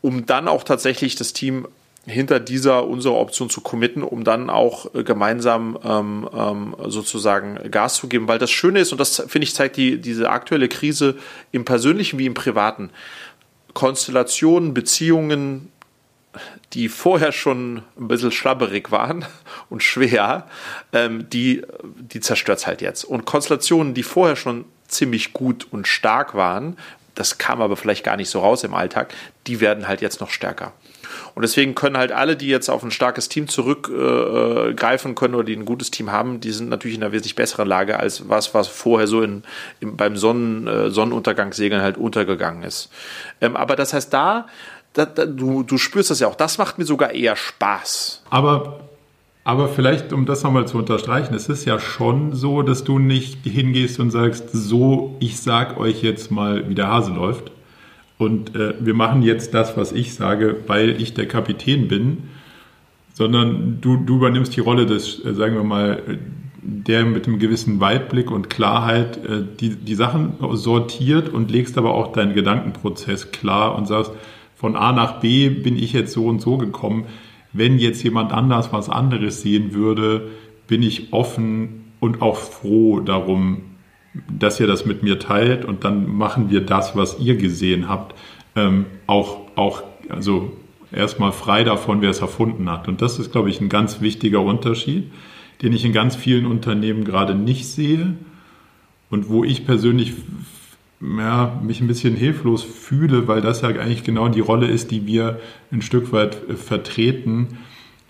um 0.01 0.27
dann 0.27 0.47
auch 0.47 0.63
tatsächlich 0.63 1.17
das 1.17 1.33
Team 1.33 1.67
hinter 2.07 2.41
dieser 2.41 2.87
unserer 2.87 3.15
Option 3.15 3.49
zu 3.49 3.61
committen, 3.61 4.03
um 4.03 4.25
dann 4.25 4.51
auch 4.51 4.95
äh, 4.95 5.05
gemeinsam 5.05 5.79
ähm, 5.83 6.29
ähm, 6.35 6.77
sozusagen 6.87 7.71
Gas 7.71 7.97
zu 7.97 8.09
geben. 8.09 8.29
Weil 8.29 8.39
das 8.39 8.51
Schöne 8.51 8.81
ist, 8.81 8.93
und 8.93 8.99
das 8.99 9.25
finde 9.27 9.45
ich 9.45 9.55
zeigt 9.55 9.77
die, 9.77 10.01
diese 10.01 10.31
aktuelle 10.31 10.69
Krise 10.69 11.17
im 11.53 11.65
persönlichen 11.65 12.19
wie 12.19 12.27
im 12.27 12.35
privaten, 12.35 12.91
Konstellationen, 13.73 14.75
Beziehungen, 14.75 15.73
die 16.73 16.89
vorher 16.89 17.33
schon 17.33 17.83
ein 17.99 18.09
bisschen 18.09 18.33
schlabberig 18.33 18.91
waren 18.91 19.25
und 19.71 19.83
schwer, 19.83 20.49
ähm, 20.93 21.29
die, 21.31 21.63
die 21.85 22.21
zerstört 22.21 22.59
es 22.59 22.67
halt 22.67 22.83
jetzt. 22.83 23.05
Und 23.05 23.25
Konstellationen, 23.25 23.95
die 23.95 24.03
vorher 24.03 24.37
schon 24.37 24.65
ziemlich 24.89 25.33
gut 25.33 25.67
und 25.71 25.89
stark 25.89 26.35
waren, 26.35 26.77
das 27.15 27.39
kam 27.39 27.63
aber 27.63 27.77
vielleicht 27.77 28.05
gar 28.05 28.17
nicht 28.17 28.29
so 28.29 28.41
raus 28.41 28.65
im 28.65 28.75
Alltag, 28.75 29.15
die 29.47 29.61
werden 29.61 29.87
halt 29.87 30.01
jetzt 30.01 30.21
noch 30.21 30.31
stärker. 30.31 30.73
Und 31.35 31.43
deswegen 31.43 31.75
können 31.75 31.97
halt 31.97 32.13
alle, 32.13 32.37
die 32.37 32.49
jetzt 32.49 32.69
auf 32.69 32.83
ein 32.83 32.91
starkes 32.91 33.29
Team 33.29 33.49
zurückgreifen 33.49 35.11
äh, 35.13 35.15
können 35.15 35.35
oder 35.35 35.45
die 35.45 35.57
ein 35.57 35.65
gutes 35.65 35.91
Team 35.91 36.13
haben, 36.13 36.41
die 36.41 36.53
sind 36.53 36.69
natürlich 36.69 36.97
in 36.97 37.03
einer 37.03 37.13
wesentlich 37.13 37.35
besseren 37.35 37.69
Lage 37.69 37.99
als 37.99 38.29
was, 38.29 38.55
was 38.55 38.69
vorher 38.69 39.07
so 39.07 39.23
in, 39.23 39.43
in 39.81 39.97
beim 39.97 40.17
Sonnen, 40.17 40.67
äh, 40.67 40.91
Sonnenuntergangssegeln 40.91 41.83
halt 41.83 41.97
untergegangen 41.97 42.63
ist. 42.63 42.91
Ähm, 43.41 43.57
aber 43.57 43.77
das 43.77 43.93
heißt, 43.93 44.13
da 44.13 44.47
da, 44.95 45.07
da, 45.07 45.27
du, 45.27 45.63
du 45.63 45.77
spürst 45.77 46.11
das 46.11 46.21
ja 46.21 46.29
auch. 46.29 46.37
Das 46.37 46.57
macht 46.57 46.79
mir 46.79 46.85
sogar 46.85 47.11
eher 47.11 47.37
Spaß. 47.37 48.23
Aber, 48.31 48.81
aber 49.43 49.69
vielleicht, 49.69 50.13
um 50.13 50.25
das 50.25 50.43
nochmal 50.43 50.67
zu 50.67 50.79
unterstreichen, 50.79 51.35
es 51.35 51.49
ist 51.49 51.65
ja 51.67 51.79
schon 51.79 52.33
so, 52.33 52.63
dass 52.63 52.85
du 52.85 52.99
nicht 52.99 53.39
hingehst 53.45 53.99
und 54.01 54.11
sagst, 54.11 54.51
so, 54.53 55.17
ich 55.21 55.41
sag 55.41 55.79
euch 55.79 56.03
jetzt 56.03 56.31
mal, 56.31 56.69
wie 56.69 56.75
der 56.75 56.87
Hase 56.87 57.13
läuft. 57.13 57.51
Und 58.19 58.55
äh, 58.55 58.75
wir 58.81 58.95
machen 58.95 59.23
jetzt 59.23 59.55
das, 59.55 59.77
was 59.77 59.93
ich 59.93 60.15
sage, 60.15 60.57
weil 60.67 61.01
ich 61.01 61.15
der 61.15 61.27
Kapitän 61.27 61.89
bin. 61.89 62.25
Sondern 63.13 63.79
du, 63.81 63.97
du 63.97 64.17
übernimmst 64.17 64.57
die 64.57 64.61
Rolle 64.61 64.87
des, 64.87 65.25
äh, 65.25 65.35
sagen 65.35 65.55
wir 65.55 65.65
mal, 65.65 66.03
der 66.63 67.05
mit 67.05 67.27
einem 67.27 67.39
gewissen 67.39 67.81
Weitblick 67.81 68.31
und 68.31 68.49
Klarheit 68.49 69.19
äh, 69.25 69.43
die, 69.61 69.77
die 69.77 69.95
Sachen 69.95 70.35
sortiert 70.53 71.29
und 71.29 71.51
legst 71.51 71.77
aber 71.77 71.95
auch 71.95 72.13
deinen 72.13 72.35
Gedankenprozess 72.35 73.33
klar 73.33 73.77
und 73.77 73.87
sagst, 73.87 74.13
von 74.57 74.77
A 74.77 74.93
nach 74.93 75.21
B 75.21 75.51
bin 75.51 75.77
ich 75.77 75.93
jetzt 75.93 76.13
so 76.13 76.27
und 76.27 76.41
so 76.41 76.57
gekommen. 76.57 77.05
Wenn 77.53 77.79
jetzt 77.79 78.03
jemand 78.03 78.33
anders 78.33 78.73
was 78.73 78.89
anderes 78.89 79.43
sehen 79.43 79.75
würde, 79.75 80.31
bin 80.67 80.83
ich 80.83 81.13
offen 81.13 81.85
und 82.01 82.23
auch 82.23 82.37
froh 82.37 83.01
darum, 83.01 83.63
dass 84.29 84.61
ihr 84.61 84.67
das 84.67 84.87
mit 84.87 85.03
mir 85.03 85.19
teilt 85.19 85.65
und 85.65 85.85
dann 85.85 86.09
machen 86.09 86.51
wir 86.51 86.61
das, 86.61 86.97
was 86.97 87.19
ihr 87.19 87.37
gesehen 87.37 87.89
habt, 87.89 88.15
ähm, 88.57 88.87
auch, 89.07 89.41
auch, 89.57 89.83
also 90.09 90.53
erstmal 90.93 91.33
frei 91.33 91.65
davon, 91.65 92.01
wer 92.01 92.11
es 92.11 92.21
erfunden 92.21 92.71
hat. 92.71 92.89
Und 92.89 93.03
das 93.03 93.19
ist, 93.19 93.33
glaube 93.33 93.51
ich, 93.51 93.61
ein 93.61 93.69
ganz 93.69 94.01
wichtiger 94.01 94.41
Unterschied, 94.41 95.11
den 95.63 95.73
ich 95.73 95.85
in 95.85 95.93
ganz 95.93 96.17
vielen 96.17 96.47
Unternehmen 96.47 97.05
gerade 97.05 97.35
nicht 97.35 97.67
sehe 97.67 98.15
und 99.11 99.29
wo 99.29 99.45
ich 99.45 99.67
persönlich 99.67 100.13
ja, 101.01 101.61
mich 101.63 101.81
ein 101.81 101.87
bisschen 101.87 102.17
hilflos 102.17 102.63
fühle, 102.63 103.29
weil 103.29 103.41
das 103.41 103.61
ja 103.63 103.69
eigentlich 103.69 104.05
genau 104.05 104.29
die 104.29 104.41
Rolle 104.41 104.67
ist, 104.67 104.91
die 104.91 105.07
wir 105.07 105.41
ein 105.71 105.83
Stück 105.83 106.13
weit 106.13 106.49
äh, 106.49 106.55
vertreten. 106.55 107.59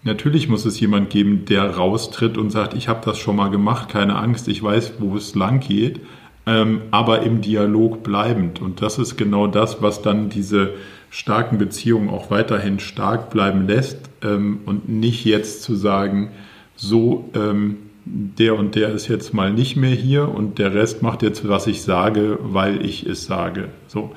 Natürlich 0.04 0.48
muss 0.50 0.66
es 0.66 0.78
jemand 0.78 1.08
geben, 1.08 1.46
der 1.46 1.76
raustritt 1.76 2.36
und 2.36 2.50
sagt, 2.50 2.74
ich 2.74 2.88
habe 2.88 3.00
das 3.04 3.18
schon 3.18 3.36
mal 3.36 3.48
gemacht, 3.48 3.88
keine 3.88 4.16
Angst, 4.16 4.48
ich 4.48 4.62
weiß, 4.62 4.94
wo 4.98 5.16
es 5.16 5.34
lang 5.34 5.60
geht, 5.60 6.00
ähm, 6.46 6.82
aber 6.90 7.22
im 7.22 7.40
Dialog 7.40 8.02
bleibend. 8.02 8.60
Und 8.60 8.82
das 8.82 8.98
ist 8.98 9.16
genau 9.16 9.46
das, 9.46 9.80
was 9.80 10.02
dann 10.02 10.28
diese 10.28 10.74
starken 11.08 11.56
Beziehungen 11.56 12.10
auch 12.10 12.30
weiterhin 12.30 12.80
stark 12.80 13.30
bleiben 13.30 13.66
lässt 13.66 13.98
ähm, 14.22 14.60
und 14.66 14.90
nicht 14.90 15.24
jetzt 15.24 15.62
zu 15.62 15.74
sagen, 15.74 16.32
so, 16.76 17.30
ähm, 17.34 17.76
der 18.04 18.58
und 18.58 18.74
der 18.74 18.90
ist 18.90 19.08
jetzt 19.08 19.32
mal 19.32 19.52
nicht 19.52 19.76
mehr 19.76 19.94
hier 19.94 20.28
und 20.28 20.58
der 20.58 20.74
Rest 20.74 21.02
macht 21.02 21.22
jetzt, 21.22 21.48
was 21.48 21.66
ich 21.66 21.82
sage, 21.82 22.38
weil 22.42 22.84
ich 22.84 23.06
es 23.06 23.24
sage. 23.24 23.68
So. 23.86 24.12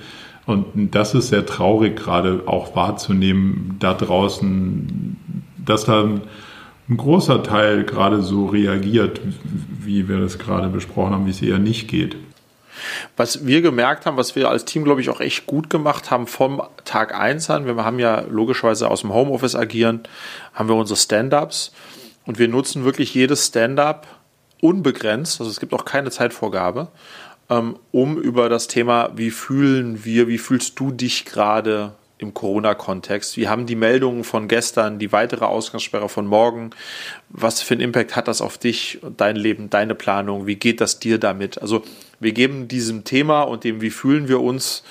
Und 0.45 0.95
das 0.95 1.13
ist 1.13 1.27
sehr 1.27 1.45
traurig, 1.45 1.97
gerade 1.97 2.43
auch 2.45 2.75
wahrzunehmen, 2.75 3.75
da 3.79 3.93
draußen, 3.93 5.17
dass 5.69 5.85
da 5.85 6.03
ein 6.03 6.97
großer 6.97 7.43
Teil 7.43 7.83
gerade 7.83 8.21
so 8.21 8.47
reagiert, 8.47 9.21
wie 9.81 10.07
wir 10.07 10.19
das 10.19 10.39
gerade 10.39 10.69
besprochen 10.69 11.13
haben, 11.13 11.25
wie 11.25 11.31
es 11.31 11.41
eher 11.41 11.59
nicht 11.59 11.87
geht. 11.87 12.15
Was 13.15 13.45
wir 13.45 13.61
gemerkt 13.61 14.05
haben, 14.05 14.17
was 14.17 14.35
wir 14.35 14.49
als 14.49 14.65
Team, 14.65 14.83
glaube 14.83 15.01
ich, 15.01 15.09
auch 15.09 15.19
echt 15.19 15.47
gut 15.47 15.69
gemacht 15.69 16.11
haben 16.11 16.27
vom 16.27 16.61
Tag 16.85 17.13
1 17.13 17.49
an, 17.49 17.65
wir 17.65 17.75
haben 17.83 17.99
ja 17.99 18.21
logischerweise 18.29 18.89
aus 18.89 19.01
dem 19.01 19.13
Homeoffice 19.13 19.55
agieren, 19.55 20.01
haben 20.53 20.69
wir 20.69 20.75
unsere 20.75 20.97
Stand-ups 20.97 21.73
und 22.25 22.39
wir 22.39 22.47
nutzen 22.47 22.85
wirklich 22.85 23.13
jedes 23.13 23.47
Stand-up 23.47 24.07
unbegrenzt, 24.61 25.39
also 25.39 25.51
es 25.51 25.59
gibt 25.59 25.73
auch 25.73 25.85
keine 25.85 26.11
Zeitvorgabe, 26.11 26.89
ähm, 27.49 27.77
um 27.91 28.17
über 28.17 28.47
das 28.47 28.67
Thema, 28.67 29.11
wie 29.15 29.31
fühlen 29.31 30.05
wir, 30.05 30.27
wie 30.27 30.37
fühlst 30.37 30.79
du 30.79 30.91
dich 30.91 31.25
gerade 31.25 31.95
im 32.17 32.33
Corona-Kontext? 32.33 33.37
Wie 33.37 33.47
haben 33.47 33.65
die 33.65 33.75
Meldungen 33.75 34.23
von 34.23 34.47
gestern, 34.47 34.99
die 34.99 35.11
weitere 35.11 35.45
Ausgangssperre 35.45 36.09
von 36.09 36.27
morgen, 36.27 36.71
was 37.29 37.61
für 37.61 37.73
einen 37.73 37.81
Impact 37.81 38.15
hat 38.15 38.27
das 38.27 38.41
auf 38.41 38.57
dich, 38.57 38.99
dein 39.17 39.35
Leben, 39.35 39.69
deine 39.69 39.95
Planung? 39.95 40.47
Wie 40.47 40.55
geht 40.55 40.81
das 40.81 40.99
dir 40.99 41.19
damit? 41.19 41.61
Also 41.61 41.83
wir 42.19 42.31
geben 42.31 42.67
diesem 42.67 43.03
Thema 43.03 43.43
und 43.43 43.63
dem, 43.63 43.81
wie 43.81 43.91
fühlen 43.91 44.27
wir 44.27 44.41
uns, 44.41 44.83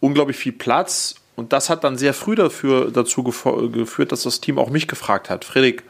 unglaublich 0.00 0.36
viel 0.36 0.52
Platz 0.52 1.16
und 1.38 1.52
das 1.52 1.70
hat 1.70 1.84
dann 1.84 1.96
sehr 1.96 2.14
früh 2.14 2.34
dafür, 2.34 2.90
dazu 2.90 3.22
geführt, 3.22 4.10
dass 4.10 4.24
das 4.24 4.40
Team 4.40 4.58
auch 4.58 4.70
mich 4.70 4.88
gefragt 4.88 5.30
hat, 5.30 5.44
Friedrich, 5.44 5.82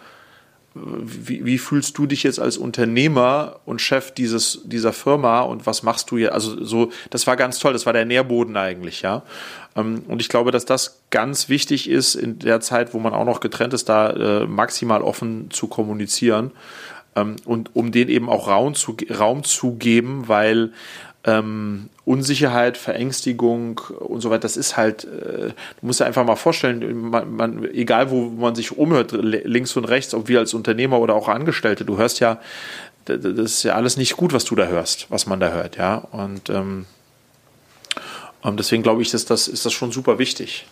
wie, 0.84 1.44
wie, 1.44 1.58
fühlst 1.58 1.96
du 1.98 2.06
dich 2.06 2.22
jetzt 2.22 2.40
als 2.40 2.56
Unternehmer 2.56 3.60
und 3.64 3.80
Chef 3.80 4.12
dieses, 4.12 4.60
dieser 4.64 4.92
Firma 4.92 5.40
und 5.40 5.66
was 5.66 5.82
machst 5.82 6.10
du 6.10 6.18
hier? 6.18 6.34
Also 6.34 6.64
so, 6.64 6.90
das 7.10 7.26
war 7.26 7.36
ganz 7.36 7.58
toll, 7.58 7.72
das 7.72 7.86
war 7.86 7.92
der 7.92 8.04
Nährboden 8.04 8.56
eigentlich, 8.56 9.02
ja. 9.02 9.22
Ähm, 9.76 10.02
und 10.08 10.20
ich 10.20 10.28
glaube, 10.28 10.50
dass 10.50 10.64
das 10.64 11.00
ganz 11.10 11.48
wichtig 11.48 11.88
ist 11.88 12.14
in 12.14 12.38
der 12.38 12.60
Zeit, 12.60 12.94
wo 12.94 12.98
man 12.98 13.14
auch 13.14 13.24
noch 13.24 13.40
getrennt 13.40 13.74
ist, 13.74 13.88
da 13.88 14.10
äh, 14.10 14.46
maximal 14.46 15.02
offen 15.02 15.50
zu 15.50 15.68
kommunizieren 15.68 16.52
ähm, 17.16 17.36
und 17.44 17.74
um 17.74 17.92
den 17.92 18.08
eben 18.08 18.28
auch 18.28 18.48
Raum 18.48 18.74
zu, 18.74 18.96
Raum 19.10 19.44
zu 19.44 19.74
geben, 19.74 20.28
weil 20.28 20.72
ähm, 21.24 21.88
Unsicherheit, 22.04 22.76
Verängstigung 22.76 23.80
und 24.00 24.20
so 24.20 24.30
weiter, 24.30 24.40
das 24.40 24.56
ist 24.56 24.76
halt, 24.76 25.04
äh, 25.04 25.48
du 25.48 25.86
musst 25.86 26.00
dir 26.00 26.06
einfach 26.06 26.24
mal 26.24 26.36
vorstellen, 26.36 27.10
man, 27.10 27.34
man, 27.34 27.64
egal 27.74 28.10
wo 28.10 28.28
man 28.28 28.54
sich 28.54 28.76
umhört, 28.76 29.12
links 29.12 29.76
und 29.76 29.84
rechts, 29.84 30.14
ob 30.14 30.28
wir 30.28 30.38
als 30.38 30.54
Unternehmer 30.54 31.00
oder 31.00 31.14
auch 31.14 31.28
Angestellte, 31.28 31.84
du 31.84 31.98
hörst 31.98 32.20
ja, 32.20 32.38
das 33.04 33.24
ist 33.24 33.62
ja 33.62 33.74
alles 33.74 33.96
nicht 33.96 34.16
gut, 34.16 34.32
was 34.32 34.44
du 34.44 34.54
da 34.54 34.66
hörst, 34.66 35.10
was 35.10 35.26
man 35.26 35.40
da 35.40 35.50
hört, 35.50 35.76
ja. 35.76 35.96
Und 35.96 36.50
ähm, 36.50 36.86
deswegen 38.44 38.82
glaube 38.82 39.02
ich, 39.02 39.12
ist 39.12 39.30
das, 39.30 39.48
ist 39.48 39.66
das 39.66 39.72
schon 39.72 39.92
super 39.92 40.18
wichtig. 40.18 40.66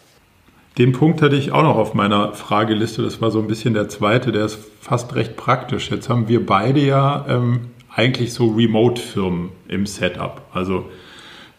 Den 0.78 0.92
Punkt 0.92 1.22
hatte 1.22 1.36
ich 1.36 1.53
auch 1.53 1.62
noch 1.62 1.76
auf 1.76 1.94
meiner 1.94 2.34
Frageliste. 2.34 3.03
Das 3.03 3.22
war 3.22 3.30
so 3.30 3.38
ein 3.38 3.47
bisschen 3.47 3.72
der 3.72 3.88
zweite, 3.88 4.30
der 4.30 4.44
ist 4.44 4.59
fast 4.80 5.14
recht 5.14 5.34
praktisch. 5.36 5.90
Jetzt 5.90 6.11
haben 6.11 6.28
wir 6.28 6.44
beide 6.44 6.80
ja 6.80 7.24
ähm, 7.28 7.70
eigentlich 7.97 8.34
so 8.34 8.49
Remote-Firmen 8.49 9.49
im 9.68 9.86
Setup. 9.86 10.42
Also 10.53 10.84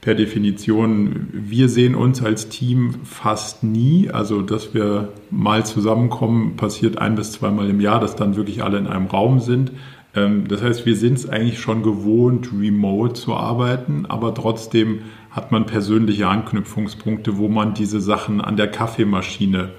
per 0.02 0.14
Definition, 0.14 1.30
wir 1.34 1.68
sehen 1.68 1.96
uns 1.96 2.24
als 2.24 2.48
Team 2.48 2.94
fast 3.04 3.64
nie. 3.64 4.10
Also, 4.12 4.44
dass 4.44 4.74
wir 4.76 5.10
mal 5.32 5.66
zusammenkommen, 5.66 6.56
passiert 6.56 7.00
ein 7.00 7.16
bis 7.16 7.32
zweimal 7.32 7.70
im 7.70 7.82
Jahr, 7.82 8.00
dass 8.00 8.16
dann 8.16 8.36
wirklich 8.36 8.64
alle 8.64 8.78
in 8.78 8.86
einem 8.86 9.08
Raum 9.08 9.40
sind. 9.40 9.72
Ähm, 10.16 10.48
das 10.48 10.62
heißt, 10.62 10.86
wir 10.86 10.96
sind 10.96 11.16
es 11.16 11.28
eigentlich 11.28 11.60
schon 11.60 11.82
gewohnt, 11.82 12.52
remote 12.58 13.16
zu 13.16 13.34
arbeiten, 13.34 14.06
aber 14.08 14.34
trotzdem 14.36 15.00
hat 15.32 15.52
man 15.52 15.66
persönliche 15.66 16.28
Anknüpfungspunkte, 16.28 17.38
wo 17.38 17.48
man 17.48 17.74
diese 17.74 18.00
Sachen 18.00 18.42
an 18.42 18.58
der 18.58 18.68
Kaffeemaschine 18.68 19.72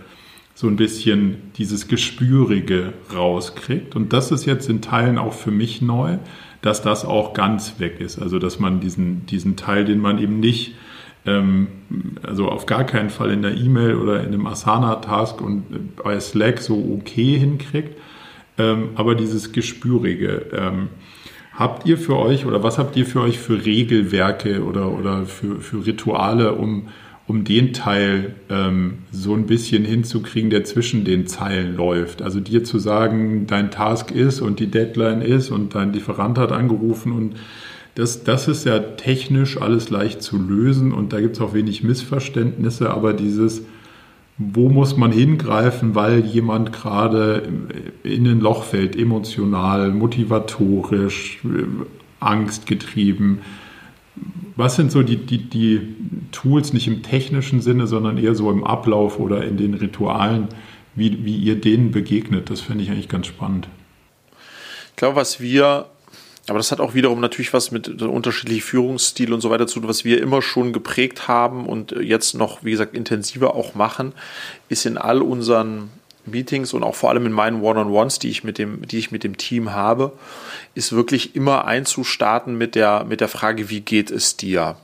so 0.55 0.67
ein 0.67 0.75
bisschen 0.75 1.53
dieses 1.57 1.87
Gespürige 1.87 2.95
rauskriegt. 3.15 3.95
Und 3.95 4.13
das 4.13 4.33
ist 4.33 4.45
jetzt 4.45 4.69
in 4.69 4.83
Teilen 4.83 5.17
auch 5.17 5.33
für 5.33 5.53
mich 5.53 5.81
neu 5.83 6.19
dass 6.63 6.83
das 6.83 7.05
auch 7.05 7.35
ganz 7.35 7.79
weg 7.79 8.01
ist. 8.01 8.21
Also 8.21 8.39
dass 8.39 8.59
man 8.59 8.81
diesen, 8.81 9.27
diesen 9.27 9.57
Teil, 9.57 9.85
den 9.85 10.01
man 10.01 10.19
eben 10.19 10.41
nicht, 10.41 10.75
ähm, 11.27 11.69
also 12.23 12.49
auf 12.49 12.67
gar 12.67 12.85
keinen 12.85 13.11
Fall 13.11 13.31
in 13.31 13.43
der 13.43 13.57
E-Mail 13.57 13.97
oder 13.97 14.21
in 14.21 14.29
einem 14.29 14.47
Asana-Task 14.47 15.41
und 15.41 15.97
bei 15.97 16.19
Slack 16.21 16.61
so 16.61 16.99
okay 16.99 17.39
hinkriegt, 17.39 17.97
ähm, 18.57 18.91
aber 18.95 19.15
dieses 19.15 19.53
Gespürige. 19.53 20.47
Ähm, 20.53 20.89
habt 21.55 21.87
ihr 21.87 21.99
für 21.99 22.17
euch 22.17 22.47
oder 22.47 22.63
was 22.63 22.79
habt 22.79 22.97
ihr 22.97 23.05
für 23.05 23.21
euch 23.21 23.39
für 23.39 23.65
Regelwerke 23.65 24.65
oder, 24.65 24.93
oder 24.93 25.27
für, 25.27 25.61
für 25.61 25.85
Rituale, 25.85 26.55
um 26.55 26.89
um 27.29 27.45
den 27.45 27.75
Teil 27.75 28.35
ähm, 28.49 28.95
so 29.13 29.35
ein 29.35 29.47
bisschen 29.47 29.85
hinzukriegen, 29.85 30.49
der 30.49 30.65
zwischen 30.65 31.05
den 31.05 31.27
Zeilen 31.27 31.77
läuft. 31.77 32.23
Also 32.23 32.41
dir 32.41 32.65
zu 32.65 32.79
sagen, 32.79 33.47
dein 33.47 33.71
Task 33.71 34.11
ist 34.11 34.41
und 34.41 34.61
die 34.61 34.69
Deadline 34.69 35.21
ist 35.21 35.51
und 35.51 35.75
dein 35.75 35.93
Lieferant 35.93 36.39
hat 36.39 36.53
angerufen 36.53 37.13
und 37.13 37.37
das, 37.95 38.25
das 38.25 38.49
ist 38.49 38.65
ja 38.65 38.79
technisch 38.79 39.61
alles 39.61 39.91
leicht 39.91 40.23
zu 40.23 40.39
lösen 40.39 40.93
und 40.93 41.13
da 41.13 41.21
gibt 41.21 41.37
es 41.37 41.43
auch 41.43 41.53
wenig 41.53 41.83
Missverständnisse, 41.83 42.91
aber 42.91 43.13
dieses, 43.13 43.63
wo 44.39 44.71
muss 44.71 44.97
man 44.97 45.13
hingreifen, 45.13 45.95
weil 45.95 46.25
jemand 46.25 46.73
gerade 46.73 47.43
in 48.05 48.27
ein 48.27 48.41
Loch 48.41 48.65
fällt, 48.65 48.97
emotional, 48.97 49.91
motivatorisch, 49.91 51.41
angstgetrieben, 52.21 53.41
was 54.59 54.75
sind 54.75 54.91
so 54.91 55.05
die, 55.05 55.17
die, 55.17 55.39
die 55.39 55.95
Tools, 56.33 56.73
nicht 56.73 56.89
im 56.89 57.05
technischen 57.05 57.61
Sinne, 57.61 57.87
sondern 57.87 58.19
eher 58.19 58.35
so 58.35 58.51
im 58.51 58.65
Ablauf 58.65 59.21
oder 59.21 59.45
in 59.45 59.57
den 59.57 59.75
Ritualen, 59.75 60.49
wie, 60.97 61.25
wie 61.25 61.37
ihr 61.37 61.61
denen 61.61 61.93
begegnet? 61.93 62.51
Das 62.51 62.61
finde 62.61 62.83
ich 62.83 62.91
eigentlich 62.91 63.09
ganz 63.09 63.29
spannend. 63.29 63.69
Ich 64.91 64.97
glaube, 64.97 65.15
was 65.15 65.39
wir, 65.39 65.87
aber 66.49 66.59
das 66.59 66.73
hat 66.73 66.81
auch 66.81 66.95
wiederum 66.95 67.21
natürlich 67.21 67.53
was 67.53 67.71
mit 67.71 68.03
unterschiedlichen 68.03 68.63
Führungsstil 68.63 69.33
und 69.33 69.43
so 69.43 69.51
weiter 69.51 69.69
zu 69.69 69.79
tun, 69.79 69.89
was 69.89 70.05
wir 70.05 70.21
immer 70.21 70.43
schon 70.43 70.73
geprägt 70.73 71.29
haben 71.29 71.65
und 71.65 71.93
jetzt 71.93 72.35
noch, 72.35 72.65
wie 72.65 72.73
gesagt, 72.73 72.97
intensiver 72.97 73.55
auch 73.55 73.77
machen, 73.77 74.13
ist 74.69 74.87
in 74.87 74.99
all 74.99 75.23
unseren 75.23 75.91
Meetings 76.31 76.73
und 76.73 76.83
auch 76.83 76.95
vor 76.95 77.11
allem 77.11 77.27
in 77.27 77.33
meinen 77.33 77.63
One-on-Ones, 77.63 78.19
die 78.19 78.31
ich 78.31 78.45
mit 78.45 78.59
dem, 78.59 78.87
die 78.87 78.99
ich 78.99 79.11
mit 79.11 79.25
dem 79.25 79.37
Team 79.37 79.73
habe, 79.73 80.13
ist 80.75 80.93
wirklich 80.93 81.35
immer 81.37 81.65
einzustarten 81.65 82.57
mit 82.57 82.75
der, 82.75 83.05
mit 83.05 83.21
der 83.21 83.29
Frage, 83.29 83.71
wie 83.71 83.81
geht 83.81 84.11
es 84.11 84.37
dir? 84.37 84.77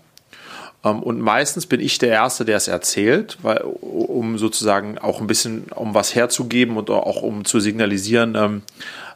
Ähm, 0.84 1.02
und 1.02 1.20
meistens 1.20 1.66
bin 1.66 1.80
ich 1.80 1.98
der 1.98 2.10
Erste, 2.10 2.44
der 2.44 2.56
es 2.56 2.68
erzählt, 2.68 3.38
weil, 3.42 3.58
um 3.62 4.38
sozusagen 4.38 4.98
auch 4.98 5.20
ein 5.20 5.26
bisschen, 5.26 5.64
um 5.74 5.94
was 5.94 6.14
herzugeben 6.14 6.76
und 6.76 6.90
auch 6.90 7.22
um 7.22 7.44
zu 7.44 7.58
signalisieren, 7.60 8.34
ähm, 8.36 8.62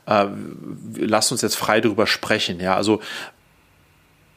äh, 0.06 0.26
lasst 0.96 1.32
uns 1.32 1.42
jetzt 1.42 1.56
frei 1.56 1.80
darüber 1.80 2.06
sprechen. 2.06 2.60
Ja, 2.60 2.74
also, 2.74 3.00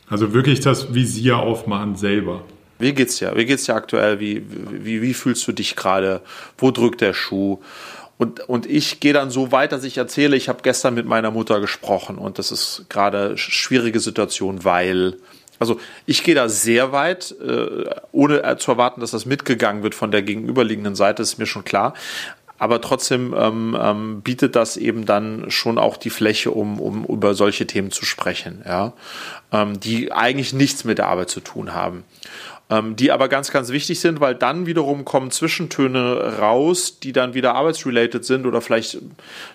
also 0.10 0.34
wirklich 0.34 0.60
das 0.60 0.94
Visier 0.94 1.38
aufmachen 1.38 1.96
selber. 1.96 2.44
Wie 2.82 2.94
geht's 2.94 3.18
dir? 3.18 3.34
Wie 3.36 3.46
geht's 3.46 3.66
dir 3.66 3.76
aktuell? 3.76 4.20
Wie, 4.20 4.44
wie, 4.48 5.02
wie 5.02 5.14
fühlst 5.14 5.48
du 5.48 5.52
dich 5.52 5.76
gerade? 5.76 6.22
Wo 6.58 6.72
drückt 6.72 7.02
der 7.02 7.14
Schuh? 7.14 7.60
Und, 8.18 8.48
und 8.48 8.68
ich 8.68 9.00
gehe 9.00 9.14
dann 9.14 9.32
so 9.32 9.52
weit, 9.52 9.72
dass 9.72 9.84
ich 9.84 9.98
erzähle, 9.98 10.36
ich 10.36 10.48
habe 10.48 10.60
gestern 10.62 10.94
mit 10.94 11.08
meiner 11.08 11.32
Mutter 11.32 11.60
gesprochen 11.60 12.20
und 12.20 12.38
das 12.38 12.52
ist 12.52 12.86
gerade 12.88 13.36
schwierige 13.36 14.00
Situation, 14.00 14.64
weil 14.64 15.18
also 15.58 15.80
ich 16.06 16.24
gehe 16.24 16.36
da 16.36 16.48
sehr 16.50 16.92
weit, 16.92 17.36
äh, 17.40 17.86
ohne 18.12 18.58
zu 18.58 18.72
erwarten, 18.72 19.02
dass 19.02 19.12
das 19.12 19.26
mitgegangen 19.26 19.84
wird 19.84 19.96
von 19.96 20.12
der 20.12 20.22
gegenüberliegenden 20.24 20.96
Seite, 20.96 21.22
ist 21.24 21.40
mir 21.40 21.46
schon 21.46 21.64
klar. 21.64 21.94
Aber 22.58 22.80
trotzdem 22.80 23.34
ähm, 23.36 23.76
ähm, 23.80 24.22
bietet 24.22 24.56
das 24.56 24.78
eben 24.78 25.08
dann 25.08 25.50
schon 25.50 25.80
auch 25.80 25.98
die 25.98 26.12
Fläche, 26.12 26.52
um, 26.52 26.80
um 26.80 27.06
über 27.06 27.34
solche 27.34 27.66
Themen 27.66 27.90
zu 27.90 28.06
sprechen, 28.06 28.62
ja, 28.68 28.94
ähm, 29.52 29.80
die 29.80 30.12
eigentlich 30.12 30.54
nichts 30.54 30.84
mit 30.84 31.00
der 31.00 31.08
Arbeit 31.08 31.32
zu 31.32 31.40
tun 31.40 31.74
haben 31.74 32.04
ähm, 32.72 32.96
die 32.96 33.12
aber 33.12 33.28
ganz, 33.28 33.52
ganz 33.52 33.70
wichtig 33.70 34.00
sind, 34.00 34.22
weil 34.22 34.34
dann 34.34 34.66
wiederum 34.66 35.04
kommen 35.04 35.30
Zwischentöne 35.30 36.38
raus, 36.40 37.00
die 37.00 37.12
dann 37.12 37.34
wieder 37.34 37.54
arbeitsrelated 37.54 38.24
sind 38.24 38.46
oder 38.46 38.62
vielleicht 38.62 38.98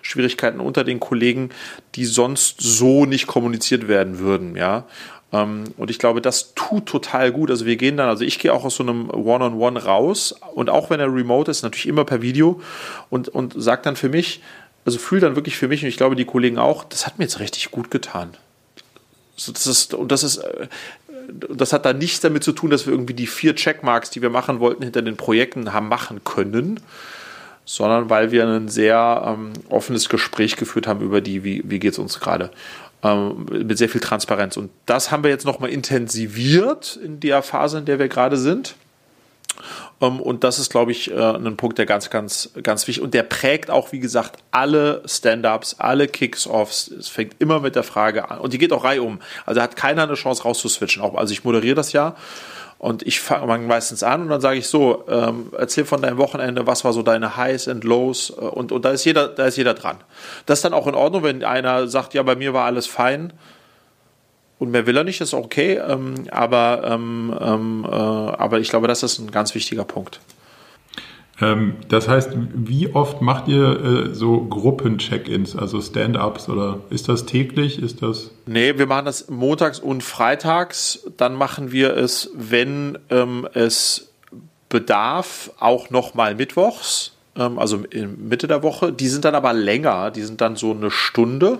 Schwierigkeiten 0.03 0.59
unter 0.59 0.83
den 0.83 0.99
Kollegen, 0.99 1.49
die 1.95 2.05
sonst 2.05 2.61
so 2.61 3.05
nicht 3.05 3.25
kommuniziert 3.25 3.87
werden 3.87 4.19
würden, 4.19 4.55
ja. 4.55 4.85
Ähm, 5.33 5.65
und 5.77 5.89
ich 5.89 5.99
glaube, 5.99 6.21
das 6.21 6.53
tut 6.53 6.85
total 6.85 7.31
gut. 7.31 7.49
Also 7.49 7.65
wir 7.65 7.75
gehen 7.75 7.97
dann, 7.97 8.07
also 8.07 8.23
ich 8.23 8.39
gehe 8.39 8.53
auch 8.53 8.63
aus 8.63 8.75
so 8.75 8.83
einem 8.83 9.09
One-on-One 9.09 9.79
-on 9.79 9.81
-One 9.81 9.83
raus 9.83 10.35
und 10.53 10.69
auch 10.69 10.89
wenn 10.89 10.99
er 10.99 11.13
remote 11.13 11.51
ist, 11.51 11.63
natürlich 11.63 11.87
immer 11.87 12.05
per 12.05 12.21
Video 12.21 12.61
und, 13.09 13.27
und 13.29 13.53
sagt 13.57 13.87
dann 13.87 13.95
für 13.95 14.09
mich, 14.09 14.41
also 14.85 14.99
fühlt 14.99 15.23
dann 15.23 15.35
wirklich 15.35 15.57
für 15.57 15.67
mich 15.67 15.81
und 15.81 15.89
ich 15.89 15.97
glaube 15.97 16.15
die 16.15 16.23
Kollegen 16.23 16.59
auch, 16.59 16.85
das 16.85 17.05
hat 17.05 17.17
mir 17.17 17.25
jetzt 17.25 17.39
richtig 17.39 17.71
gut 17.71 17.91
getan. 17.91 18.37
Das 19.35 19.67
ist, 19.67 19.93
und 19.93 20.11
das 20.11 20.23
ist, 20.23 20.37
äh, 20.37 20.67
das 21.27 21.73
hat 21.73 21.85
da 21.85 21.93
nichts 21.93 22.21
damit 22.21 22.43
zu 22.43 22.51
tun, 22.51 22.69
dass 22.69 22.85
wir 22.85 22.93
irgendwie 22.93 23.13
die 23.13 23.27
vier 23.27 23.55
Checkmarks, 23.55 24.09
die 24.09 24.21
wir 24.21 24.29
machen 24.29 24.59
wollten, 24.59 24.83
hinter 24.83 25.01
den 25.01 25.17
Projekten 25.17 25.73
haben 25.73 25.87
machen 25.87 26.23
können, 26.23 26.79
sondern 27.65 28.09
weil 28.09 28.31
wir 28.31 28.47
ein 28.47 28.69
sehr 28.69 29.23
ähm, 29.25 29.53
offenes 29.69 30.09
Gespräch 30.09 30.55
geführt 30.55 30.87
haben 30.87 31.01
über 31.01 31.21
die, 31.21 31.43
wie, 31.43 31.61
wie 31.65 31.79
geht 31.79 31.93
es 31.93 31.99
uns 31.99 32.19
gerade. 32.19 32.51
Ähm, 33.03 33.45
mit 33.49 33.77
sehr 33.77 33.89
viel 33.89 34.01
Transparenz. 34.01 34.57
Und 34.57 34.71
das 34.85 35.11
haben 35.11 35.23
wir 35.23 35.29
jetzt 35.29 35.45
nochmal 35.45 35.69
intensiviert 35.69 36.97
in 37.03 37.19
der 37.19 37.43
Phase, 37.43 37.79
in 37.79 37.85
der 37.85 37.99
wir 37.99 38.07
gerade 38.07 38.37
sind. 38.37 38.75
Ähm, 40.01 40.19
und 40.19 40.43
das 40.43 40.59
ist, 40.59 40.69
glaube 40.69 40.91
ich, 40.91 41.11
äh, 41.11 41.15
ein 41.15 41.57
Punkt, 41.57 41.77
der 41.77 41.85
ganz, 41.85 42.09
ganz, 42.09 42.51
ganz 42.63 42.87
wichtig 42.87 43.03
und 43.03 43.13
der 43.13 43.23
prägt 43.23 43.69
auch, 43.69 43.91
wie 43.91 43.99
gesagt, 43.99 44.37
alle 44.51 45.01
Stand-ups, 45.05 45.75
alle 45.79 46.07
Kicks-offs. 46.07 46.87
Es 46.89 47.07
fängt 47.07 47.35
immer 47.39 47.59
mit 47.59 47.75
der 47.75 47.83
Frage 47.83 48.29
an 48.29 48.39
und 48.39 48.53
die 48.53 48.57
geht 48.57 48.73
auch 48.73 48.83
reihum. 48.83 49.19
Also 49.45 49.61
hat 49.61 49.75
keiner 49.75 50.03
eine 50.03 50.15
Chance 50.15 50.43
rauszuswitchen. 50.43 51.01
Auch, 51.01 51.15
also 51.15 51.31
ich 51.31 51.43
moderiere 51.43 51.75
das 51.75 51.93
ja 51.93 52.15
und 52.77 53.03
ich 53.03 53.19
fange 53.19 53.65
meistens 53.65 54.03
an 54.03 54.21
und 54.21 54.29
dann 54.29 54.41
sage 54.41 54.59
ich 54.59 54.67
so, 54.67 55.05
ähm, 55.09 55.51
erzähl 55.57 55.85
von 55.85 56.01
deinem 56.01 56.17
Wochenende, 56.17 56.67
was 56.67 56.85
war 56.85 56.93
so 56.93 57.01
deine 57.01 57.35
Highs 57.35 57.67
and 57.67 57.83
Lows 57.83 58.29
äh, 58.29 58.41
und, 58.41 58.71
und 58.71 58.85
da 58.85 58.91
ist 58.91 59.03
jeder, 59.05 59.27
da 59.27 59.45
ist 59.45 59.57
jeder 59.57 59.73
dran. 59.73 59.97
Das 60.45 60.59
ist 60.59 60.65
dann 60.65 60.73
auch 60.73 60.87
in 60.87 60.95
Ordnung, 60.95 61.23
wenn 61.23 61.43
einer 61.43 61.87
sagt, 61.87 62.13
ja, 62.13 62.23
bei 62.23 62.35
mir 62.35 62.53
war 62.53 62.65
alles 62.65 62.87
fein 62.87 63.33
und 64.59 64.71
mehr 64.71 64.85
will 64.87 64.97
er 64.97 65.03
nicht, 65.03 65.21
ist 65.21 65.33
okay, 65.33 65.77
ähm, 65.77 66.25
aber, 66.31 66.81
ähm, 66.85 67.33
ähm 67.39 67.85
äh, 67.85 67.89
aber 67.89 68.59
ich 68.59 68.69
glaube, 68.69 68.87
das 68.87 69.03
ist 69.03 69.19
ein 69.19 69.31
ganz 69.31 69.53
wichtiger 69.53 69.85
Punkt. 69.85 70.19
Ähm, 71.39 71.75
das 71.89 72.07
heißt, 72.07 72.31
wie 72.55 72.93
oft 72.95 73.21
macht 73.21 73.47
ihr 73.47 74.09
äh, 74.09 74.15
so 74.15 74.45
Gruppen-Check-ins, 74.45 75.55
also 75.55 75.79
Stand-ups 75.81 76.49
oder 76.49 76.79
ist 76.89 77.07
das 77.09 77.25
täglich? 77.25 77.81
Ist 77.81 78.01
das? 78.01 78.31
Nee, 78.47 78.77
wir 78.77 78.87
machen 78.87 79.05
das 79.05 79.29
montags 79.29 79.79
und 79.79 80.03
freitags. 80.03 81.05
Dann 81.17 81.35
machen 81.35 81.71
wir 81.71 81.95
es, 81.95 82.31
wenn 82.33 82.97
ähm, 83.09 83.47
es 83.53 84.09
Bedarf 84.69 85.51
auch 85.59 85.89
nochmal 85.91 86.35
mittwochs, 86.35 87.13
also 87.35 87.83
in 87.89 88.27
Mitte 88.27 88.47
der 88.47 88.63
Woche. 88.63 88.91
Die 88.91 89.07
sind 89.07 89.23
dann 89.23 89.35
aber 89.35 89.53
länger, 89.53 90.11
die 90.11 90.23
sind 90.23 90.41
dann 90.41 90.57
so 90.57 90.71
eine 90.71 90.91
Stunde. 90.91 91.59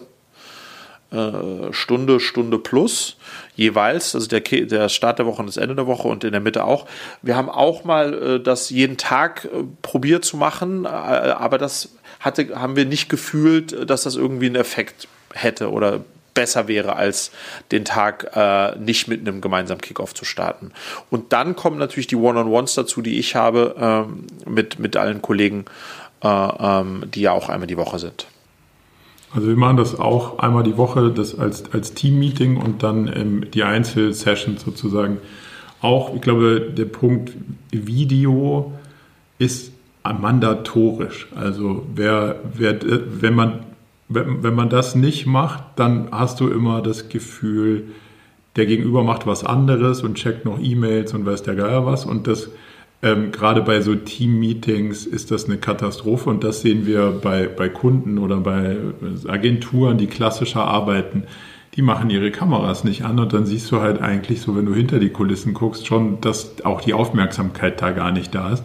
Äh, 1.10 1.72
Stunde, 1.72 2.20
Stunde 2.20 2.60
plus 2.60 3.16
jeweils, 3.56 4.14
also 4.14 4.28
der, 4.28 4.42
der 4.42 4.90
Start 4.90 5.20
der 5.20 5.26
Woche 5.26 5.40
und 5.40 5.48
das 5.48 5.56
Ende 5.56 5.74
der 5.74 5.88
Woche 5.88 6.08
und 6.10 6.26
in 6.26 6.34
der 6.34 6.42
Mitte 6.42 6.66
auch. 6.66 6.86
Wir 7.22 7.38
haben 7.38 7.50
auch 7.50 7.86
mal 7.86 8.14
äh, 8.14 8.40
das 8.42 8.70
jeden 8.70 8.98
Tag 8.98 9.46
äh, 9.46 9.64
probiert 9.82 10.26
zu 10.26 10.36
machen, 10.36 10.86
aber 10.86 11.58
das 11.58 11.96
hatte, 12.20 12.60
haben 12.60 12.76
wir 12.76 12.84
nicht 12.84 13.08
gefühlt, 13.10 13.90
dass 13.90 14.04
das 14.04 14.18
irgendwie 14.18 14.48
einen 14.48 14.56
Effekt 14.56 15.08
hätte 15.34 15.72
oder 15.72 16.02
besser 16.34 16.68
wäre, 16.68 16.98
als 16.98 17.32
den 17.72 17.86
Tag 17.86 18.32
äh, 18.36 18.78
nicht 18.78 19.08
mit 19.08 19.22
einem 19.22 19.40
gemeinsamen 19.40 19.82
Kickoff 19.82 20.14
zu 20.14 20.26
starten. 20.26 20.74
Und 21.10 21.32
dann 21.32 21.56
kommen 21.56 21.80
natürlich 21.80 22.08
die 22.08 22.18
One-on-Ones 22.18 22.76
dazu, 22.76 23.02
die 23.02 23.18
ich 23.18 23.36
habe 23.36 23.76
ähm, 23.80 24.28
mit, 24.46 24.78
mit 24.78 24.98
allen 24.98 25.22
Kollegen, 25.22 25.66
äh, 26.22 26.28
ähm, 26.28 27.06
die 27.08 27.22
ja 27.22 27.32
auch 27.32 27.48
einmal 27.48 27.68
die 27.68 27.78
Woche 27.78 27.98
sind. 27.98 28.28
Also 29.34 29.48
wir 29.48 29.58
machen 29.58 29.78
das 29.78 30.00
auch 30.00 30.40
einmal 30.40 30.64
die 30.64 30.78
Woche, 30.78 31.12
das 31.12 31.38
als, 31.38 31.72
als 31.74 31.94
Team-Meeting 31.94 32.58
und 32.58 32.84
dann 32.84 33.12
ähm, 33.14 33.52
die 33.52 33.64
Einzelsessions 33.64 34.64
sozusagen. 34.64 35.18
Auch, 35.82 36.16
ich 36.16 36.22
glaube, 36.22 36.72
der 36.76 36.86
Punkt 36.86 37.34
Video 37.72 38.72
ist 39.38 39.72
mandatorisch. 40.04 41.28
Also 41.36 41.86
wer, 41.94 42.40
wer, 42.54 42.80
wenn, 43.22 43.36
man, 43.36 43.60
wenn, 44.08 44.44
wenn 44.44 44.56
man 44.56 44.70
das 44.70 44.96
nicht 44.96 45.26
macht, 45.26 45.64
dann 45.76 46.08
hast 46.12 46.40
du 46.40 46.48
immer 46.48 46.82
das 46.82 47.10
Gefühl, 47.10 47.90
der 48.56 48.66
Gegenüber 48.66 49.04
macht 49.04 49.28
was 49.28 49.44
anderes 49.44 50.02
und 50.02 50.16
checkt 50.16 50.46
noch 50.46 50.60
E-Mails 50.60 51.14
und 51.14 51.26
weiß 51.26 51.44
der 51.44 51.56
Geier 51.56 51.86
was. 51.86 52.06
Und 52.06 52.28
das 52.28 52.50
ähm, 53.04 53.32
gerade 53.32 53.62
bei 53.62 53.82
so 53.82 53.94
Team-Meetings 53.96 55.06
ist 55.06 55.30
das 55.30 55.46
eine 55.46 55.58
Katastrophe 55.58 56.30
und 56.30 56.44
das 56.44 56.62
sehen 56.62 56.88
wir 56.88 57.12
bei, 57.12 57.48
bei 57.48 57.70
Kunden 57.70 58.18
oder 58.18 58.38
bei 58.38 58.78
Agenturen, 59.28 59.98
die 59.98 60.08
klassischer 60.08 60.64
arbeiten. 60.66 61.24
Die 61.76 61.84
machen 61.84 62.10
ihre 62.10 62.32
Kameras 62.32 62.84
nicht 62.84 63.06
an 63.06 63.20
und 63.20 63.34
dann 63.34 63.46
siehst 63.46 63.72
du 63.72 63.82
halt 63.82 64.02
eigentlich 64.02 64.42
so, 64.42 64.56
wenn 64.56 64.66
du 64.66 64.74
hinter 64.74 64.98
die 64.98 65.10
Kulissen 65.10 65.54
guckst, 65.54 65.86
schon, 65.86 66.20
dass 66.22 66.66
auch 66.66 66.82
die 66.82 66.96
Aufmerksamkeit 66.96 67.80
da 67.82 67.92
gar 67.92 68.12
nicht 68.12 68.34
da 68.34 68.52
ist. 68.52 68.64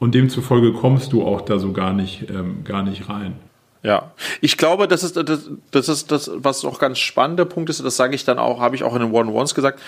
Und 0.00 0.16
demzufolge 0.16 0.72
kommst 0.72 1.12
du 1.12 1.24
auch 1.24 1.42
da 1.42 1.60
so 1.60 1.72
gar 1.72 1.92
nicht, 1.92 2.28
ähm, 2.30 2.64
gar 2.64 2.82
nicht 2.82 3.08
rein. 3.08 3.36
Ja, 3.84 4.10
ich 4.40 4.56
glaube, 4.56 4.88
das 4.88 5.04
ist 5.04 5.16
das, 5.16 5.50
das 5.70 5.88
ist 5.88 6.10
das, 6.10 6.30
was 6.34 6.64
auch 6.64 6.80
ganz 6.80 6.98
spannender 6.98 7.44
Punkt 7.44 7.70
ist. 7.70 7.84
Das 7.84 7.96
sage 7.96 8.16
ich 8.16 8.24
dann 8.24 8.40
auch, 8.40 8.60
habe 8.60 8.74
ich 8.74 8.82
auch 8.82 8.94
in 8.94 9.02
den 9.02 9.12
One-Ones 9.12 9.54
gesagt. 9.54 9.80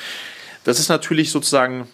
Das 0.62 0.78
ist 0.78 0.88
natürlich 0.88 1.32
sozusagen 1.32 1.88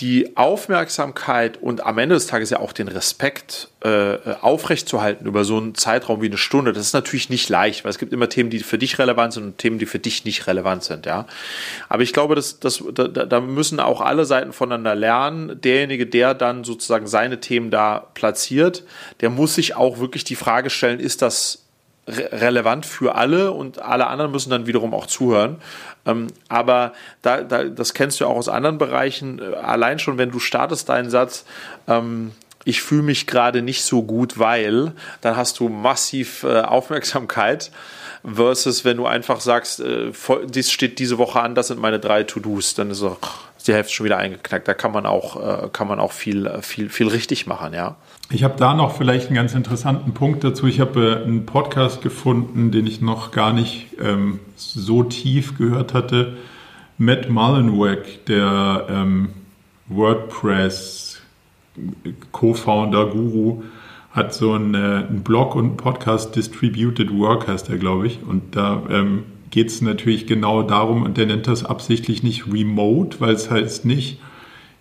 die 0.00 0.36
Aufmerksamkeit 0.36 1.60
und 1.60 1.84
am 1.84 1.98
Ende 1.98 2.14
des 2.14 2.28
Tages 2.28 2.50
ja 2.50 2.60
auch 2.60 2.72
den 2.72 2.86
Respekt 2.86 3.68
äh, 3.80 4.16
aufrechtzuerhalten 4.40 5.26
über 5.26 5.44
so 5.44 5.56
einen 5.56 5.74
Zeitraum 5.74 6.22
wie 6.22 6.26
eine 6.26 6.36
Stunde, 6.36 6.72
das 6.72 6.86
ist 6.86 6.92
natürlich 6.92 7.30
nicht 7.30 7.48
leicht, 7.48 7.84
weil 7.84 7.90
es 7.90 7.98
gibt 7.98 8.12
immer 8.12 8.28
Themen, 8.28 8.48
die 8.48 8.60
für 8.60 8.78
dich 8.78 8.98
relevant 9.00 9.32
sind 9.32 9.44
und 9.44 9.58
Themen, 9.58 9.78
die 9.78 9.86
für 9.86 9.98
dich 9.98 10.24
nicht 10.24 10.46
relevant 10.46 10.84
sind, 10.84 11.06
ja. 11.06 11.26
Aber 11.88 12.02
ich 12.04 12.12
glaube, 12.12 12.36
dass, 12.36 12.60
dass, 12.60 12.82
da, 12.92 13.08
da 13.08 13.40
müssen 13.40 13.80
auch 13.80 14.00
alle 14.00 14.24
Seiten 14.24 14.52
voneinander 14.52 14.94
lernen. 14.94 15.60
Derjenige, 15.60 16.06
der 16.06 16.34
dann 16.34 16.62
sozusagen 16.62 17.08
seine 17.08 17.40
Themen 17.40 17.70
da 17.70 18.06
platziert, 18.14 18.84
der 19.20 19.30
muss 19.30 19.56
sich 19.56 19.74
auch 19.74 19.98
wirklich 19.98 20.22
die 20.22 20.36
Frage 20.36 20.70
stellen, 20.70 21.00
ist 21.00 21.22
das 21.22 21.67
relevant 22.08 22.86
für 22.86 23.14
alle 23.14 23.52
und 23.52 23.80
alle 23.80 24.06
anderen 24.06 24.32
müssen 24.32 24.50
dann 24.50 24.66
wiederum 24.66 24.94
auch 24.94 25.06
zuhören. 25.06 25.56
Ähm, 26.06 26.28
aber 26.48 26.92
da, 27.22 27.42
da, 27.42 27.64
das 27.64 27.94
kennst 27.94 28.20
du 28.20 28.26
auch 28.26 28.36
aus 28.36 28.48
anderen 28.48 28.78
Bereichen. 28.78 29.40
Äh, 29.40 29.56
allein 29.56 29.98
schon, 29.98 30.18
wenn 30.18 30.30
du 30.30 30.38
startest 30.38 30.88
deinen 30.88 31.10
Satz, 31.10 31.44
ähm, 31.86 32.32
ich 32.64 32.82
fühle 32.82 33.02
mich 33.02 33.26
gerade 33.26 33.62
nicht 33.62 33.82
so 33.82 34.02
gut, 34.02 34.38
weil, 34.38 34.92
dann 35.20 35.36
hast 35.36 35.60
du 35.60 35.68
massiv 35.68 36.44
äh, 36.44 36.60
Aufmerksamkeit 36.62 37.70
versus 38.24 38.84
wenn 38.84 38.96
du 38.96 39.06
einfach 39.06 39.40
sagst, 39.40 39.80
äh, 39.80 40.12
dies 40.46 40.72
steht 40.72 40.98
diese 40.98 41.18
Woche 41.18 41.40
an, 41.40 41.54
das 41.54 41.68
sind 41.68 41.80
meine 41.80 42.00
drei 42.00 42.24
To-Dos, 42.24 42.74
dann 42.74 42.90
ist, 42.90 43.02
ist 43.02 43.68
die 43.68 43.74
Hälfte 43.74 43.92
schon 43.92 44.06
wieder 44.06 44.18
eingeknackt. 44.18 44.66
Da 44.66 44.74
kann 44.74 44.92
man 44.92 45.06
auch, 45.06 45.64
äh, 45.64 45.68
kann 45.72 45.88
man 45.88 46.00
auch 46.00 46.12
viel, 46.12 46.50
viel, 46.62 46.88
viel 46.88 47.08
richtig 47.08 47.46
machen, 47.46 47.74
ja. 47.74 47.96
Ich 48.30 48.44
habe 48.44 48.56
da 48.58 48.74
noch 48.74 48.94
vielleicht 48.94 49.28
einen 49.28 49.36
ganz 49.36 49.54
interessanten 49.54 50.12
Punkt 50.12 50.44
dazu. 50.44 50.66
Ich 50.66 50.80
habe 50.80 51.22
äh, 51.22 51.24
einen 51.24 51.46
Podcast 51.46 52.02
gefunden, 52.02 52.70
den 52.70 52.86
ich 52.86 53.00
noch 53.00 53.30
gar 53.30 53.54
nicht 53.54 53.86
ähm, 54.00 54.40
so 54.54 55.02
tief 55.02 55.56
gehört 55.56 55.94
hatte. 55.94 56.36
Matt 56.98 57.30
Mullenweg, 57.30 58.26
der 58.26 58.86
ähm, 58.90 59.30
WordPress 59.86 61.22
Co-Founder, 62.32 63.06
Guru, 63.06 63.62
hat 64.10 64.34
so 64.34 64.52
einen, 64.52 64.74
äh, 64.74 65.06
einen, 65.08 65.22
Blog 65.22 65.54
und 65.54 65.64
einen 65.64 65.76
Podcast, 65.78 66.36
Distributed 66.36 67.16
Work 67.16 67.48
heißt 67.48 67.70
er, 67.70 67.78
glaube 67.78 68.08
ich. 68.08 68.18
Und 68.28 68.56
da 68.56 68.82
ähm, 68.90 69.24
geht 69.50 69.68
es 69.68 69.80
natürlich 69.80 70.26
genau 70.26 70.62
darum, 70.62 71.02
und 71.02 71.16
der 71.16 71.24
nennt 71.24 71.46
das 71.46 71.64
absichtlich 71.64 72.22
nicht 72.22 72.52
Remote, 72.52 73.20
weil 73.20 73.32
es 73.32 73.50
heißt 73.50 73.86
nicht, 73.86 74.18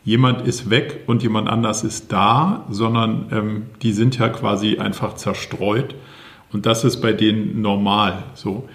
jemand 0.08 0.48
ist 0.48 0.70
weg 0.70 1.02
und 1.06 1.22
jemand 1.22 1.50
anders 1.50 1.84
ist 1.84 2.14
da, 2.14 2.66
sondern 2.70 3.26
ähm, 3.30 3.64
die 3.82 3.92
sind 3.92 4.18
ja 4.18 4.30
quasi 4.30 4.78
einfach 4.78 5.16
zerstreut. 5.16 5.96
Und 6.54 6.66
das 6.66 6.86
ist 6.86 7.02
bei 7.02 7.12
denen 7.12 7.62
normal 7.62 8.24
so. 8.34 8.70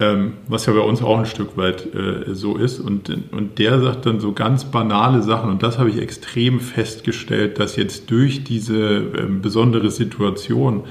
Ähm, 0.00 0.32
was 0.48 0.64
ja 0.64 0.72
bei 0.72 0.80
uns 0.80 1.02
auch 1.02 1.18
ein 1.18 1.26
Stück 1.26 1.58
weit 1.58 1.94
äh, 1.94 2.34
so 2.34 2.56
ist. 2.56 2.80
Und, 2.80 3.10
und 3.30 3.58
der 3.58 3.78
sagt 3.78 4.06
dann 4.06 4.20
so 4.20 4.32
ganz 4.32 4.64
banale 4.64 5.22
Sachen. 5.22 5.50
Und 5.50 5.62
das 5.62 5.78
habe 5.78 5.90
ich 5.90 5.98
extrem 5.98 6.60
festgestellt, 6.60 7.60
dass 7.60 7.76
jetzt 7.76 8.10
durch 8.10 8.42
diese 8.42 9.02
ähm, 9.18 9.42
besondere 9.42 9.90
Situation, 9.90 10.84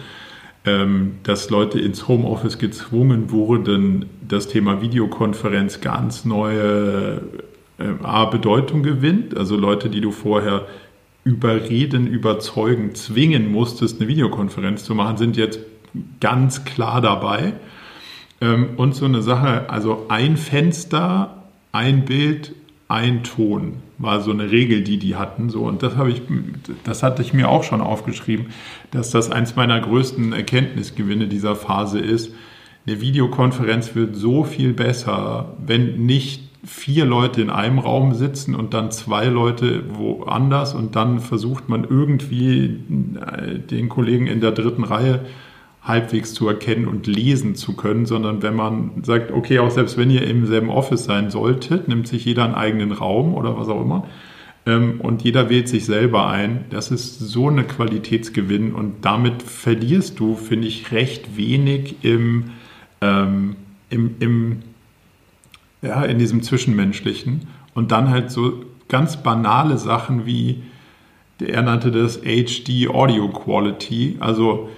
ähm, 0.65 1.13
dass 1.23 1.49
Leute 1.49 1.79
ins 1.79 2.07
Homeoffice 2.07 2.59
gezwungen 2.59 3.31
wurden, 3.31 4.05
das 4.25 4.47
Thema 4.47 4.83
Videokonferenz 4.83 5.81
ganz 5.81 6.25
neue 6.25 7.23
A, 8.03 8.25
Bedeutung 8.25 8.83
gewinnt. 8.83 9.35
Also 9.37 9.55
Leute, 9.55 9.89
die 9.89 10.01
du 10.01 10.11
vorher 10.11 10.67
überreden, 11.23 12.07
überzeugen, 12.07 12.95
zwingen 12.95 13.51
musstest, 13.51 13.99
eine 13.99 14.09
Videokonferenz 14.09 14.83
zu 14.83 14.93
machen, 14.95 15.17
sind 15.17 15.37
jetzt 15.37 15.59
ganz 16.19 16.65
klar 16.65 17.01
dabei. 17.01 17.53
Ähm, 18.41 18.71
und 18.77 18.95
so 18.95 19.05
eine 19.05 19.21
Sache, 19.21 19.69
also 19.69 20.05
ein 20.09 20.37
Fenster, 20.37 21.43
ein 21.71 22.05
Bild, 22.05 22.53
ein 22.87 23.23
Ton 23.23 23.77
war 23.97 24.21
so 24.21 24.31
eine 24.31 24.51
Regel, 24.51 24.83
die 24.83 24.97
die 24.97 25.15
hatten. 25.15 25.49
So 25.49 25.63
und 25.63 25.81
das 25.81 25.93
ich, 26.07 26.21
das 26.83 27.01
hatte 27.01 27.21
ich 27.21 27.33
mir 27.33 27.49
auch 27.49 27.63
schon 27.63 27.81
aufgeschrieben, 27.81 28.47
dass 28.91 29.09
das 29.09 29.31
eins 29.31 29.55
meiner 29.55 29.79
größten 29.79 30.33
Erkenntnisgewinne 30.33 31.27
dieser 31.27 31.55
Phase 31.55 31.99
ist. 31.99 32.33
Eine 32.85 32.99
Videokonferenz 32.99 33.95
wird 33.95 34.15
so 34.15 34.43
viel 34.43 34.73
besser, 34.73 35.55
wenn 35.65 36.05
nicht 36.05 36.52
vier 36.65 37.05
Leute 37.05 37.41
in 37.41 37.49
einem 37.49 37.79
Raum 37.79 38.13
sitzen 38.13 38.55
und 38.55 38.73
dann 38.73 38.91
zwei 38.91 39.25
Leute 39.25 39.83
woanders 39.95 40.73
und 40.73 40.95
dann 40.95 41.19
versucht 41.19 41.67
man 41.67 41.83
irgendwie 41.83 42.79
äh, 43.19 43.59
den 43.59 43.89
Kollegen 43.89 44.27
in 44.27 44.39
der 44.39 44.51
dritten 44.51 44.83
Reihe 44.83 45.25
halbwegs 45.81 46.33
zu 46.33 46.47
erkennen 46.47 46.87
und 46.87 47.07
lesen 47.07 47.55
zu 47.55 47.75
können, 47.75 48.05
sondern 48.05 48.41
wenn 48.41 48.55
man 48.55 49.03
sagt, 49.03 49.31
okay, 49.31 49.59
auch 49.59 49.71
selbst 49.71 49.97
wenn 49.97 50.09
ihr 50.09 50.25
im 50.25 50.45
selben 50.45 50.69
Office 50.69 51.03
sein 51.03 51.29
solltet, 51.29 51.89
nimmt 51.89 52.07
sich 52.07 52.23
jeder 52.23 52.45
einen 52.45 52.55
eigenen 52.55 52.93
Raum 52.93 53.33
oder 53.33 53.57
was 53.57 53.67
auch 53.67 53.81
immer 53.81 54.07
ähm, 54.65 55.01
und 55.01 55.23
jeder 55.23 55.49
wählt 55.49 55.67
sich 55.67 55.85
selber 55.85 56.29
ein. 56.29 56.65
Das 56.69 56.91
ist 56.91 57.19
so 57.19 57.49
eine 57.49 57.63
Qualitätsgewinn 57.63 58.73
und 58.73 59.03
damit 59.05 59.41
verlierst 59.43 60.19
du, 60.19 60.35
finde 60.35 60.67
ich, 60.67 60.91
recht 60.91 61.35
wenig 61.35 61.97
im, 62.03 62.51
ähm, 63.01 63.55
im, 63.89 64.15
im 64.19 64.61
ja, 65.83 66.03
in 66.03 66.17
diesem 66.17 66.41
Zwischenmenschlichen. 66.41 67.47
Und 67.75 67.91
dann 67.91 68.09
halt 68.09 68.31
so 68.31 68.63
ganz 68.87 69.17
banale 69.17 69.77
Sachen 69.77 70.25
wie, 70.25 70.63
er 71.39 71.61
nannte 71.61 71.91
das 71.91 72.21
HD 72.21 72.87
Audio 72.89 73.27
Quality, 73.27 74.17
also 74.19 74.69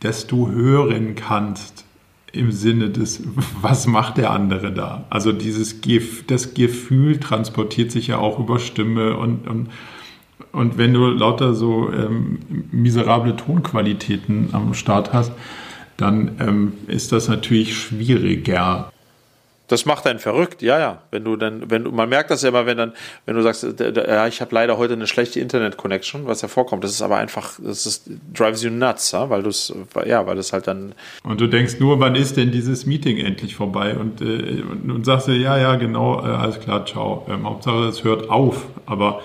dass 0.00 0.26
du 0.26 0.50
hören 0.50 1.14
kannst 1.14 1.84
im 2.32 2.50
Sinne 2.52 2.90
des, 2.90 3.22
was 3.60 3.86
macht 3.86 4.18
der 4.18 4.30
andere 4.30 4.72
da? 4.72 5.04
Also 5.08 5.32
dieses 5.32 5.80
das 6.26 6.54
Gefühl 6.54 7.20
transportiert 7.20 7.92
sich 7.92 8.08
ja 8.08 8.18
auch 8.18 8.38
über 8.38 8.58
Stimme 8.58 9.16
und, 9.16 9.46
und, 9.46 9.68
und 10.52 10.78
wenn 10.78 10.92
du 10.92 11.06
lauter 11.06 11.54
so 11.54 11.90
ähm, 11.92 12.40
miserable 12.72 13.36
Tonqualitäten 13.36 14.48
am 14.52 14.74
Start 14.74 15.12
hast, 15.12 15.32
dann 15.96 16.32
ähm, 16.40 16.72
ist 16.88 17.12
das 17.12 17.28
natürlich 17.28 17.76
schwieriger. 17.76 18.90
Das 19.74 19.86
macht 19.86 20.06
einen 20.06 20.20
verrückt, 20.20 20.62
ja, 20.62 20.78
ja. 20.78 21.02
Wenn 21.10 21.24
du 21.24 21.34
dann, 21.34 21.68
wenn 21.68 21.82
du, 21.82 21.90
man 21.90 22.08
merkt 22.08 22.30
das 22.30 22.42
ja 22.42 22.50
immer, 22.50 22.64
wenn 22.64 22.76
dann, 22.76 22.92
wenn 23.26 23.34
du 23.34 23.42
sagst, 23.42 23.66
ja, 23.80 24.28
ich 24.28 24.40
habe 24.40 24.54
leider 24.54 24.78
heute 24.78 24.92
eine 24.92 25.08
schlechte 25.08 25.40
Internet-Connection, 25.40 26.28
was 26.28 26.42
ja 26.42 26.48
vorkommt. 26.48 26.84
Das 26.84 26.92
ist 26.92 27.02
aber 27.02 27.16
einfach, 27.16 27.58
das 27.60 27.84
ist, 27.84 28.08
drives 28.32 28.62
you 28.62 28.70
nuts, 28.70 29.10
ja, 29.10 29.28
weil 29.30 29.42
du 29.42 29.48
es, 29.48 29.74
ja, 30.06 30.28
weil 30.28 30.36
das 30.36 30.52
halt 30.52 30.68
dann. 30.68 30.94
Und 31.24 31.40
du 31.40 31.48
denkst 31.48 31.80
nur, 31.80 31.98
wann 31.98 32.14
ist 32.14 32.36
denn 32.36 32.52
dieses 32.52 32.86
Meeting 32.86 33.18
endlich 33.18 33.56
vorbei? 33.56 33.96
Und, 33.96 34.20
äh, 34.20 34.62
und, 34.62 34.92
und 34.92 35.04
sagst 35.04 35.26
dir, 35.26 35.36
ja, 35.36 35.58
ja, 35.58 35.74
genau, 35.74 36.20
äh, 36.20 36.28
alles 36.28 36.60
klar, 36.60 36.86
ciao. 36.86 37.26
Ähm, 37.28 37.44
Hauptsache, 37.44 37.88
es 37.88 38.04
hört 38.04 38.30
auf. 38.30 38.66
Aber 38.86 39.22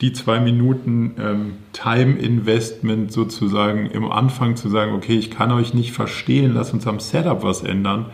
die 0.00 0.12
zwei 0.12 0.38
Minuten 0.38 1.16
ähm, 1.18 1.54
Time 1.72 2.20
Investment 2.20 3.10
sozusagen 3.10 3.86
im 3.86 4.08
Anfang 4.12 4.54
zu 4.54 4.68
sagen, 4.68 4.94
okay, 4.94 5.18
ich 5.18 5.32
kann 5.32 5.50
euch 5.50 5.74
nicht 5.74 5.90
verstehen, 5.90 6.54
lass 6.54 6.72
uns 6.72 6.86
am 6.86 7.00
Setup 7.00 7.42
was 7.42 7.64
ändern, 7.64 8.06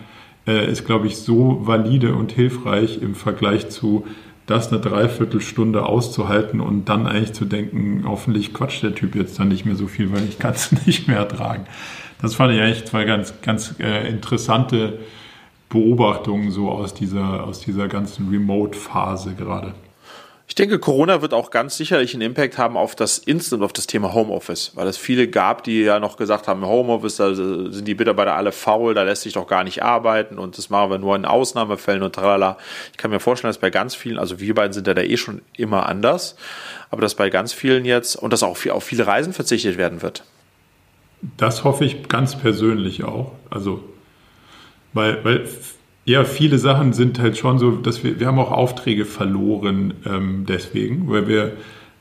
äh, 0.48 0.70
ist, 0.70 0.86
glaube 0.86 1.06
ich, 1.06 1.18
so 1.18 1.60
valide 1.66 2.14
und 2.14 2.32
hilfreich 2.32 3.00
im 3.00 3.14
Vergleich 3.14 3.68
zu 3.68 4.06
das 4.46 4.72
eine 4.72 4.80
Dreiviertelstunde 4.80 5.84
auszuhalten 5.84 6.60
und 6.60 6.88
dann 6.88 7.06
eigentlich 7.06 7.34
zu 7.34 7.44
denken, 7.44 8.04
hoffentlich 8.06 8.54
quatscht 8.54 8.82
der 8.82 8.94
Typ 8.94 9.14
jetzt 9.14 9.38
dann 9.38 9.48
nicht 9.48 9.66
mehr 9.66 9.76
so 9.76 9.86
viel, 9.86 10.10
weil 10.10 10.24
ich 10.26 10.38
kann 10.38 10.54
es 10.54 10.72
nicht 10.86 11.06
mehr 11.06 11.18
ertragen. 11.18 11.66
Das 12.22 12.34
fand 12.34 12.54
ich 12.54 12.60
eigentlich 12.60 12.86
zwei 12.86 13.04
ganz, 13.04 13.34
ganz 13.42 13.74
äh, 13.78 14.08
interessante 14.08 14.98
Beobachtungen 15.68 16.50
so 16.50 16.70
aus 16.70 16.94
dieser, 16.94 17.44
aus 17.44 17.60
dieser 17.60 17.88
ganzen 17.88 18.30
Remote-Phase 18.30 19.34
gerade. 19.34 19.74
Ich 20.48 20.54
denke, 20.54 20.78
Corona 20.78 21.20
wird 21.20 21.34
auch 21.34 21.50
ganz 21.50 21.76
sicherlich 21.76 22.14
einen 22.14 22.22
Impact 22.22 22.56
haben 22.56 22.78
auf 22.78 22.96
das 22.96 23.18
Instant, 23.18 23.62
auf 23.62 23.74
das 23.74 23.86
Thema 23.86 24.14
Homeoffice, 24.14 24.72
weil 24.74 24.88
es 24.88 24.96
viele 24.96 25.28
gab, 25.28 25.62
die 25.62 25.82
ja 25.82 26.00
noch 26.00 26.16
gesagt 26.16 26.48
haben, 26.48 26.64
Homeoffice, 26.64 27.16
da 27.16 27.34
sind 27.34 27.84
die 27.86 27.94
Mitarbeiter 27.94 28.34
alle 28.34 28.50
faul, 28.50 28.94
da 28.94 29.02
lässt 29.02 29.22
sich 29.22 29.34
doch 29.34 29.46
gar 29.46 29.62
nicht 29.62 29.82
arbeiten 29.82 30.38
und 30.38 30.56
das 30.56 30.70
machen 30.70 30.90
wir 30.90 30.98
nur 30.98 31.14
in 31.16 31.26
Ausnahmefällen 31.26 32.02
und 32.02 32.14
tralala. 32.14 32.56
Ich 32.92 32.96
kann 32.96 33.10
mir 33.10 33.20
vorstellen, 33.20 33.50
dass 33.50 33.58
bei 33.58 33.68
ganz 33.68 33.94
vielen, 33.94 34.18
also 34.18 34.40
wir 34.40 34.54
beiden 34.54 34.72
sind 34.72 34.86
ja 34.86 34.94
da 34.94 35.02
eh 35.02 35.18
schon 35.18 35.42
immer 35.54 35.86
anders, 35.86 36.34
aber 36.90 37.02
dass 37.02 37.14
bei 37.14 37.28
ganz 37.28 37.52
vielen 37.52 37.84
jetzt 37.84 38.16
und 38.16 38.32
dass 38.32 38.42
auch 38.42 38.56
auf 38.70 38.84
viele 38.84 39.06
Reisen 39.06 39.34
verzichtet 39.34 39.76
werden 39.76 40.00
wird. 40.00 40.24
Das 41.36 41.62
hoffe 41.62 41.84
ich 41.84 42.08
ganz 42.08 42.36
persönlich 42.38 43.04
auch. 43.04 43.32
Also, 43.50 43.84
weil, 44.94 45.22
weil 45.24 45.46
ja, 46.08 46.24
viele 46.24 46.58
Sachen 46.58 46.94
sind 46.94 47.18
halt 47.18 47.36
schon 47.36 47.58
so, 47.58 47.70
dass 47.72 48.02
wir, 48.02 48.18
wir 48.18 48.26
haben 48.26 48.38
auch 48.38 48.50
Aufträge 48.50 49.04
verloren 49.04 49.92
ähm, 50.06 50.46
deswegen, 50.48 51.08
weil 51.10 51.28
wir, 51.28 51.52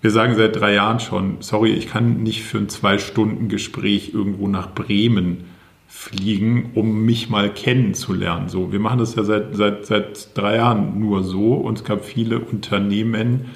wir 0.01 0.11
sagen 0.11 0.35
seit 0.35 0.55
drei 0.55 0.73
Jahren 0.73 1.01
schon, 1.01 1.37
sorry, 1.41 1.73
ich 1.73 1.89
kann 1.89 2.23
nicht 2.23 2.43
für 2.43 2.57
ein 2.57 2.69
Zwei-Stunden-Gespräch 2.69 4.13
irgendwo 4.13 4.47
nach 4.47 4.73
Bremen 4.73 5.43
fliegen, 5.89 6.71
um 6.73 7.03
mich 7.03 7.29
mal 7.29 7.53
kennenzulernen. 7.53 8.47
So, 8.47 8.71
wir 8.71 8.79
machen 8.79 8.99
das 8.99 9.15
ja 9.15 9.23
seit, 9.23 9.55
seit, 9.55 9.85
seit 9.85 10.37
drei 10.37 10.55
Jahren 10.55 10.99
nur 10.99 11.23
so 11.23 11.55
und 11.55 11.79
es 11.79 11.83
gab 11.83 12.05
viele 12.05 12.39
Unternehmen, 12.39 13.47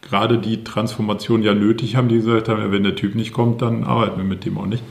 gerade 0.00 0.38
die 0.38 0.64
Transformation 0.64 1.44
ja 1.44 1.54
nötig 1.54 1.94
haben, 1.94 2.08
die 2.08 2.16
gesagt 2.16 2.48
haben, 2.48 2.72
wenn 2.72 2.82
der 2.82 2.96
Typ 2.96 3.14
nicht 3.14 3.32
kommt, 3.32 3.62
dann 3.62 3.84
arbeiten 3.84 4.16
wir 4.16 4.24
mit 4.24 4.44
dem 4.44 4.58
auch 4.58 4.66
nicht 4.66 4.82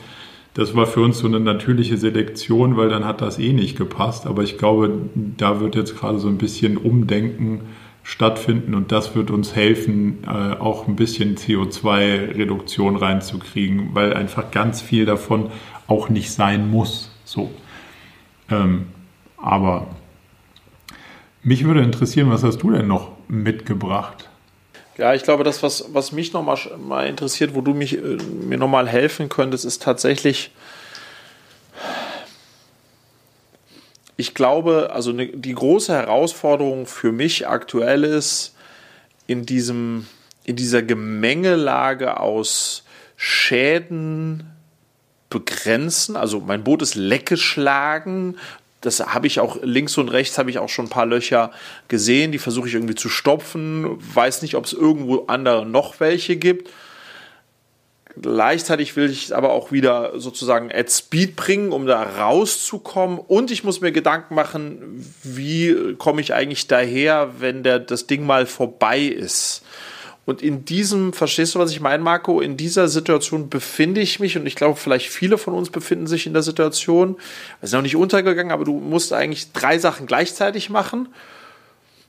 das 0.54 0.76
war 0.76 0.86
für 0.86 1.02
uns 1.02 1.20
so 1.20 1.28
eine 1.28 1.40
natürliche 1.40 1.98
Selektion, 1.98 2.76
weil 2.76 2.90
dann 2.90 3.06
hat 3.06 3.22
das 3.22 3.40
eh 3.40 3.54
nicht 3.54 3.78
gepasst. 3.78 4.28
Aber 4.28 4.44
ich 4.44 4.58
glaube, 4.58 4.92
da 5.16 5.62
wird 5.62 5.76
jetzt 5.76 5.98
gerade 5.98 6.20
so 6.20 6.28
ein 6.28 6.38
bisschen 6.38 6.78
Umdenken 6.78 7.62
stattfinden 8.04 8.74
und 8.74 8.92
das 8.92 9.16
wird 9.16 9.32
uns 9.32 9.56
helfen, 9.56 10.24
äh, 10.26 10.56
auch 10.58 10.88
ein 10.88 10.96
bisschen 10.96 11.38
CO2-Reduktion 11.38 12.96
reinzukriegen, 12.96 13.92
weil 13.94 14.14
einfach 14.14 14.52
ganz 14.52 14.82
viel 14.82 15.06
davon 15.06 15.52
auch 15.88 16.10
nicht 16.10 16.32
sein 16.32 16.70
muss. 16.70 17.12
So. 17.24 17.52
Ähm, 18.50 18.88
aber 19.38 19.88
mich 21.44 21.64
würde 21.64 21.82
interessieren, 21.82 22.30
was 22.30 22.44
hast 22.44 22.58
du 22.58 22.72
denn 22.72 22.88
noch 22.88 23.12
mitgebracht? 23.28 24.31
Ja, 24.98 25.14
ich 25.14 25.24
glaube, 25.24 25.44
das, 25.44 25.64
was, 25.64 25.86
was 25.94 26.12
mich 26.12 26.34
nochmal 26.34 26.58
mal 26.78 27.08
interessiert, 27.08 27.56
wo 27.56 27.62
du 27.62 27.74
mich, 27.74 27.98
äh, 27.98 28.18
mir 28.18 28.58
nochmal 28.58 28.88
helfen 28.88 29.30
könntest, 29.30 29.66
ist 29.66 29.82
tatsächlich, 29.82 30.52
ich 34.18 34.34
glaube, 34.34 34.92
also 34.94 35.12
ne, 35.12 35.28
die 35.28 35.54
große 35.54 35.94
Herausforderung 35.94 36.86
für 36.86 37.12
mich 37.12 37.48
aktuell 37.48 38.04
ist, 38.04 38.56
in 39.28 39.46
diesem, 39.46 40.08
in 40.44 40.58
dieser 40.58 40.84
Gemengelage 40.84 42.20
aus 42.20 42.84
Schäden 43.16 44.52
begrenzen. 45.30 46.18
Also 46.18 46.42
mein 46.42 46.64
Boot 46.64 46.82
ist 46.82 46.96
leckgeschlagen 46.96 48.38
das 48.82 49.00
habe 49.00 49.28
ich 49.28 49.40
auch 49.40 49.58
links 49.62 49.98
und 49.98 50.10
rechts 50.10 50.38
habe 50.38 50.50
ich 50.50 50.60
auch 50.60 50.70
schon 50.70 50.86
ein 50.86 50.90
paar 50.90 51.06
Löcher 51.06 51.52
gesehen, 51.88 52.32
die 52.32 52.40
versuche 52.40 52.68
ich 52.68 52.74
irgendwie 52.74 52.96
zu 52.96 53.10
stopfen. 53.10 53.98
Weiß 54.14 54.42
nicht, 54.42 54.56
ob 54.56 54.66
es 54.66 54.74
irgendwo 54.74 55.26
andere 55.28 55.66
noch 55.66 56.00
welche 56.00 56.36
gibt. 56.36 56.70
Gleichzeitig 58.20 58.96
will 58.96 59.10
ich 59.10 59.34
aber 59.36 59.52
auch 59.52 59.72
wieder 59.72 60.20
sozusagen 60.20 60.72
at 60.72 60.92
Speed 60.92 61.36
bringen, 61.36 61.72
um 61.72 61.86
da 61.86 62.02
rauszukommen. 62.02 63.20
Und 63.20 63.52
ich 63.52 63.64
muss 63.64 63.80
mir 63.82 63.92
Gedanken 63.92 64.36
machen, 64.36 65.06
wie 65.24 65.96
komme 65.98 66.20
ich 66.20 66.34
eigentlich 66.34 66.68
daher, 66.68 67.36
wenn 67.40 67.64
der, 67.64 67.80
das 67.80 68.08
Ding 68.08 68.26
mal 68.26 68.46
vorbei 68.46 69.00
ist. 69.00 69.64
Und 70.32 70.42
in 70.42 70.64
diesem, 70.64 71.12
verstehst 71.12 71.56
du, 71.56 71.60
was 71.60 71.72
ich 71.72 71.82
meine, 71.82 72.02
Marco? 72.02 72.40
In 72.40 72.56
dieser 72.56 72.88
Situation 72.88 73.50
befinde 73.50 74.00
ich 74.00 74.22
mich 74.22 74.38
und 74.38 74.46
ich 74.46 74.56
glaube, 74.56 74.80
vielleicht 74.80 75.10
viele 75.10 75.38
von 75.38 75.54
uns 75.54 75.70
befinden 75.70 76.08
sich 76.08 76.26
in 76.26 76.32
der 76.32 76.42
Situation. 76.42 77.18
Wir 77.60 77.68
sind 77.68 77.78
noch 77.78 77.84
nicht 77.84 77.98
untergegangen, 77.98 78.54
aber 78.54 78.64
du 78.64 78.80
musst 78.80 79.12
eigentlich 79.12 79.52
drei 79.52 79.78
Sachen 79.78 80.08
gleichzeitig 80.08 80.70
machen. 80.70 81.10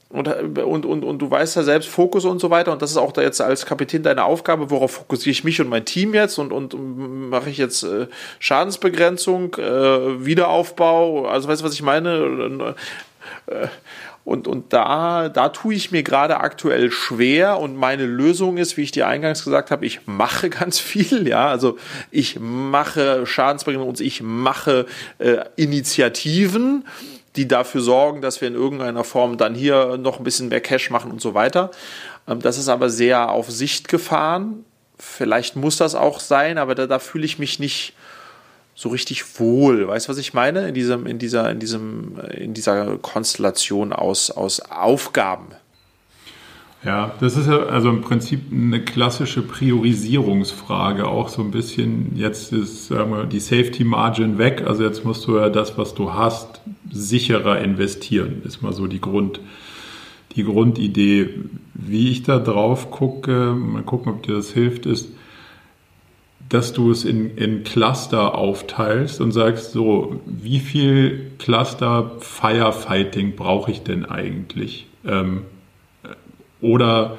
Und, 0.08 0.28
und, 0.28 0.86
und, 0.86 1.04
und 1.04 1.18
du 1.18 1.30
weißt 1.30 1.56
ja 1.56 1.64
selbst 1.64 1.88
Fokus 1.88 2.24
und 2.24 2.38
so 2.38 2.50
weiter. 2.50 2.70
Und 2.70 2.80
das 2.80 2.92
ist 2.92 2.96
auch 2.96 3.10
da 3.10 3.22
jetzt 3.22 3.40
als 3.40 3.66
Kapitän 3.66 4.04
deine 4.04 4.24
Aufgabe. 4.24 4.70
Worauf 4.70 4.92
fokussiere 4.92 5.32
ich 5.32 5.42
mich 5.42 5.60
und 5.60 5.68
mein 5.68 5.84
Team 5.84 6.14
jetzt? 6.14 6.38
Und, 6.38 6.52
und 6.52 7.28
mache 7.28 7.50
ich 7.50 7.58
jetzt 7.58 7.82
äh, 7.82 8.06
Schadensbegrenzung, 8.38 9.54
äh, 9.54 10.24
Wiederaufbau? 10.24 11.26
Also 11.26 11.48
weißt 11.48 11.62
du, 11.62 11.64
was 11.64 11.74
ich 11.74 11.82
meine? 11.82 12.74
Äh, 13.46 13.66
und, 14.24 14.46
und 14.46 14.72
da, 14.72 15.28
da 15.28 15.48
tue 15.48 15.74
ich 15.74 15.90
mir 15.90 16.04
gerade 16.04 16.38
aktuell 16.38 16.92
schwer 16.92 17.58
und 17.58 17.76
meine 17.76 18.06
Lösung 18.06 18.56
ist, 18.56 18.76
wie 18.76 18.82
ich 18.82 18.92
dir 18.92 19.08
eingangs 19.08 19.42
gesagt 19.42 19.70
habe, 19.70 19.84
ich 19.84 20.06
mache 20.06 20.48
ganz 20.50 20.78
viel, 20.78 21.26
ja, 21.26 21.48
also 21.48 21.76
ich 22.10 22.38
mache 22.38 23.26
Schadensbegrenzung 23.26 23.88
und 23.88 24.00
ich 24.00 24.22
mache 24.22 24.86
äh, 25.18 25.38
Initiativen, 25.56 26.84
die 27.34 27.48
dafür 27.48 27.80
sorgen, 27.80 28.20
dass 28.20 28.40
wir 28.40 28.48
in 28.48 28.54
irgendeiner 28.54 29.04
Form 29.04 29.38
dann 29.38 29.54
hier 29.54 29.96
noch 29.96 30.18
ein 30.18 30.24
bisschen 30.24 30.50
mehr 30.50 30.60
Cash 30.60 30.90
machen 30.90 31.10
und 31.10 31.20
so 31.20 31.34
weiter. 31.34 31.70
Ähm, 32.28 32.40
das 32.40 32.58
ist 32.58 32.68
aber 32.68 32.90
sehr 32.90 33.30
auf 33.30 33.50
Sicht 33.50 33.88
gefahren. 33.88 34.64
Vielleicht 34.98 35.56
muss 35.56 35.78
das 35.78 35.96
auch 35.96 36.20
sein, 36.20 36.58
aber 36.58 36.76
da, 36.76 36.86
da 36.86 37.00
fühle 37.00 37.24
ich 37.24 37.40
mich 37.40 37.58
nicht, 37.58 37.94
so 38.74 38.88
richtig 38.88 39.38
wohl. 39.38 39.86
Weißt 39.88 40.08
du, 40.08 40.10
was 40.10 40.18
ich 40.18 40.34
meine? 40.34 40.68
In 40.68 40.74
diesem, 40.74 41.06
in 41.06 41.18
dieser, 41.18 41.50
in 41.50 41.58
diesem, 41.58 42.18
in 42.36 42.54
dieser 42.54 42.98
Konstellation 42.98 43.92
aus, 43.92 44.30
aus 44.30 44.60
Aufgaben. 44.60 45.46
Ja, 46.84 47.14
das 47.20 47.36
ist 47.36 47.46
ja 47.46 47.58
also 47.66 47.90
im 47.90 48.00
Prinzip 48.00 48.40
eine 48.50 48.84
klassische 48.84 49.42
Priorisierungsfrage, 49.42 51.06
auch 51.06 51.28
so 51.28 51.40
ein 51.40 51.52
bisschen, 51.52 52.16
jetzt 52.16 52.52
ist 52.52 52.88
sagen 52.88 53.12
wir, 53.12 53.24
die 53.24 53.38
Safety 53.38 53.84
Margin 53.84 54.36
weg, 54.36 54.64
also 54.66 54.82
jetzt 54.82 55.04
musst 55.04 55.24
du 55.28 55.36
ja 55.36 55.48
das, 55.48 55.78
was 55.78 55.94
du 55.94 56.12
hast, 56.12 56.60
sicherer 56.90 57.60
investieren, 57.60 58.42
ist 58.44 58.62
mal 58.62 58.72
so 58.72 58.88
die 58.88 59.00
Grund, 59.00 59.38
die 60.34 60.42
Grundidee. 60.42 61.28
Wie 61.74 62.10
ich 62.10 62.24
da 62.24 62.40
drauf 62.40 62.90
gucke, 62.90 63.54
mal 63.54 63.82
gucken, 63.82 64.12
ob 64.12 64.24
dir 64.24 64.34
das 64.34 64.50
hilft, 64.50 64.84
ist, 64.86 65.08
dass 66.52 66.74
du 66.74 66.90
es 66.90 67.04
in, 67.04 67.34
in 67.36 67.64
Cluster 67.64 68.34
aufteilst 68.34 69.22
und 69.22 69.32
sagst, 69.32 69.72
so, 69.72 70.20
wie 70.26 70.58
viel 70.60 71.30
Cluster 71.38 72.12
Firefighting 72.20 73.36
brauche 73.36 73.70
ich 73.70 73.82
denn 73.82 74.04
eigentlich? 74.04 74.86
Ähm, 75.06 75.44
oder 76.60 77.16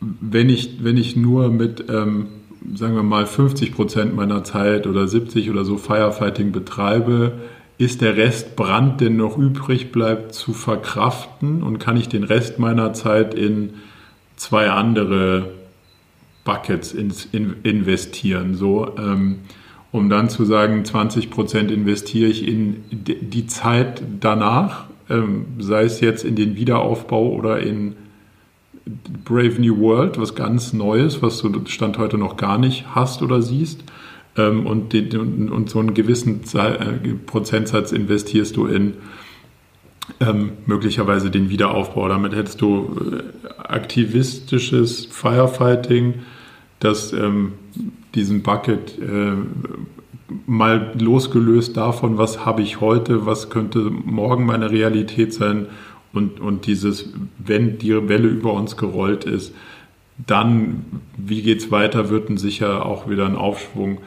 wenn 0.00 0.48
ich, 0.48 0.84
wenn 0.84 0.96
ich 0.96 1.16
nur 1.16 1.50
mit, 1.50 1.86
ähm, 1.90 2.28
sagen 2.72 2.94
wir 2.94 3.02
mal, 3.02 3.26
50 3.26 3.74
Prozent 3.74 4.14
meiner 4.14 4.44
Zeit 4.44 4.86
oder 4.86 5.08
70 5.08 5.50
oder 5.50 5.64
so 5.64 5.76
Firefighting 5.76 6.52
betreibe, 6.52 7.32
ist 7.78 8.00
der 8.00 8.16
Rest 8.16 8.54
Brand, 8.54 9.00
der 9.00 9.10
noch 9.10 9.36
übrig 9.36 9.90
bleibt, 9.90 10.34
zu 10.34 10.52
verkraften 10.52 11.64
und 11.64 11.80
kann 11.80 11.96
ich 11.96 12.08
den 12.08 12.22
Rest 12.22 12.60
meiner 12.60 12.92
Zeit 12.92 13.34
in 13.34 13.74
zwei 14.36 14.70
andere 14.70 15.50
Buckets 16.44 16.92
in, 16.92 17.12
in, 17.32 17.56
investieren, 17.62 18.54
so, 18.54 18.96
ähm, 18.98 19.40
um 19.92 20.08
dann 20.08 20.28
zu 20.28 20.44
sagen, 20.44 20.84
20 20.84 21.30
Prozent 21.30 21.70
investiere 21.70 22.28
ich 22.28 22.46
in 22.46 22.82
die 22.90 23.46
Zeit 23.46 24.02
danach, 24.20 24.86
ähm, 25.10 25.46
sei 25.58 25.84
es 25.84 26.00
jetzt 26.00 26.24
in 26.24 26.34
den 26.34 26.56
Wiederaufbau 26.56 27.30
oder 27.30 27.60
in 27.60 27.94
Brave 29.24 29.60
New 29.60 29.78
World, 29.78 30.18
was 30.18 30.34
ganz 30.34 30.72
Neues, 30.72 31.22
was 31.22 31.38
du 31.38 31.52
Stand 31.66 31.98
heute 31.98 32.18
noch 32.18 32.36
gar 32.36 32.58
nicht 32.58 32.86
hast 32.94 33.22
oder 33.22 33.42
siehst. 33.42 33.84
Ähm, 34.36 34.66
und, 34.66 34.92
den, 34.94 35.50
und, 35.50 35.68
so 35.68 35.78
einen 35.78 35.92
gewissen 35.92 36.40
äh, 36.54 37.14
Prozentsatz 37.26 37.92
investierst 37.92 38.56
du 38.56 38.66
in 38.66 38.94
ähm, 40.20 40.52
möglicherweise 40.66 41.30
den 41.30 41.50
Wiederaufbau. 41.50 42.08
Damit 42.08 42.34
hättest 42.34 42.60
du 42.62 42.96
äh, 43.12 43.48
aktivistisches 43.58 45.06
Firefighting, 45.06 46.14
das 46.84 47.12
ähm, 47.12 47.52
diesen 48.14 48.42
Bucket 48.42 48.98
äh, 48.98 49.32
mal 50.46 50.92
losgelöst 50.98 51.76
davon, 51.76 52.18
was 52.18 52.44
habe 52.44 52.62
ich 52.62 52.80
heute, 52.80 53.26
was 53.26 53.50
könnte 53.50 53.78
morgen 53.78 54.46
meine 54.46 54.70
Realität 54.70 55.32
sein 55.32 55.66
und, 56.12 56.40
und 56.40 56.66
dieses, 56.66 57.12
wenn 57.38 57.78
die 57.78 58.08
Welle 58.08 58.28
über 58.28 58.52
uns 58.52 58.76
gerollt 58.76 59.24
ist, 59.24 59.54
dann, 60.26 60.84
wie 61.16 61.42
geht 61.42 61.60
es 61.60 61.70
weiter, 61.70 62.10
wird 62.10 62.28
ein 62.28 62.36
sicher 62.36 62.86
auch 62.86 63.08
wieder 63.08 63.26
ein 63.26 63.36
Aufschwung 63.36 63.98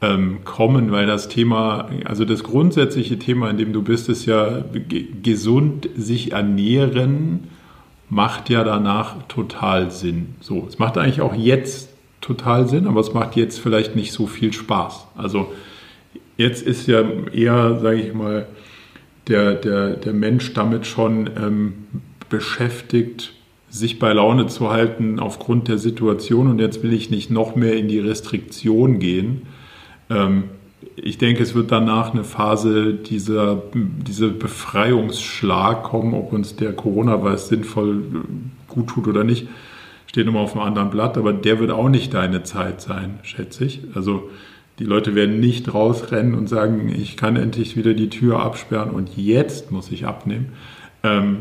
ähm, 0.00 0.38
kommen, 0.44 0.90
weil 0.90 1.06
das 1.06 1.28
Thema, 1.28 1.88
also 2.04 2.24
das 2.24 2.44
grundsätzliche 2.44 3.18
Thema, 3.18 3.50
in 3.50 3.58
dem 3.58 3.72
du 3.72 3.82
bist, 3.82 4.08
ist 4.08 4.26
ja 4.26 4.64
gesund 5.22 5.88
sich 5.96 6.32
ernähren, 6.32 7.48
macht 8.08 8.50
ja 8.50 8.64
danach 8.64 9.16
total 9.28 9.90
Sinn. 9.90 10.34
So, 10.40 10.66
es 10.68 10.78
macht 10.78 10.98
eigentlich 10.98 11.20
auch 11.20 11.34
jetzt 11.34 11.93
total 12.24 12.66
Sinn, 12.68 12.86
aber 12.86 13.00
es 13.00 13.12
macht 13.12 13.36
jetzt 13.36 13.60
vielleicht 13.60 13.94
nicht 13.96 14.12
so 14.12 14.26
viel 14.26 14.52
Spaß. 14.52 15.06
Also 15.16 15.52
jetzt 16.36 16.66
ist 16.66 16.86
ja 16.86 17.02
eher, 17.32 17.78
sage 17.80 18.00
ich 18.00 18.14
mal, 18.14 18.46
der, 19.28 19.54
der, 19.54 19.90
der 19.96 20.12
Mensch 20.12 20.52
damit 20.54 20.86
schon 20.86 21.30
ähm, 21.36 21.74
beschäftigt, 22.28 23.34
sich 23.68 23.98
bei 23.98 24.12
Laune 24.12 24.46
zu 24.46 24.70
halten 24.70 25.18
aufgrund 25.18 25.68
der 25.68 25.78
Situation 25.78 26.48
und 26.48 26.60
jetzt 26.60 26.82
will 26.82 26.92
ich 26.92 27.10
nicht 27.10 27.30
noch 27.30 27.56
mehr 27.56 27.76
in 27.76 27.88
die 27.88 27.98
Restriktion 27.98 28.98
gehen. 28.98 29.42
Ähm, 30.08 30.44
ich 30.96 31.18
denke, 31.18 31.42
es 31.42 31.54
wird 31.54 31.72
danach 31.72 32.12
eine 32.12 32.24
Phase 32.24 32.94
dieser, 32.94 33.62
dieser 33.74 34.28
Befreiungsschlag 34.28 35.82
kommen, 35.82 36.14
ob 36.14 36.32
uns 36.32 36.56
der 36.56 36.72
Coronavirus 36.72 37.48
sinnvoll 37.48 37.98
äh, 37.98 38.72
gut 38.72 38.88
tut 38.88 39.08
oder 39.08 39.24
nicht, 39.24 39.48
steht 40.14 40.28
immer 40.28 40.38
auf 40.38 40.52
einem 40.52 40.64
anderen 40.64 40.90
Blatt, 40.90 41.18
aber 41.18 41.32
der 41.32 41.58
wird 41.58 41.72
auch 41.72 41.88
nicht 41.88 42.14
deine 42.14 42.44
Zeit 42.44 42.80
sein, 42.80 43.18
schätze 43.24 43.64
ich. 43.64 43.80
Also 43.96 44.30
die 44.78 44.84
Leute 44.84 45.16
werden 45.16 45.40
nicht 45.40 45.74
rausrennen 45.74 46.36
und 46.36 46.48
sagen, 46.48 46.88
ich 46.88 47.16
kann 47.16 47.34
endlich 47.34 47.76
wieder 47.76 47.94
die 47.94 48.10
Tür 48.10 48.40
absperren 48.40 48.90
und 48.90 49.16
jetzt 49.16 49.72
muss 49.72 49.90
ich 49.90 50.06
abnehmen. 50.06 50.52
Ähm, 51.02 51.38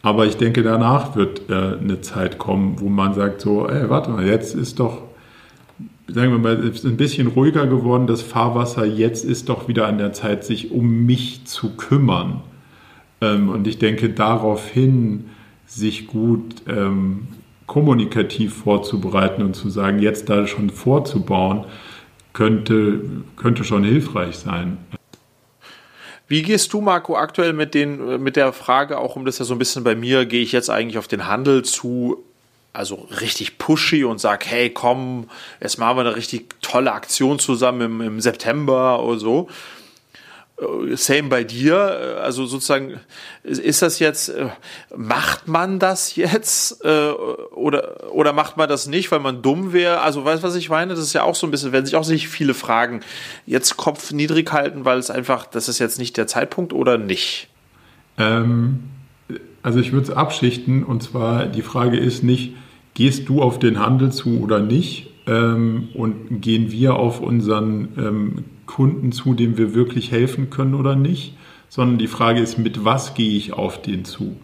aber 0.00 0.24
ich 0.24 0.38
denke, 0.38 0.62
danach 0.62 1.14
wird 1.14 1.50
äh, 1.50 1.76
eine 1.78 2.00
Zeit 2.00 2.38
kommen, 2.38 2.80
wo 2.80 2.88
man 2.88 3.12
sagt 3.12 3.42
so, 3.42 3.68
ey, 3.68 3.90
warte 3.90 4.08
mal, 4.08 4.26
jetzt 4.26 4.54
ist 4.54 4.80
doch, 4.80 5.02
sagen 6.08 6.32
wir 6.32 6.38
mal, 6.38 6.56
ist 6.64 6.86
ein 6.86 6.96
bisschen 6.96 7.26
ruhiger 7.26 7.66
geworden, 7.66 8.06
das 8.06 8.22
Fahrwasser, 8.22 8.86
jetzt 8.86 9.26
ist 9.26 9.50
doch 9.50 9.68
wieder 9.68 9.86
an 9.86 9.98
der 9.98 10.14
Zeit, 10.14 10.42
sich 10.42 10.70
um 10.70 11.04
mich 11.04 11.44
zu 11.44 11.76
kümmern. 11.76 12.40
Ähm, 13.20 13.50
und 13.50 13.66
ich 13.66 13.78
denke, 13.78 14.08
daraufhin 14.08 15.26
sich 15.66 16.06
gut 16.06 16.62
ähm, 16.66 17.28
kommunikativ 17.66 18.54
vorzubereiten 18.54 19.42
und 19.42 19.54
zu 19.54 19.70
sagen, 19.70 19.98
jetzt 19.98 20.28
da 20.28 20.46
schon 20.46 20.70
vorzubauen, 20.70 21.64
könnte, 22.32 23.00
könnte 23.36 23.64
schon 23.64 23.82
hilfreich 23.84 24.36
sein. 24.36 24.78
Wie 26.28 26.42
gehst 26.42 26.72
du, 26.72 26.80
Marco, 26.80 27.16
aktuell 27.16 27.52
mit, 27.52 27.74
den, 27.74 28.22
mit 28.22 28.36
der 28.36 28.52
Frage, 28.52 28.98
auch 28.98 29.16
um 29.16 29.24
das 29.24 29.38
ja 29.38 29.44
so 29.44 29.54
ein 29.54 29.58
bisschen 29.58 29.84
bei 29.84 29.94
mir, 29.94 30.26
gehe 30.26 30.42
ich 30.42 30.52
jetzt 30.52 30.70
eigentlich 30.70 30.98
auf 30.98 31.06
den 31.06 31.28
Handel 31.28 31.64
zu, 31.64 32.24
also 32.72 33.08
richtig 33.20 33.58
pushy 33.58 34.04
und 34.04 34.20
sag, 34.20 34.44
hey, 34.44 34.70
komm, 34.70 35.28
jetzt 35.60 35.78
machen 35.78 35.96
wir 35.96 36.00
eine 36.00 36.16
richtig 36.16 36.60
tolle 36.62 36.92
Aktion 36.92 37.38
zusammen 37.38 37.80
im, 37.80 38.00
im 38.00 38.20
September 38.20 39.02
oder 39.04 39.18
so. 39.18 39.48
Äh, 40.58 40.96
same 40.96 41.28
bei 41.28 41.44
dir, 41.44 42.18
also 42.22 42.46
sozusagen, 42.46 43.00
ist 43.42 43.82
das 43.82 43.98
jetzt, 43.98 44.30
äh, 44.30 44.48
macht 44.96 45.48
man 45.48 45.78
das 45.78 46.16
jetzt 46.16 46.82
äh, 46.84 47.10
oder, 47.10 48.12
oder 48.12 48.32
macht 48.32 48.56
man 48.56 48.68
das 48.68 48.86
nicht, 48.86 49.10
weil 49.12 49.20
man 49.20 49.42
dumm 49.42 49.72
wäre? 49.72 50.00
Also 50.00 50.24
weißt 50.24 50.42
du, 50.42 50.48
was 50.48 50.54
ich 50.54 50.70
meine? 50.70 50.94
Das 50.94 51.02
ist 51.02 51.12
ja 51.12 51.22
auch 51.22 51.34
so 51.34 51.46
ein 51.46 51.50
bisschen, 51.50 51.72
wenn 51.72 51.84
sich 51.84 51.96
auch 51.96 52.04
sich 52.04 52.28
viele 52.28 52.54
fragen, 52.54 53.00
jetzt 53.44 53.76
Kopf 53.76 54.12
niedrig 54.12 54.50
halten, 54.52 54.84
weil 54.84 54.98
es 54.98 55.10
einfach, 55.10 55.46
das 55.46 55.68
ist 55.68 55.78
jetzt 55.78 55.98
nicht 55.98 56.16
der 56.16 56.26
Zeitpunkt 56.26 56.72
oder 56.72 56.96
nicht? 56.96 57.48
Ähm, 58.16 58.84
also 59.62 59.78
ich 59.78 59.92
würde 59.92 60.10
es 60.10 60.16
abschichten 60.16 60.84
und 60.84 61.02
zwar 61.02 61.46
die 61.46 61.62
Frage 61.62 61.98
ist 61.98 62.22
nicht, 62.22 62.54
gehst 62.94 63.28
du 63.28 63.42
auf 63.42 63.58
den 63.58 63.78
Handel 63.78 64.10
zu 64.10 64.40
oder 64.40 64.60
nicht? 64.60 65.10
Ähm, 65.26 65.88
und 65.94 66.40
gehen 66.40 66.70
wir 66.70 66.94
auf 66.94 67.20
unseren 67.20 67.88
ähm, 67.98 68.44
Kunden 68.66 69.12
zu, 69.12 69.34
dem 69.34 69.56
wir 69.56 69.74
wirklich 69.74 70.10
helfen 70.10 70.50
können 70.50 70.74
oder 70.74 70.96
nicht, 70.96 71.36
sondern 71.68 71.98
die 71.98 72.06
Frage 72.06 72.40
ist, 72.40 72.58
mit 72.58 72.84
was 72.84 73.14
gehe 73.14 73.36
ich 73.36 73.52
auf 73.52 73.80
den 73.80 74.04
zu? 74.04 74.36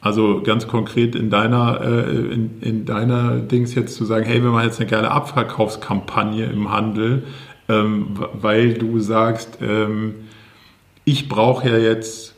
Also 0.00 0.42
ganz 0.42 0.66
konkret 0.66 1.14
in 1.14 1.30
deiner, 1.30 1.80
äh, 1.80 2.32
in, 2.32 2.60
in, 2.60 2.84
deiner 2.84 3.36
Dings 3.36 3.74
jetzt 3.74 3.94
zu 3.94 4.04
sagen, 4.04 4.26
hey, 4.26 4.42
wir 4.42 4.50
machen 4.50 4.66
jetzt 4.66 4.80
eine 4.80 4.90
geile 4.90 5.10
Abverkaufskampagne 5.10 6.46
im 6.46 6.72
Handel, 6.72 7.22
ähm, 7.68 8.08
weil 8.32 8.74
du 8.74 8.98
sagst, 8.98 9.58
ähm, 9.62 10.14
ich 11.04 11.28
brauche 11.28 11.68
ja 11.68 11.78
jetzt 11.78 12.34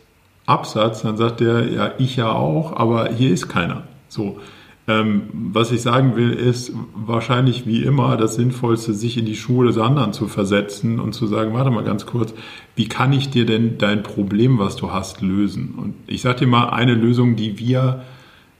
Absatz, 0.47 1.03
dann 1.03 1.16
sagt 1.16 1.41
der, 1.41 1.66
ja, 1.70 1.93
ich 1.97 2.16
ja 2.16 2.30
auch, 2.32 2.76
aber 2.76 3.09
hier 3.09 3.32
ist 3.32 3.49
keiner. 3.49 3.85
So. 4.09 4.39
Ähm, 4.87 5.22
was 5.32 5.72
ich 5.72 5.80
sagen 5.80 6.14
will, 6.14 6.30
ist 6.30 6.72
wahrscheinlich 6.95 7.66
wie 7.66 7.82
immer 7.82 8.18
das 8.18 8.35
Sinnvollste, 8.35 8.93
sich 8.93 9.16
in 9.16 9.24
die 9.24 9.37
Schuhe 9.37 9.66
des 9.66 9.78
anderen 9.78 10.12
zu 10.12 10.28
versetzen 10.28 11.01
und 11.01 11.14
zu 11.14 11.26
sagen, 11.26 11.55
warte 11.55 11.70
mal 11.70 11.85
ganz 11.85 12.05
kurz, 12.05 12.35
wie 12.76 12.87
kann 12.87 13.12
ich 13.14 13.30
dir 13.30 13.47
denn 13.47 13.78
dein 13.78 14.03
Problem, 14.03 14.59
was 14.59 14.76
du 14.76 14.93
hast, 14.93 15.22
lösen? 15.22 15.74
Und 15.76 15.95
ich 16.07 16.20
sage 16.20 16.41
dir 16.41 16.47
mal 16.49 16.68
eine 16.68 16.95
Lösung, 16.95 17.35
die 17.35 17.59
wir 17.59 18.03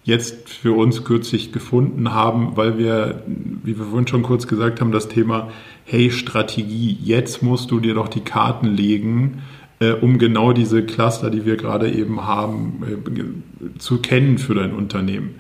jetzt 0.05 0.49
für 0.49 0.73
uns 0.73 1.05
kürzlich 1.05 1.53
gefunden 1.53 2.13
haben, 2.13 2.57
weil 2.57 2.79
wir, 2.79 3.23
wie 3.27 3.77
wir 3.79 3.87
vorhin 3.87 4.07
schon 4.07 4.23
kurz 4.23 4.47
gesagt 4.47 4.81
haben, 4.81 4.93
das 4.93 5.09
Thema, 5.09 5.51
hey, 5.85 6.11
Strategie, 6.11 6.97
jetzt 7.03 7.43
musst 7.43 7.71
du 7.71 7.81
dir 7.81 7.95
doch 7.95 8.09
die 8.09 8.21
Karten 8.21 8.67
legen, 8.67 9.43
äh, 9.81 9.93
um 9.93 10.19
genau 10.19 10.53
diese 10.53 10.85
Cluster, 10.85 11.31
die 11.31 11.45
wir 11.45 11.57
gerade 11.57 11.91
eben 11.91 12.27
haben, 12.27 12.83
äh, 12.87 13.79
zu 13.79 13.99
kennen 13.99 14.39
für 14.39 14.55
dein 14.55 14.73
Unternehmen. 14.73 15.37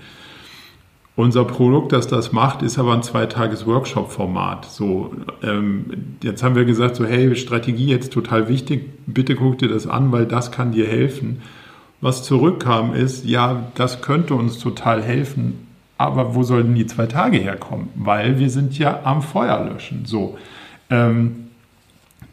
Unser 1.17 1.45
Produkt, 1.45 1.93
das 1.93 2.09
das 2.09 2.33
macht, 2.33 2.62
ist 2.62 2.77
aber 2.77 2.93
ein 2.93 3.05
Zweitages-Workshop-Format. 3.05 4.65
So, 4.65 5.15
ähm, 5.45 6.17
jetzt 6.23 6.43
haben 6.43 6.57
wir 6.57 6.65
gesagt, 6.65 6.97
so, 6.97 7.05
hey, 7.07 7.37
Strategie 7.37 7.87
jetzt 7.87 8.12
total 8.12 8.49
wichtig, 8.49 8.91
bitte 9.07 9.37
guck 9.37 9.59
dir 9.59 9.69
das 9.69 9.87
an, 9.87 10.11
weil 10.11 10.27
das 10.27 10.51
kann 10.51 10.73
dir 10.73 10.89
helfen. 10.89 11.43
Was 12.01 12.25
zurückkam 12.25 12.95
ist, 12.95 13.25
ja, 13.25 13.69
das 13.77 14.03
könnte 14.03 14.35
uns 14.35 14.59
total 14.59 15.03
helfen, 15.03 15.69
aber 15.99 16.35
wo 16.35 16.43
sollen 16.43 16.75
die 16.75 16.87
zwei 16.87 17.07
Tage 17.07 17.39
herkommen? 17.39 17.91
Weil 17.95 18.41
wir 18.41 18.51
sind 18.51 18.77
ja 18.77 19.01
am 19.05 19.23
Feuer 19.23 19.65
löschen. 19.65 20.07
So, 20.07 20.37
ähm, 20.91 21.51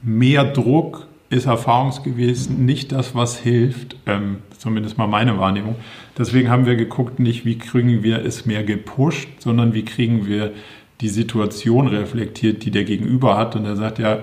mehr 0.01 0.43
Druck 0.43 1.05
ist 1.31 1.45
erfahrungsgemäß 1.45 2.49
nicht 2.49 2.91
das, 2.91 3.15
was 3.15 3.37
hilft, 3.37 3.95
ähm, 4.05 4.39
zumindest 4.57 4.97
mal 4.97 5.07
meine 5.07 5.39
Wahrnehmung. 5.39 5.75
Deswegen 6.17 6.49
haben 6.49 6.65
wir 6.65 6.75
geguckt, 6.75 7.19
nicht 7.19 7.45
wie 7.45 7.57
kriegen 7.57 8.03
wir 8.03 8.23
es 8.25 8.45
mehr 8.45 8.63
gepusht, 8.63 9.29
sondern 9.39 9.73
wie 9.73 9.85
kriegen 9.85 10.27
wir 10.27 10.51
die 10.99 11.07
Situation 11.07 11.87
reflektiert, 11.87 12.65
die 12.65 12.71
der 12.71 12.83
Gegenüber 12.83 13.37
hat. 13.37 13.55
Und 13.55 13.65
er 13.65 13.77
sagt 13.77 13.97
ja, 13.97 14.19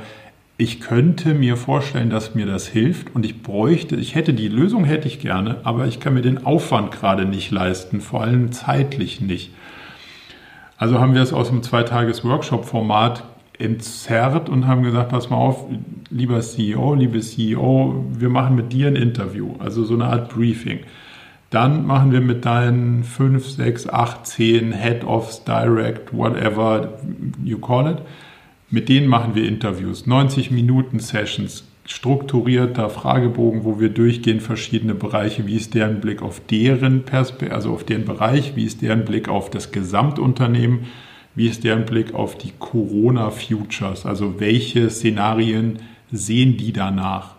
ich 0.58 0.80
könnte 0.80 1.32
mir 1.32 1.56
vorstellen, 1.56 2.10
dass 2.10 2.34
mir 2.34 2.44
das 2.44 2.66
hilft 2.66 3.14
und 3.14 3.24
ich 3.24 3.42
bräuchte, 3.42 3.96
ich 3.96 4.14
hätte 4.14 4.34
die 4.34 4.48
Lösung, 4.48 4.84
hätte 4.84 5.08
ich 5.08 5.18
gerne, 5.18 5.56
aber 5.64 5.86
ich 5.86 6.00
kann 6.00 6.12
mir 6.12 6.20
den 6.22 6.44
Aufwand 6.44 6.90
gerade 6.90 7.24
nicht 7.24 7.50
leisten, 7.50 8.02
vor 8.02 8.22
allem 8.22 8.52
zeitlich 8.52 9.22
nicht. 9.22 9.50
Also 10.76 11.00
haben 11.00 11.14
wir 11.14 11.22
es 11.22 11.32
aus 11.32 11.48
dem 11.48 11.62
Zweitages-Workshop-Format 11.62 13.24
entzerrt 13.58 14.48
und 14.48 14.66
haben 14.66 14.82
gesagt, 14.82 15.10
pass 15.10 15.30
mal 15.30 15.36
auf, 15.36 15.66
lieber 16.10 16.40
CEO, 16.40 16.94
liebe 16.94 17.20
CEO, 17.20 18.04
wir 18.12 18.28
machen 18.28 18.56
mit 18.56 18.72
dir 18.72 18.88
ein 18.88 18.96
Interview, 18.96 19.54
also 19.58 19.84
so 19.84 19.94
eine 19.94 20.04
Art 20.04 20.32
Briefing. 20.32 20.80
Dann 21.50 21.86
machen 21.86 22.12
wir 22.12 22.20
mit 22.20 22.44
deinen 22.44 23.04
5, 23.04 23.48
6, 23.48 23.88
8, 23.88 24.26
10 24.26 24.72
Head-Offs, 24.72 25.44
Direct, 25.44 26.12
whatever 26.12 26.98
you 27.42 27.58
call 27.58 27.90
it, 27.90 27.98
mit 28.70 28.88
denen 28.88 29.08
machen 29.08 29.34
wir 29.34 29.48
Interviews. 29.48 30.06
90 30.06 30.50
Minuten 30.50 31.00
Sessions, 31.00 31.66
strukturierter 31.86 32.90
Fragebogen, 32.90 33.64
wo 33.64 33.80
wir 33.80 33.88
durchgehen 33.88 34.40
verschiedene 34.40 34.94
Bereiche. 34.94 35.46
Wie 35.46 35.56
ist 35.56 35.72
deren 35.72 36.00
Blick 36.00 36.20
auf 36.20 36.40
deren 36.40 37.04
Perspektive, 37.04 37.54
also 37.54 37.72
auf 37.72 37.84
deren 37.84 38.04
Bereich? 38.04 38.54
Wie 38.54 38.64
ist 38.64 38.82
deren 38.82 39.06
Blick 39.06 39.30
auf 39.30 39.48
das 39.48 39.72
Gesamtunternehmen? 39.72 40.80
Wie 41.38 41.46
ist 41.46 41.62
deren 41.62 41.84
Blick 41.84 42.14
auf 42.14 42.36
die 42.36 42.50
Corona-Futures? 42.58 44.06
Also 44.06 44.40
welche 44.40 44.90
Szenarien 44.90 45.78
sehen 46.10 46.56
die 46.56 46.72
danach? 46.72 47.36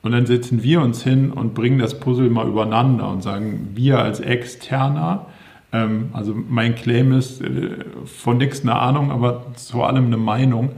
Und 0.00 0.12
dann 0.12 0.24
setzen 0.24 0.62
wir 0.62 0.80
uns 0.80 1.04
hin 1.04 1.30
und 1.30 1.52
bringen 1.52 1.78
das 1.78 2.00
Puzzle 2.00 2.30
mal 2.30 2.48
übereinander 2.48 3.10
und 3.10 3.22
sagen, 3.22 3.72
wir 3.74 3.98
als 3.98 4.20
Externer, 4.20 5.26
ähm, 5.74 6.08
also 6.14 6.34
mein 6.34 6.74
Claim 6.74 7.12
ist 7.12 7.42
äh, 7.42 7.84
von 8.06 8.38
nichts 8.38 8.62
eine 8.62 8.76
Ahnung, 8.76 9.10
aber 9.10 9.52
zu 9.56 9.82
allem 9.82 10.06
eine 10.06 10.16
Meinung, 10.16 10.70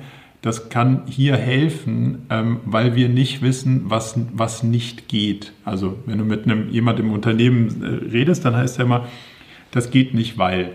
das 0.42 0.70
kann 0.70 1.02
hier 1.06 1.36
helfen, 1.36 2.26
ähm, 2.30 2.56
weil 2.64 2.96
wir 2.96 3.08
nicht 3.08 3.42
wissen, 3.42 3.84
was, 3.84 4.18
was 4.32 4.64
nicht 4.64 5.06
geht. 5.06 5.52
Also 5.64 6.00
wenn 6.04 6.18
du 6.18 6.24
mit 6.24 6.46
einem, 6.46 6.68
jemand 6.70 6.98
im 6.98 7.12
Unternehmen 7.12 7.80
äh, 7.80 8.10
redest, 8.10 8.44
dann 8.44 8.56
heißt 8.56 8.78
ja 8.78 8.86
immer, 8.86 9.06
das 9.70 9.92
geht 9.92 10.14
nicht, 10.14 10.36
weil. 10.36 10.72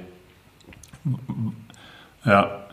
Ja, 2.26 2.66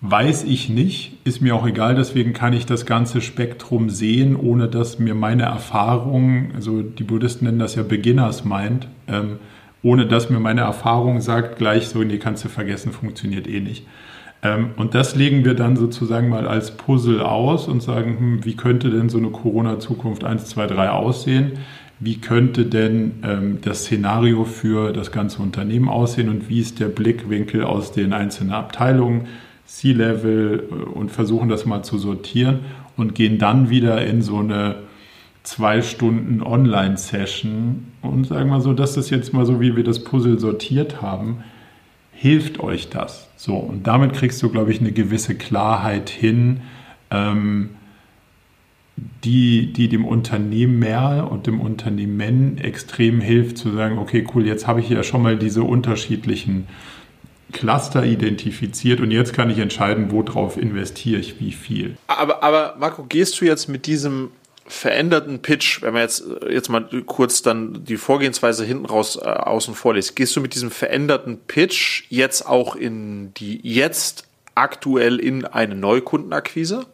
weiß 0.00 0.44
ich 0.44 0.68
nicht, 0.68 1.18
ist 1.24 1.40
mir 1.40 1.54
auch 1.54 1.66
egal, 1.66 1.94
deswegen 1.94 2.32
kann 2.32 2.52
ich 2.52 2.66
das 2.66 2.86
ganze 2.86 3.20
Spektrum 3.20 3.90
sehen, 3.90 4.36
ohne 4.36 4.68
dass 4.68 4.98
mir 4.98 5.14
meine 5.14 5.44
Erfahrung, 5.44 6.52
also 6.54 6.82
die 6.82 7.04
Buddhisten 7.04 7.44
nennen 7.46 7.58
das 7.58 7.74
ja 7.74 7.82
Beginners 7.82 8.44
Mind, 8.44 8.88
ähm, 9.08 9.38
ohne 9.82 10.06
dass 10.06 10.30
mir 10.30 10.40
meine 10.40 10.62
Erfahrung 10.62 11.20
sagt, 11.20 11.56
gleich 11.56 11.88
so, 11.88 12.02
nee, 12.02 12.18
kannst 12.18 12.44
du 12.44 12.48
vergessen, 12.48 12.92
funktioniert 12.92 13.46
eh 13.46 13.60
nicht. 13.60 13.86
Ähm, 14.42 14.70
und 14.76 14.94
das 14.94 15.14
legen 15.14 15.44
wir 15.44 15.54
dann 15.54 15.76
sozusagen 15.76 16.28
mal 16.28 16.46
als 16.46 16.76
Puzzle 16.76 17.20
aus 17.20 17.68
und 17.68 17.82
sagen, 17.82 18.18
hm, 18.18 18.44
wie 18.44 18.56
könnte 18.56 18.90
denn 18.90 19.08
so 19.08 19.18
eine 19.18 19.30
Corona-Zukunft 19.30 20.24
1, 20.24 20.46
2, 20.46 20.66
3 20.66 20.90
aussehen? 20.90 21.52
Wie 22.00 22.18
könnte 22.18 22.66
denn 22.66 23.12
ähm, 23.22 23.58
das 23.62 23.84
Szenario 23.84 24.44
für 24.44 24.92
das 24.92 25.12
ganze 25.12 25.40
Unternehmen 25.40 25.88
aussehen 25.88 26.28
und 26.28 26.48
wie 26.48 26.60
ist 26.60 26.80
der 26.80 26.88
Blickwinkel 26.88 27.64
aus 27.64 27.92
den 27.92 28.12
einzelnen 28.12 28.52
Abteilungen, 28.52 29.26
C-Level 29.66 30.68
äh, 30.70 30.74
und 30.74 31.10
versuchen 31.10 31.48
das 31.48 31.66
mal 31.66 31.82
zu 31.82 31.98
sortieren 31.98 32.60
und 32.96 33.14
gehen 33.14 33.38
dann 33.38 33.70
wieder 33.70 34.04
in 34.04 34.22
so 34.22 34.38
eine 34.38 34.76
zwei 35.44 35.82
Stunden 35.82 36.42
Online-Session 36.42 37.86
und 38.02 38.26
sagen 38.26 38.50
mal 38.50 38.60
so, 38.60 38.72
das 38.72 38.96
ist 38.96 39.10
jetzt 39.10 39.32
mal 39.32 39.46
so, 39.46 39.60
wie 39.60 39.76
wir 39.76 39.84
das 39.84 40.02
Puzzle 40.02 40.38
sortiert 40.38 41.02
haben. 41.02 41.44
Hilft 42.12 42.60
euch 42.60 42.88
das? 42.88 43.28
So, 43.36 43.56
und 43.56 43.86
damit 43.86 44.14
kriegst 44.14 44.42
du, 44.42 44.48
glaube 44.48 44.72
ich, 44.72 44.80
eine 44.80 44.92
gewisse 44.92 45.34
Klarheit 45.34 46.08
hin, 46.08 46.60
ähm, 47.10 47.70
die, 48.96 49.72
die 49.72 49.88
dem 49.88 50.04
Unternehmer 50.04 51.28
und 51.30 51.46
dem 51.46 51.60
Unternehmen 51.60 52.58
extrem 52.58 53.20
hilft, 53.20 53.58
zu 53.58 53.72
sagen, 53.72 53.98
okay, 53.98 54.26
cool, 54.34 54.46
jetzt 54.46 54.66
habe 54.66 54.80
ich 54.80 54.88
ja 54.88 55.02
schon 55.02 55.22
mal 55.22 55.36
diese 55.36 55.62
unterschiedlichen 55.62 56.68
Cluster 57.52 58.04
identifiziert 58.04 59.00
und 59.00 59.10
jetzt 59.10 59.32
kann 59.32 59.50
ich 59.50 59.58
entscheiden, 59.58 60.10
worauf 60.10 60.56
investiere 60.56 61.20
ich 61.20 61.40
wie 61.40 61.52
viel. 61.52 61.96
Aber, 62.06 62.42
aber 62.42 62.76
Marco, 62.78 63.04
gehst 63.04 63.40
du 63.40 63.44
jetzt 63.44 63.68
mit 63.68 63.86
diesem 63.86 64.30
veränderten 64.66 65.40
Pitch, 65.40 65.82
wenn 65.82 65.92
man 65.92 66.02
jetzt, 66.02 66.24
jetzt 66.48 66.68
mal 66.68 66.88
kurz 67.06 67.42
dann 67.42 67.84
die 67.84 67.96
Vorgehensweise 67.96 68.64
hinten 68.64 68.86
raus 68.86 69.16
äh, 69.16 69.26
außen 69.26 69.74
vor 69.74 69.94
lässt, 69.94 70.16
gehst 70.16 70.34
du 70.36 70.40
mit 70.40 70.54
diesem 70.54 70.70
veränderten 70.70 71.38
Pitch 71.46 72.04
jetzt 72.08 72.46
auch 72.46 72.74
in 72.74 73.34
die, 73.34 73.60
jetzt 73.62 74.26
aktuell 74.54 75.18
in 75.18 75.44
eine 75.44 75.74
Neukundenakquise? 75.74 76.86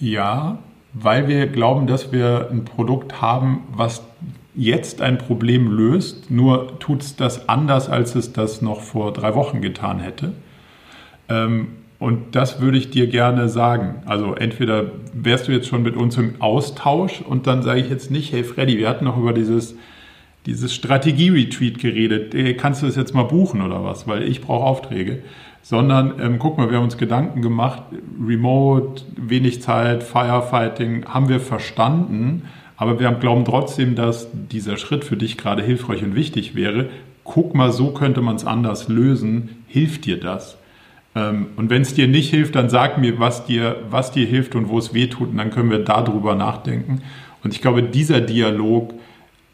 Ja, 0.00 0.58
weil 0.94 1.28
wir 1.28 1.48
glauben, 1.48 1.86
dass 1.86 2.12
wir 2.12 2.48
ein 2.50 2.64
Produkt 2.64 3.20
haben, 3.20 3.64
was 3.72 4.02
jetzt 4.54 5.02
ein 5.02 5.18
Problem 5.18 5.70
löst, 5.70 6.30
nur 6.30 6.78
tut 6.78 7.02
es 7.02 7.16
das 7.16 7.48
anders, 7.48 7.88
als 7.88 8.14
es 8.14 8.32
das 8.32 8.62
noch 8.62 8.80
vor 8.80 9.12
drei 9.12 9.34
Wochen 9.34 9.60
getan 9.60 9.98
hätte. 9.98 10.32
Ähm, 11.28 11.68
und 11.98 12.36
das 12.36 12.60
würde 12.60 12.78
ich 12.78 12.90
dir 12.90 13.06
gerne 13.08 13.48
sagen. 13.48 14.02
Also 14.06 14.34
entweder 14.34 14.92
wärst 15.12 15.48
du 15.48 15.52
jetzt 15.52 15.68
schon 15.68 15.82
mit 15.82 15.96
uns 15.96 16.16
im 16.16 16.34
Austausch 16.40 17.20
und 17.22 17.46
dann 17.46 17.62
sage 17.62 17.80
ich 17.80 17.90
jetzt 17.90 18.10
nicht, 18.10 18.32
hey 18.32 18.44
Freddy, 18.44 18.78
wir 18.78 18.88
hatten 18.88 19.04
noch 19.04 19.16
über 19.16 19.32
dieses, 19.32 19.76
dieses 20.46 20.74
Strategie-Retreat 20.74 21.78
geredet. 21.78 22.34
Hey, 22.34 22.56
kannst 22.56 22.82
du 22.82 22.86
das 22.86 22.96
jetzt 22.96 23.14
mal 23.14 23.24
buchen 23.24 23.62
oder 23.62 23.82
was? 23.84 24.06
Weil 24.06 24.22
ich 24.24 24.40
brauche 24.40 24.64
Aufträge. 24.64 25.22
Sondern, 25.64 26.20
ähm, 26.20 26.38
guck 26.38 26.58
mal, 26.58 26.68
wir 26.68 26.76
haben 26.76 26.84
uns 26.84 26.98
Gedanken 26.98 27.40
gemacht, 27.40 27.84
Remote, 28.22 29.02
wenig 29.16 29.62
Zeit, 29.62 30.02
Firefighting, 30.02 31.06
haben 31.06 31.30
wir 31.30 31.40
verstanden. 31.40 32.42
Aber 32.76 33.00
wir 33.00 33.10
glauben 33.12 33.46
trotzdem, 33.46 33.94
dass 33.94 34.28
dieser 34.32 34.76
Schritt 34.76 35.04
für 35.04 35.16
dich 35.16 35.38
gerade 35.38 35.62
hilfreich 35.62 36.02
und 36.02 36.14
wichtig 36.14 36.54
wäre. 36.54 36.90
Guck 37.24 37.54
mal, 37.54 37.72
so 37.72 37.92
könnte 37.92 38.20
man 38.20 38.36
es 38.36 38.44
anders 38.44 38.88
lösen. 38.88 39.64
Hilft 39.66 40.04
dir 40.04 40.20
das? 40.20 40.58
Ähm, 41.14 41.46
und 41.56 41.70
wenn 41.70 41.80
es 41.80 41.94
dir 41.94 42.08
nicht 42.08 42.28
hilft, 42.28 42.56
dann 42.56 42.68
sag 42.68 42.98
mir, 42.98 43.18
was 43.18 43.46
dir, 43.46 43.76
was 43.88 44.12
dir 44.12 44.26
hilft 44.26 44.54
und 44.54 44.68
wo 44.68 44.78
es 44.78 44.92
weh 44.92 45.06
tut, 45.06 45.30
und 45.30 45.38
dann 45.38 45.50
können 45.50 45.70
wir 45.70 45.78
darüber 45.78 46.34
nachdenken. 46.34 47.00
Und 47.42 47.54
ich 47.54 47.62
glaube, 47.62 47.82
dieser 47.82 48.20
Dialog, 48.20 48.92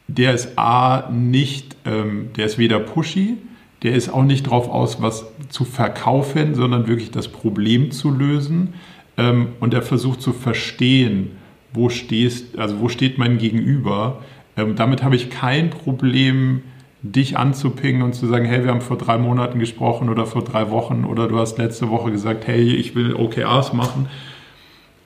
der 0.08 0.34
ist 0.34 0.58
A, 0.58 1.08
nicht, 1.12 1.76
ähm, 1.84 2.30
der 2.36 2.46
ist 2.46 2.58
weder 2.58 2.80
pushy, 2.80 3.36
der 3.83 3.95
ist 3.95 4.12
auch 4.12 4.24
nicht 4.24 4.47
darauf 4.47 4.68
aus, 4.68 5.01
was 5.01 5.26
zu 5.49 5.64
verkaufen, 5.64 6.55
sondern 6.55 6.87
wirklich 6.87 7.11
das 7.11 7.28
Problem 7.28 7.91
zu 7.91 8.11
lösen. 8.11 8.74
Ähm, 9.16 9.49
und 9.61 9.74
er 9.74 9.83
versucht 9.83 10.20
zu 10.20 10.33
verstehen, 10.33 11.33
wo 11.72 11.89
stehst, 11.89 12.59
also 12.59 12.81
wo 12.81 12.89
steht 12.89 13.18
mein 13.18 13.39
Gegenüber. 13.39 14.22
Ähm, 14.57 14.76
damit 14.76 15.03
habe 15.03 15.16
ich 15.16 15.31
kein 15.31 15.70
Problem, 15.70 16.62
dich 17.03 17.39
anzupingen 17.39 18.03
und 18.03 18.14
zu 18.14 18.26
sagen, 18.26 18.45
hey, 18.45 18.62
wir 18.62 18.70
haben 18.70 18.83
vor 18.83 18.99
drei 18.99 19.16
Monaten 19.16 19.59
gesprochen 19.59 20.11
oder 20.11 20.26
vor 20.26 20.45
drei 20.45 20.70
Wochen 20.70 21.05
oder 21.05 21.28
du 21.28 21.39
hast 21.39 21.57
letzte 21.57 21.89
Woche 21.89 22.11
gesagt, 22.11 22.47
hey, 22.47 22.74
ich 22.74 22.95
will 22.95 23.14
OKRs 23.14 23.72
machen. 23.72 24.09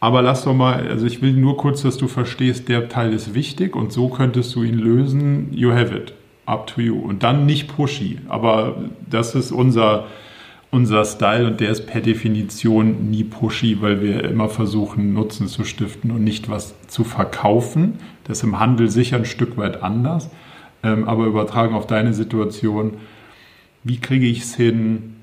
Aber 0.01 0.21
lass 0.21 0.45
doch 0.45 0.55
mal, 0.55 0.89
also 0.89 1.07
ich 1.07 1.23
will 1.23 1.33
nur 1.33 1.57
kurz, 1.57 1.83
dass 1.83 1.97
du 1.97 2.09
verstehst, 2.09 2.69
der 2.69 2.89
Teil 2.89 3.13
ist 3.13 3.35
wichtig 3.35 3.77
und 3.77 3.93
so 3.93 4.09
könntest 4.09 4.55
du 4.55 4.63
ihn 4.63 4.79
lösen. 4.79 5.49
You 5.53 5.73
have 5.73 5.95
it. 5.95 6.15
Up 6.47 6.67
to 6.67 6.81
you. 6.81 6.99
Und 6.99 7.23
dann 7.23 7.47
nicht 7.47 7.75
pushy. 7.75 8.19
Aber 8.29 8.77
das 9.09 9.35
ist 9.35 9.53
unser, 9.53 10.07
unser 10.71 11.05
Style 11.05 11.47
und 11.47 11.61
der 11.61 11.71
ist 11.71 11.87
per 11.87 12.01
Definition 12.01 13.11
nie 13.11 13.25
pushy, 13.25 13.79
weil 13.81 14.03
wir 14.03 14.25
immer 14.25 14.49
versuchen, 14.49 15.15
Nutzen 15.15 15.49
zu 15.49 15.65
stiften 15.65 16.11
und 16.11 16.25
nicht 16.25 16.51
was 16.51 16.75
zu 16.89 17.05
verkaufen. 17.05 17.99
Das 18.25 18.39
ist 18.39 18.45
im 18.45 18.59
Handel 18.61 18.91
sicher 18.91 19.17
ein 19.17 19.25
Stück 19.25 19.57
weit 19.57 19.83
anders 19.83 20.31
ähm, 20.85 21.09
aber 21.09 21.25
übertragen 21.25 21.75
auf 21.75 21.87
deine 21.87 22.13
Situation, 22.13 22.99
wie 23.83 23.99
kriege 23.99 24.27
ich 24.27 24.43
es 24.43 24.55
hin, 24.55 25.17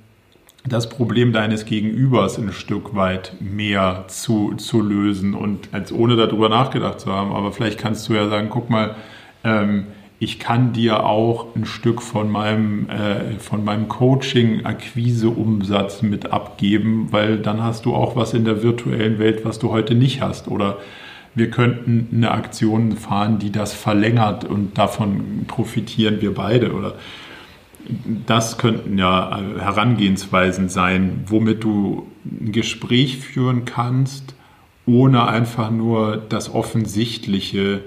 das 0.66 0.90
Problem 0.90 1.32
deines 1.34 1.66
Gegenübers 1.66 2.38
ein 2.38 2.52
Stück 2.52 2.96
weit 2.96 3.36
mehr 3.40 4.06
zu, 4.08 4.54
zu 4.56 4.82
lösen 4.82 5.34
und 5.34 5.70
als 5.72 5.92
ohne 5.92 6.16
darüber 6.16 6.50
nachgedacht 6.50 7.00
zu 7.00 7.12
haben. 7.12 7.32
Aber 7.32 7.52
vielleicht 7.52 7.80
kannst 7.80 8.10
du 8.10 8.14
ja 8.14 8.28
sagen, 8.28 8.50
guck 8.50 8.70
mal, 8.70 8.96
ähm, 9.44 9.88
ich 10.22 10.38
kann 10.38 10.72
dir 10.72 11.04
auch 11.04 11.56
ein 11.56 11.66
Stück 11.66 12.04
von 12.04 12.30
meinem, 12.30 12.88
äh, 12.90 13.40
von 13.40 13.66
meinem 13.66 13.88
Coaching-Akquise-Umsatz 13.88 16.04
mit 16.04 16.32
abgeben, 16.32 17.08
weil 17.10 17.40
dann 17.40 17.64
hast 17.64 17.86
du 17.86 17.96
auch 17.96 18.16
was 18.16 18.36
in 18.36 18.46
der 18.46 18.62
virtuellen 18.62 19.18
Welt, 19.18 19.44
was 19.46 19.58
du 19.58 19.72
heute 19.72 19.96
nicht 19.96 20.22
hast. 20.22 20.48
Oder 20.48 20.78
wir 21.34 21.50
könnten 21.50 22.10
eine 22.14 22.30
Aktion 22.30 22.98
fahren, 22.98 23.40
die 23.40 23.52
das 23.52 23.74
verlängert 23.74 24.46
und 24.46 24.78
davon 24.78 25.46
profitieren 25.48 26.22
wir 26.22 26.36
beide. 26.36 26.74
Oder 26.74 26.94
das 28.28 28.60
könnten 28.60 29.00
ja 29.00 29.40
Herangehensweisen 29.58 30.70
sein, 30.70 31.24
womit 31.26 31.64
du 31.64 32.06
ein 32.26 32.52
Gespräch 32.52 33.18
führen 33.18 33.66
kannst, 33.66 34.36
ohne 34.86 35.28
einfach 35.28 35.72
nur 35.72 36.18
das 36.18 36.54
Offensichtliche 36.54 37.82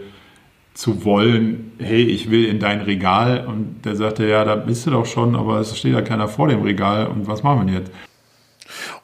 zu 0.74 1.04
wollen, 1.04 1.72
hey, 1.78 2.02
ich 2.02 2.30
will 2.30 2.46
in 2.46 2.58
dein 2.58 2.80
Regal 2.80 3.46
und 3.46 3.82
der 3.84 3.94
sagte, 3.94 4.26
ja, 4.26 4.44
da 4.44 4.56
bist 4.56 4.86
du 4.86 4.90
doch 4.90 5.06
schon, 5.06 5.36
aber 5.36 5.60
es 5.60 5.76
steht 5.78 5.94
da 5.94 6.02
keiner 6.02 6.28
vor 6.28 6.48
dem 6.48 6.62
Regal 6.62 7.06
und 7.06 7.28
was 7.28 7.44
machen 7.44 7.66
wir 7.66 7.74
jetzt? 7.74 7.92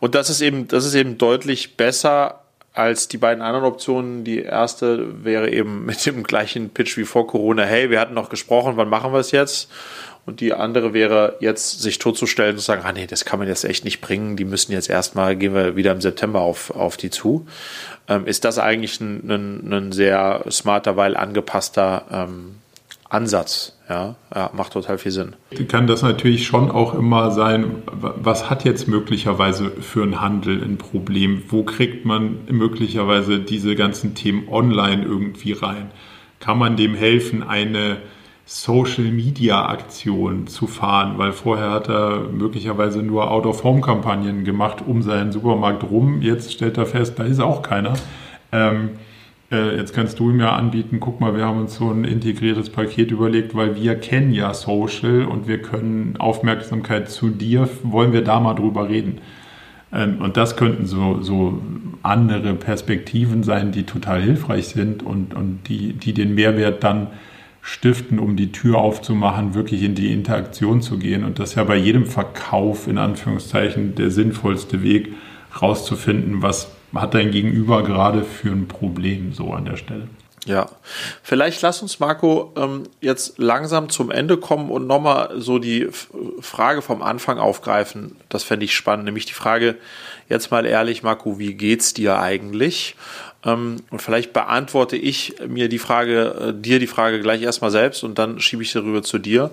Und 0.01 0.16
das 0.16 0.31
ist 0.31 0.41
eben, 0.41 0.66
das 0.66 0.85
ist 0.85 0.95
eben 0.95 1.16
deutlich 1.16 1.77
besser 1.77 2.41
als 2.73 3.09
die 3.09 3.18
beiden 3.18 3.43
anderen 3.43 3.66
Optionen. 3.66 4.25
Die 4.25 4.41
erste 4.41 5.25
wäre 5.25 5.51
eben 5.51 5.85
mit 5.85 6.05
dem 6.07 6.23
gleichen 6.25 6.71
Pitch 6.71 6.97
wie 6.97 7.05
vor 7.05 7.27
Corona, 7.27 7.62
hey, 7.62 7.91
wir 7.91 8.01
hatten 8.01 8.14
noch 8.14 8.31
gesprochen, 8.31 8.73
wann 8.77 8.89
machen 8.89 9.12
wir 9.12 9.21
es 9.21 9.31
jetzt? 9.31 9.71
Und 10.31 10.41
die 10.41 10.53
andere 10.53 10.95
wäre 10.95 11.39
jetzt 11.41 11.83
sich 11.83 11.99
totzustellen 11.99 12.53
und 12.53 12.61
zu 12.61 12.64
sagen, 12.64 12.83
ah 12.85 12.93
nee, 12.93 13.09
das 13.09 13.24
kann 13.24 13.41
man 13.41 13.49
jetzt 13.49 13.64
echt 13.64 13.85
nicht 13.85 14.01
bringen, 14.01 14.37
die 14.37 14.45
müssen 14.45 14.70
jetzt 14.70 14.89
erstmal, 14.89 15.35
gehen 15.35 15.55
wir 15.55 15.74
wieder 15.74 15.91
im 15.91 16.01
September 16.01 16.41
auf, 16.41 16.70
auf 16.70 16.97
die 16.97 17.11
zu. 17.11 17.49
Ähm, 18.07 18.26
ist 18.26 18.45
das 18.45 18.61
eigentlich 18.61 19.01
ein, 19.01 19.28
ein, 19.28 19.72
ein 19.72 19.91
sehr 19.91 20.45
smarter, 20.49 20.97
weil 20.97 21.16
angepasster 21.16 22.05
ähm, 22.12 22.55
Ansatz. 23.09 23.76
Ja, 23.89 24.14
ja, 24.33 24.51
macht 24.53 24.72
total 24.72 24.99
viel 24.99 25.11
Sinn. 25.11 25.35
Kann 25.66 25.89
das 25.89 26.03
natürlich 26.03 26.47
schon 26.47 26.70
auch 26.70 26.95
immer 26.95 27.33
sein, 27.33 27.83
was 27.91 28.49
hat 28.49 28.64
jetzt 28.64 28.87
möglicherweise 28.87 29.72
für 29.81 30.05
einen 30.05 30.20
Handel 30.20 30.62
ein 30.62 30.78
Problem? 30.78 31.43
Wo 31.49 31.64
kriegt 31.64 32.05
man 32.05 32.39
möglicherweise 32.49 33.41
diese 33.41 33.74
ganzen 33.74 34.14
Themen 34.14 34.47
online 34.49 35.03
irgendwie 35.03 35.55
rein? 35.55 35.91
Kann 36.39 36.57
man 36.57 36.76
dem 36.76 36.95
helfen, 36.95 37.43
eine 37.43 37.97
Social 38.53 39.13
Media 39.13 39.65
Aktion 39.67 40.49
zu 40.49 40.67
fahren, 40.67 41.19
weil 41.19 41.31
vorher 41.31 41.71
hat 41.71 41.89
er 41.89 42.23
möglicherweise 42.33 43.01
nur 43.01 43.31
Out-of-Home-Kampagnen 43.31 44.43
gemacht 44.43 44.83
um 44.85 45.03
seinen 45.03 45.31
Supermarkt 45.31 45.85
rum. 45.85 46.21
Jetzt 46.21 46.53
stellt 46.53 46.77
er 46.77 46.87
fest, 46.87 47.17
da 47.21 47.23
ist 47.23 47.39
auch 47.39 47.63
keiner. 47.63 47.95
Ähm, 48.51 48.91
äh, 49.53 49.77
jetzt 49.77 49.95
kannst 49.95 50.19
du 50.19 50.31
ihm 50.31 50.41
ja 50.41 50.57
anbieten, 50.57 50.99
guck 50.99 51.21
mal, 51.21 51.37
wir 51.37 51.45
haben 51.45 51.61
uns 51.61 51.77
so 51.77 51.91
ein 51.91 52.03
integriertes 52.03 52.71
Paket 52.71 53.13
überlegt, 53.13 53.55
weil 53.55 53.77
wir 53.77 53.95
kennen 53.95 54.33
ja 54.33 54.53
Social 54.53 55.27
und 55.27 55.47
wir 55.47 55.63
können 55.63 56.17
Aufmerksamkeit 56.19 57.09
zu 57.09 57.29
dir, 57.29 57.69
wollen 57.85 58.13
wir 58.13 58.25
da 58.25 58.41
mal 58.41 58.55
drüber 58.55 58.89
reden. 58.89 59.21
Ähm, 59.93 60.21
und 60.21 60.37
das 60.37 60.57
könnten 60.57 60.87
so, 60.87 61.23
so 61.23 61.63
andere 62.03 62.55
Perspektiven 62.55 63.45
sein, 63.45 63.71
die 63.71 63.85
total 63.85 64.21
hilfreich 64.21 64.67
sind 64.67 65.05
und, 65.05 65.35
und 65.35 65.61
die, 65.69 65.93
die 65.93 66.15
den 66.15 66.35
Mehrwert 66.35 66.83
dann 66.83 67.07
stiften, 67.63 68.19
um 68.19 68.37
die 68.37 68.53
Tür 68.53 68.79
aufzumachen, 68.79 69.55
wirklich 69.55 69.83
in 69.83 69.95
die 69.95 70.13
Interaktion 70.13 70.83
zu 70.83 70.99
gehen. 70.99 71.25
Und 71.25 71.39
das 71.39 71.51
ist 71.51 71.57
ja 71.57 71.65
bei 71.65 71.77
jedem 71.77 72.07
Verkauf 72.07 72.89
in 72.89 72.99
Anführungszeichen 72.99 73.95
der 73.95 74.11
sinnvollste 74.11 74.83
Weg, 74.83 75.13
rauszufinden, 75.61 76.43
was 76.43 76.71
hat 76.95 77.15
dein 77.15 77.31
Gegenüber 77.31 77.83
gerade 77.83 78.25
für 78.25 78.51
ein 78.51 78.69
Problem 78.69 79.33
so 79.33 79.53
an 79.53 79.65
der 79.65 79.77
Stelle? 79.77 80.09
Ja, 80.47 80.71
vielleicht 81.23 81.61
lass 81.61 81.83
uns, 81.83 82.01
Marco, 82.01 82.55
ähm, 82.57 82.85
jetzt 83.01 83.39
langsam 83.39 83.91
zum 83.91 84.11
Ende 84.11 84.39
kommen 84.39 84.71
und 84.71 84.87
nochmal 84.87 85.35
so 85.37 85.59
die 85.59 85.89
Frage 86.41 86.81
vom 86.81 87.03
Anfang 87.03 87.39
aufgreifen. 87.39 88.17
Das 88.31 88.43
fände 88.43 88.65
ich 88.65 88.75
spannend, 88.75 89.05
nämlich 89.05 89.27
die 89.27 89.35
Frage, 89.35 89.77
jetzt 90.31 90.51
mal 90.51 90.65
ehrlich, 90.65 91.03
Marco, 91.03 91.39
wie 91.39 91.55
geht's 91.55 91.93
dir 91.93 92.19
eigentlich? 92.19 92.97
Ähm, 93.45 93.76
und 93.91 94.03
vielleicht 94.03 94.32
beantworte 94.32 94.97
ich 94.97 95.34
mir 95.47 95.68
die 95.68 95.78
Frage, 95.78 96.53
äh, 96.55 96.61
dir 96.61 96.78
die 96.78 96.86
Frage 96.86 97.20
gleich 97.20 97.43
erstmal 97.43 97.70
selbst 97.70 98.05
und 98.05 98.18
dann 98.18 98.41
schiebe 98.41 98.62
ich 98.62 98.70
sie 98.70 98.82
rüber 98.82 99.03
zu 99.03 99.18
dir. 99.18 99.51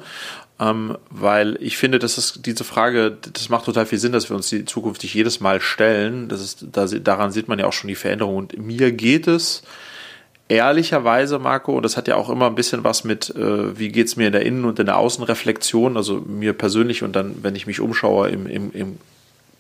Ähm, 0.59 0.97
weil 1.11 1.57
ich 1.61 1.77
finde, 1.77 1.99
dass 1.99 2.17
es 2.17 2.41
diese 2.41 2.63
Frage, 2.63 3.15
das 3.33 3.49
macht 3.49 3.65
total 3.65 3.85
viel 3.85 3.99
Sinn, 3.99 4.11
dass 4.11 4.29
wir 4.29 4.35
uns 4.35 4.49
die 4.49 4.65
zukünftig 4.65 5.13
jedes 5.13 5.39
Mal 5.39 5.61
stellen. 5.61 6.29
Das 6.29 6.41
ist, 6.41 6.65
da, 6.71 6.85
daran 6.85 7.31
sieht 7.31 7.47
man 7.47 7.59
ja 7.59 7.67
auch 7.67 7.73
schon 7.73 7.89
die 7.89 7.95
Veränderung. 7.95 8.35
Und 8.35 8.57
mir 8.57 8.91
geht 8.91 9.27
es 9.27 9.61
ehrlicherweise, 10.49 11.37
Marco, 11.37 11.75
und 11.75 11.83
das 11.83 11.95
hat 11.95 12.07
ja 12.07 12.15
auch 12.15 12.29
immer 12.29 12.47
ein 12.47 12.55
bisschen 12.55 12.83
was 12.83 13.03
mit, 13.03 13.29
äh, 13.35 13.77
wie 13.77 13.89
geht's 13.89 14.15
mir 14.15 14.27
in 14.27 14.33
der 14.33 14.45
Innen- 14.45 14.65
und 14.65 14.79
in 14.79 14.87
der 14.87 14.97
Außenreflexion, 14.97 15.95
also 15.95 16.23
mir 16.25 16.53
persönlich 16.53 17.03
und 17.03 17.15
dann, 17.15 17.43
wenn 17.43 17.55
ich 17.55 17.67
mich 17.67 17.79
umschaue 17.79 18.29
im, 18.29 18.47
im, 18.47 18.71
im 18.71 18.97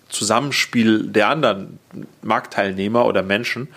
Zusammenspiel 0.09 1.07
der 1.07 1.29
anderen 1.29 1.79
Marktteilnehmer 2.21 3.05
oder 3.05 3.21
Menschen, 3.21 3.67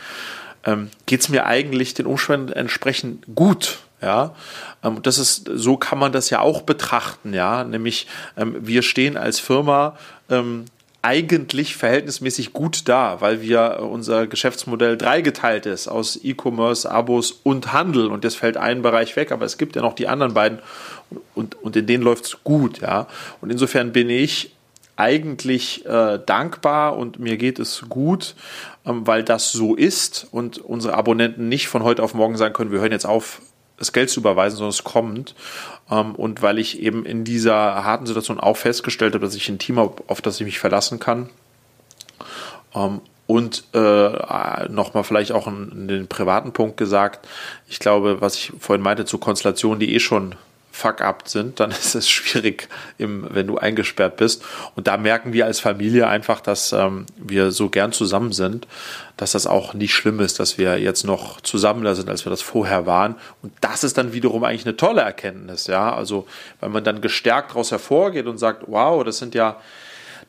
ähm, 0.65 0.91
geht 1.07 1.21
es 1.21 1.29
mir 1.29 1.47
eigentlich 1.47 1.95
den 1.95 2.07
Umständen 2.07 2.53
entsprechend 2.53 3.25
gut. 3.35 3.79
Ja, 4.03 4.35
ähm, 4.83 5.03
das 5.03 5.19
ist, 5.19 5.51
so 5.55 5.77
kann 5.77 5.99
man 5.99 6.13
das 6.13 6.31
ja 6.31 6.41
auch 6.41 6.63
betrachten, 6.63 7.35
ja, 7.35 7.65
nämlich 7.65 8.07
ähm, 8.37 8.57
wir 8.59 8.81
stehen 8.83 9.19
als 9.19 9.41
Firma 9.41 9.99
ähm, 10.31 10.65
eigentlich 11.03 11.77
verhältnismäßig 11.77 12.53
gut 12.53 12.89
da, 12.89 13.21
weil 13.21 13.41
wir 13.43 13.79
äh, 13.79 13.83
unser 13.83 14.27
Geschäftsmodell 14.27 14.97
dreigeteilt 14.97 15.67
ist 15.67 15.89
aus 15.89 16.19
E-Commerce, 16.23 16.91
Abos 16.91 17.33
und 17.43 17.73
Handel 17.73 18.07
und 18.07 18.25
das 18.25 18.35
fällt 18.35 18.57
ein 18.57 18.83
Bereich 18.83 19.17
weg, 19.17 19.33
aber 19.33 19.45
es 19.45 19.59
gibt 19.59 19.77
ja 19.77 19.83
noch 19.83 19.95
die 19.95 20.09
anderen 20.09 20.35
beiden 20.35 20.61
und, 21.35 21.55
und 21.63 21.77
in 21.77 21.87
denen 21.87 22.03
läuft 22.03 22.25
es 22.25 22.37
gut, 22.45 22.81
ja. 22.81 23.07
Und 23.41 23.51
insofern 23.51 23.93
bin 23.93 24.11
ich 24.11 24.53
eigentlich 25.01 25.86
äh, 25.86 26.18
dankbar 26.24 26.96
und 26.96 27.18
mir 27.18 27.38
geht 27.38 27.59
es 27.59 27.86
gut, 27.88 28.34
ähm, 28.84 29.07
weil 29.07 29.24
das 29.24 29.51
so 29.51 29.74
ist 29.74 30.26
und 30.30 30.59
unsere 30.59 30.94
Abonnenten 30.94 31.48
nicht 31.48 31.68
von 31.68 31.82
heute 31.82 32.03
auf 32.03 32.14
morgen 32.14 32.36
sagen 32.36 32.53
können, 32.53 32.70
wir 32.70 32.80
hören 32.80 32.92
jetzt 32.92 33.07
auf, 33.07 33.40
das 33.78 33.94
Geld 33.94 34.11
zu 34.11 34.20
überweisen, 34.20 34.59
sondern 34.59 34.70
es 34.70 34.84
kommt. 34.84 35.34
Ähm, 35.90 36.14
und 36.14 36.42
weil 36.42 36.59
ich 36.59 36.80
eben 36.80 37.07
in 37.07 37.24
dieser 37.24 37.82
harten 37.82 38.07
Situation 38.07 38.38
auch 38.38 38.59
festgestellt 38.59 39.14
habe, 39.14 39.24
dass 39.24 39.34
ich 39.34 39.48
ein 39.48 39.59
Team 39.59 39.78
habe, 39.78 40.03
auf 40.07 40.20
das 40.20 40.38
ich 40.38 40.44
mich 40.44 40.59
verlassen 40.59 40.98
kann. 40.98 41.30
Ähm, 42.74 43.01
und 43.26 43.64
äh, 43.74 44.68
nochmal 44.68 45.05
vielleicht 45.05 45.32
auch 45.32 45.46
in, 45.46 45.88
den 45.88 46.09
privaten 46.09 46.53
Punkt 46.53 46.76
gesagt, 46.76 47.26
ich 47.68 47.78
glaube, 47.78 48.20
was 48.20 48.34
ich 48.34 48.53
vorhin 48.59 48.82
meinte 48.82 49.05
zu 49.05 49.18
Konstellationen, 49.18 49.80
die 49.80 49.94
eh 49.94 50.01
schon 50.01 50.34
fuck-up 50.71 51.29
sind, 51.29 51.61
dann 51.61 51.71
ist 51.71 51.95
es 51.95 52.09
schwierig, 52.09 52.68
im, 52.99 53.27
wenn 53.31 53.47
du 53.47 53.59
eingesperrt 53.59 54.16
bist. 54.16 54.43
Und 54.77 54.87
da 54.87 54.97
merken 54.97 55.33
wir 55.33 55.47
als 55.47 55.61
Familie 55.61 56.09
einfach, 56.09 56.41
dass 56.41 56.73
ähm, 56.73 57.07
wir 57.16 57.51
so 57.51 57.68
gern 57.68 57.93
zusammen 57.93 58.33
sind, 58.33 58.66
dass 59.16 59.33
das 59.33 59.47
auch 59.47 59.75
nicht 59.75 59.93
schlimm 59.93 60.21
ist, 60.21 60.41
dass 60.41 60.57
wir 60.57 60.79
jetzt 60.79 61.05
noch 61.05 61.41
zusammen 61.41 61.95
sind, 61.95 62.09
als 62.09 62.25
wir 62.25 62.31
das 62.31 62.43
vorher 62.43 62.87
waren. 62.87 63.16
Und 63.43 63.53
das 63.61 63.85
ist 63.85 63.99
dann 63.99 64.12
wiederum 64.12 64.45
eigentlich 64.45 64.66
eine 64.66 64.77
tolle 64.77 65.03
Erkenntnis, 65.03 65.66
ja. 65.66 65.95
Also, 65.95 66.27
weil 66.61 66.71
man 66.71 66.85
dann 66.85 67.01
gestärkt 67.01 67.51
daraus 67.51 67.71
hervorgeht 67.71 68.27
und 68.27 68.39
sagt, 68.39 68.64
wow, 68.66 69.05
das 69.05 69.18
sind 69.18 69.35
ja 69.35 69.61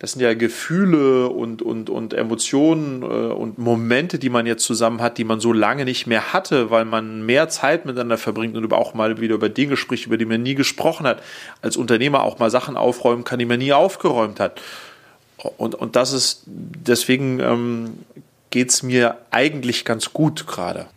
das 0.02 0.14
sind 0.14 0.22
ja 0.24 0.34
Gefühle 0.34 1.30
und, 1.30 1.62
und, 1.62 1.92
und 1.92 2.16
Emotionen 2.16 3.04
äh, 3.04 3.06
und 3.06 3.60
Momente, 3.60 4.18
die 4.18 4.32
man 4.32 4.48
jetzt 4.48 4.64
zusammen 4.64 5.00
hat, 5.00 5.20
die 5.20 5.24
man 5.24 5.40
so 5.40 5.54
lange 5.54 5.86
nicht 5.86 6.08
mehr 6.08 6.34
hatte, 6.34 6.72
weil 6.72 6.86
man 6.86 7.24
mehr 7.24 7.50
Zeit 7.50 7.86
miteinander 7.86 8.18
verbringt 8.18 8.58
und 8.58 8.74
auch 8.74 8.96
mal 8.96 9.22
wieder 9.22 9.36
über 9.36 9.48
Dinge 9.48 9.78
spricht, 9.78 10.08
über 10.08 10.18
die 10.18 10.26
man 10.26 10.42
nie 10.42 10.56
gesprochen 10.56 11.06
hat. 11.06 11.22
Als 11.62 11.78
Unternehmer 11.78 12.24
auch 12.24 12.40
mal 12.40 12.50
Sachen 12.50 12.78
aufräumen 12.78 13.24
kann, 13.24 13.38
die 13.38 13.46
man 13.46 13.60
nie 13.60 13.74
aufgeräumt 13.74 14.40
hat. 14.40 14.60
Und, 15.38 15.76
und 15.76 15.96
das 15.96 16.14
ist, 16.14 16.42
deswegen 16.48 17.40
ähm, 17.40 18.00
geht 18.50 18.72
es 18.72 18.82
mir 18.82 19.20
eigentlich 19.30 19.86
ganz 19.86 20.14
gut 20.14 20.48
gerade. 20.48 20.88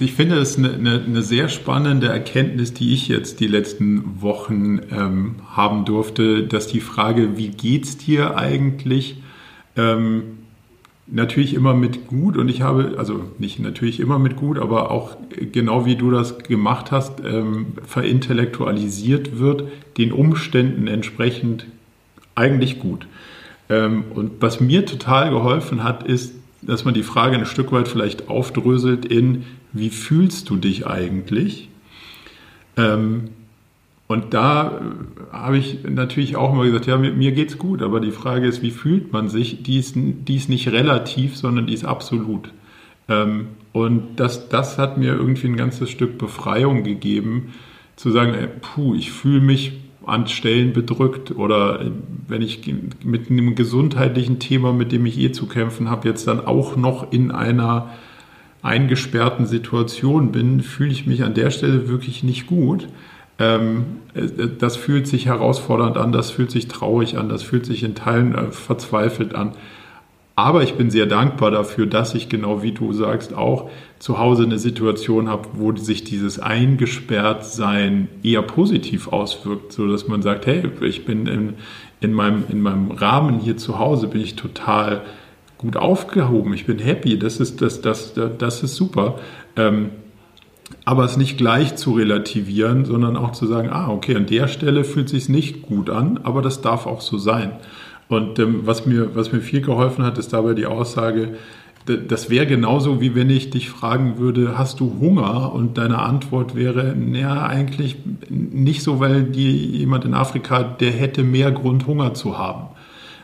Ich 0.00 0.14
finde 0.14 0.36
es 0.36 0.56
eine, 0.56 0.74
eine, 0.74 1.02
eine, 1.04 1.22
sehr 1.22 1.48
spannende 1.48 2.08
Erkenntnis, 2.08 2.72
die 2.72 2.94
ich 2.94 3.08
jetzt 3.08 3.40
die 3.40 3.48
letzten 3.48 4.22
Wochen 4.22 4.80
ähm, 4.92 5.36
haben 5.50 5.84
durfte, 5.84 6.44
dass 6.44 6.68
die 6.68 6.80
Frage, 6.80 7.36
wie 7.36 7.48
geht's 7.48 7.96
dir 7.96 8.36
eigentlich, 8.36 9.20
ähm, 9.76 10.22
natürlich 11.08 11.54
immer 11.54 11.74
mit 11.74 12.06
gut 12.06 12.36
und 12.36 12.48
ich 12.48 12.62
habe, 12.62 12.94
also 12.96 13.24
nicht 13.38 13.58
natürlich 13.58 13.98
immer 13.98 14.20
mit 14.20 14.36
gut, 14.36 14.58
aber 14.58 14.92
auch 14.92 15.16
genau 15.52 15.84
wie 15.84 15.96
du 15.96 16.12
das 16.12 16.38
gemacht 16.38 16.92
hast, 16.92 17.20
ähm, 17.24 17.66
verintellektualisiert 17.84 19.38
wird, 19.40 19.64
den 19.96 20.12
Umständen 20.12 20.86
entsprechend 20.86 21.66
eigentlich 22.36 22.78
gut. 22.78 23.08
Ähm, 23.68 24.04
und 24.14 24.40
was 24.40 24.60
mir 24.60 24.86
total 24.86 25.30
geholfen 25.30 25.82
hat, 25.82 26.04
ist, 26.04 26.34
dass 26.62 26.84
man 26.84 26.94
die 26.94 27.02
Frage 27.02 27.36
ein 27.36 27.46
Stück 27.46 27.72
weit 27.72 27.88
vielleicht 27.88 28.28
aufdröselt 28.28 29.04
in, 29.04 29.44
wie 29.72 29.90
fühlst 29.90 30.50
du 30.50 30.56
dich 30.56 30.86
eigentlich? 30.86 31.68
Ähm, 32.76 33.30
und 34.06 34.32
da 34.32 34.80
äh, 34.80 35.32
habe 35.32 35.58
ich 35.58 35.84
natürlich 35.84 36.36
auch 36.36 36.52
immer 36.52 36.64
gesagt, 36.64 36.86
ja, 36.86 36.96
mit 36.96 37.16
mir 37.16 37.32
geht's 37.32 37.58
gut, 37.58 37.82
aber 37.82 38.00
die 38.00 38.10
Frage 38.10 38.46
ist, 38.46 38.62
wie 38.62 38.70
fühlt 38.70 39.12
man 39.12 39.28
sich? 39.28 39.62
Die 39.62 39.78
ist, 39.78 39.94
die 39.96 40.36
ist 40.36 40.48
nicht 40.48 40.68
relativ, 40.72 41.36
sondern 41.36 41.66
die 41.66 41.74
ist 41.74 41.84
absolut. 41.84 42.52
Ähm, 43.08 43.48
und 43.72 44.16
das, 44.16 44.48
das 44.48 44.78
hat 44.78 44.96
mir 44.96 45.12
irgendwie 45.12 45.48
ein 45.48 45.56
ganzes 45.56 45.90
Stück 45.90 46.18
Befreiung 46.18 46.82
gegeben, 46.84 47.54
zu 47.96 48.10
sagen, 48.10 48.34
ey, 48.34 48.48
puh, 48.60 48.94
ich 48.94 49.12
fühle 49.12 49.40
mich 49.40 49.72
an 50.08 50.26
Stellen 50.26 50.72
bedrückt 50.72 51.30
oder 51.32 51.80
äh, 51.80 51.90
wenn 52.26 52.42
ich 52.42 52.60
mit 53.04 53.30
einem 53.30 53.54
gesundheitlichen 53.54 54.38
Thema, 54.38 54.72
mit 54.72 54.92
dem 54.92 55.06
ich 55.06 55.18
eh 55.18 55.32
zu 55.32 55.46
kämpfen 55.46 55.90
habe, 55.90 56.08
jetzt 56.08 56.26
dann 56.26 56.44
auch 56.46 56.76
noch 56.76 57.12
in 57.12 57.30
einer 57.30 57.90
eingesperrten 58.62 59.46
Situation 59.46 60.32
bin, 60.32 60.60
fühle 60.60 60.90
ich 60.90 61.06
mich 61.06 61.22
an 61.22 61.34
der 61.34 61.50
Stelle 61.50 61.88
wirklich 61.88 62.22
nicht 62.24 62.46
gut. 62.46 62.88
Ähm, 63.38 63.84
äh, 64.14 64.48
das 64.58 64.76
fühlt 64.76 65.06
sich 65.06 65.26
herausfordernd 65.26 65.96
an, 65.96 66.12
das 66.12 66.30
fühlt 66.30 66.50
sich 66.50 66.68
traurig 66.68 67.16
an, 67.16 67.28
das 67.28 67.42
fühlt 67.42 67.66
sich 67.66 67.84
in 67.84 67.94
Teilen 67.94 68.34
äh, 68.34 68.50
verzweifelt 68.50 69.34
an. 69.34 69.52
Aber 70.38 70.62
ich 70.62 70.74
bin 70.74 70.88
sehr 70.88 71.06
dankbar 71.06 71.50
dafür, 71.50 71.86
dass 71.86 72.14
ich 72.14 72.28
genau 72.28 72.62
wie 72.62 72.70
du 72.70 72.92
sagst 72.92 73.34
auch 73.34 73.70
zu 73.98 74.20
Hause 74.20 74.44
eine 74.44 74.60
Situation 74.60 75.28
habe, 75.28 75.48
wo 75.54 75.74
sich 75.74 76.04
dieses 76.04 76.38
Eingesperrtsein 76.38 78.06
eher 78.22 78.42
positiv 78.42 79.08
auswirkt, 79.08 79.72
so 79.72 79.88
dass 79.88 80.06
man 80.06 80.22
sagt, 80.22 80.46
hey, 80.46 80.62
ich 80.82 81.04
bin 81.04 81.26
in, 81.26 81.54
in, 82.00 82.12
meinem, 82.12 82.44
in 82.50 82.62
meinem 82.62 82.92
Rahmen 82.92 83.40
hier 83.40 83.56
zu 83.56 83.80
Hause, 83.80 84.06
bin 84.06 84.20
ich 84.20 84.36
total 84.36 85.02
gut 85.58 85.76
aufgehoben, 85.76 86.54
ich 86.54 86.66
bin 86.66 86.78
happy, 86.78 87.18
das 87.18 87.40
ist, 87.40 87.60
das, 87.60 87.80
das, 87.80 88.14
das 88.14 88.62
ist 88.62 88.76
super. 88.76 89.18
Ähm, 89.56 89.90
aber 90.84 91.04
es 91.04 91.16
nicht 91.16 91.36
gleich 91.36 91.74
zu 91.74 91.94
relativieren, 91.94 92.84
sondern 92.84 93.16
auch 93.16 93.32
zu 93.32 93.48
sagen, 93.48 93.70
ah, 93.72 93.88
okay, 93.88 94.14
an 94.14 94.26
der 94.26 94.46
Stelle 94.46 94.84
fühlt 94.84 95.08
sich 95.08 95.28
nicht 95.28 95.62
gut 95.62 95.90
an, 95.90 96.20
aber 96.22 96.42
das 96.42 96.60
darf 96.60 96.86
auch 96.86 97.00
so 97.00 97.18
sein. 97.18 97.54
Und 98.08 98.38
ähm, 98.38 98.60
was, 98.64 98.86
mir, 98.86 99.14
was 99.14 99.32
mir 99.32 99.40
viel 99.40 99.60
geholfen 99.60 100.04
hat, 100.04 100.18
ist 100.18 100.32
dabei 100.32 100.54
die 100.54 100.66
Aussage, 100.66 101.36
das 101.86 102.28
wäre 102.28 102.46
genauso, 102.46 103.00
wie 103.00 103.14
wenn 103.14 103.30
ich 103.30 103.48
dich 103.48 103.70
fragen 103.70 104.18
würde, 104.18 104.58
hast 104.58 104.78
du 104.80 104.98
Hunger? 105.00 105.54
Und 105.54 105.78
deine 105.78 106.00
Antwort 106.00 106.54
wäre, 106.54 106.94
naja, 106.94 107.46
eigentlich 107.46 107.96
nicht 108.28 108.82
so, 108.82 109.00
weil 109.00 109.22
die, 109.24 109.78
jemand 109.78 110.04
in 110.04 110.12
Afrika, 110.12 110.62
der 110.62 110.90
hätte 110.90 111.22
mehr 111.22 111.50
Grund, 111.50 111.86
Hunger 111.86 112.12
zu 112.12 112.36
haben. 112.36 112.68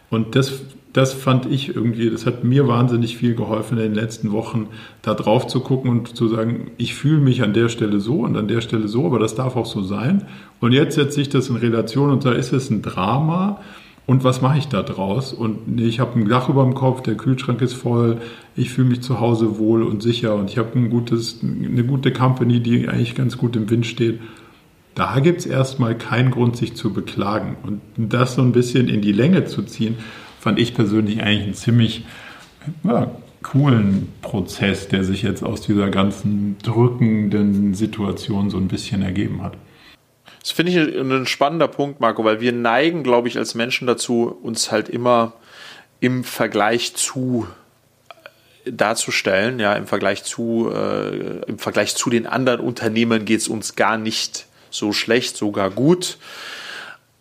Und 0.09 0.35
das 0.35 0.63
das 0.95 1.13
fand 1.13 1.47
ich 1.47 1.75
irgendwie, 1.75 2.09
das 2.09 2.25
hat 2.25 2.45
mir 2.45 2.69
wahnsinnig 2.69 3.17
viel 3.17 3.35
geholfen 3.35 3.79
in 3.79 3.83
den 3.83 3.95
letzten 3.95 4.31
Wochen, 4.31 4.69
da 5.03 5.15
drauf 5.15 5.49
zu 5.49 5.59
gucken 5.59 5.91
und 5.91 6.17
zu 6.17 6.29
sagen, 6.29 6.71
ich 6.77 6.95
fühle 6.95 7.21
mich 7.21 7.43
an 7.43 7.53
der 7.53 7.69
Stelle 7.69 7.99
so 7.99 8.21
und 8.21 8.37
an 8.37 8.47
der 8.47 8.61
Stelle 8.61 8.87
so, 8.87 9.05
aber 9.05 9.19
das 9.19 9.35
darf 9.35 9.57
auch 9.57 9.67
so 9.67 9.83
sein. 9.83 10.25
Und 10.61 10.71
jetzt 10.71 10.95
setze 10.95 11.21
ich 11.21 11.29
das 11.29 11.49
in 11.49 11.57
Relation 11.57 12.11
und 12.11 12.25
da 12.25 12.31
ist 12.31 12.53
es 12.53 12.71
ein 12.71 12.81
Drama. 12.81 13.61
Und 14.07 14.23
was 14.23 14.43
mache 14.43 14.59
ich 14.59 14.69
da 14.69 14.83
draus? 14.83 15.33
Und 15.33 15.81
ich 15.81 15.99
habe 15.99 16.19
ein 16.19 16.29
Dach 16.29 16.51
über 16.51 16.63
dem 16.63 16.75
Kopf, 16.75 17.03
der 17.03 17.17
Kühlschrank 17.17 17.63
ist 17.63 17.73
voll, 17.73 18.21
ich 18.55 18.71
fühle 18.71 18.89
mich 18.89 19.01
zu 19.01 19.19
Hause 19.19 19.59
wohl 19.59 19.83
und 19.83 20.03
sicher 20.03 20.35
und 20.35 20.51
ich 20.51 20.59
habe 20.59 20.79
ein 20.79 20.91
gutes, 20.91 21.41
eine 21.43 21.85
gute 21.85 22.13
Company, 22.13 22.61
die 22.61 22.87
eigentlich 22.89 23.15
ganz 23.15 23.39
gut 23.39 23.57
im 23.57 23.71
Wind 23.71 23.87
steht. 23.87 24.21
Da 24.95 25.21
gibt 25.21 25.41
es 25.41 25.47
erstmal 25.47 25.97
keinen 25.97 26.31
Grund, 26.31 26.57
sich 26.57 26.75
zu 26.75 26.93
beklagen. 26.93 27.57
Und 27.63 27.81
das 27.97 28.35
so 28.35 28.43
ein 28.43 28.53
bisschen 28.53 28.89
in 28.89 29.01
die 29.01 29.13
Länge 29.13 29.47
zu 29.47 29.63
ziehen, 29.63 29.97
fand 30.39 30.59
ich 30.59 30.75
persönlich 30.75 31.23
eigentlich 31.23 31.45
einen 31.45 31.55
ziemlich 31.55 32.05
ja, 32.85 33.11
coolen 33.43 34.09
Prozess, 34.21 34.89
der 34.89 35.03
sich 35.03 35.23
jetzt 35.23 35.43
aus 35.43 35.63
dieser 35.63 35.89
ganzen 35.89 36.57
drückenden 36.63 37.75
Situation 37.75 38.51
so 38.51 38.59
ein 38.59 38.69
bisschen 38.69 39.03
ergeben 39.03 39.43
hat. 39.43 39.57
Das 40.45 40.53
finde 40.53 40.73
ich 40.73 40.77
ein 40.77 41.27
spannender 41.27 41.69
Punkt, 41.69 42.01
Marco, 42.01 42.23
weil 42.23 42.39
wir 42.39 42.53
neigen, 42.53 43.03
glaube 43.03 43.29
ich, 43.29 43.39
als 43.39 43.55
Menschen 43.55 43.87
dazu, 43.87 44.39
uns 44.43 44.71
halt 44.71 44.91
immer 44.91 45.33
im 46.01 46.23
Vergleich 46.23 46.95
zu 46.95 47.49
darzustellen. 48.67 49.59
Ja, 49.59 49.73
im 49.73 49.87
Vergleich 49.87 50.23
zu, 50.23 50.71
äh, 50.71 51.39
im 51.47 51.59
Vergleich 51.59 51.97
zu 51.97 52.11
den 52.11 52.27
anderen 52.27 52.61
Unternehmen 52.61 53.25
geht 53.25 53.41
es 53.41 53.49
uns 53.49 53.75
gar 53.75 53.97
nicht 53.97 54.45
so 54.69 54.93
schlecht, 54.93 55.35
sogar 55.39 55.71
gut. 55.71 56.19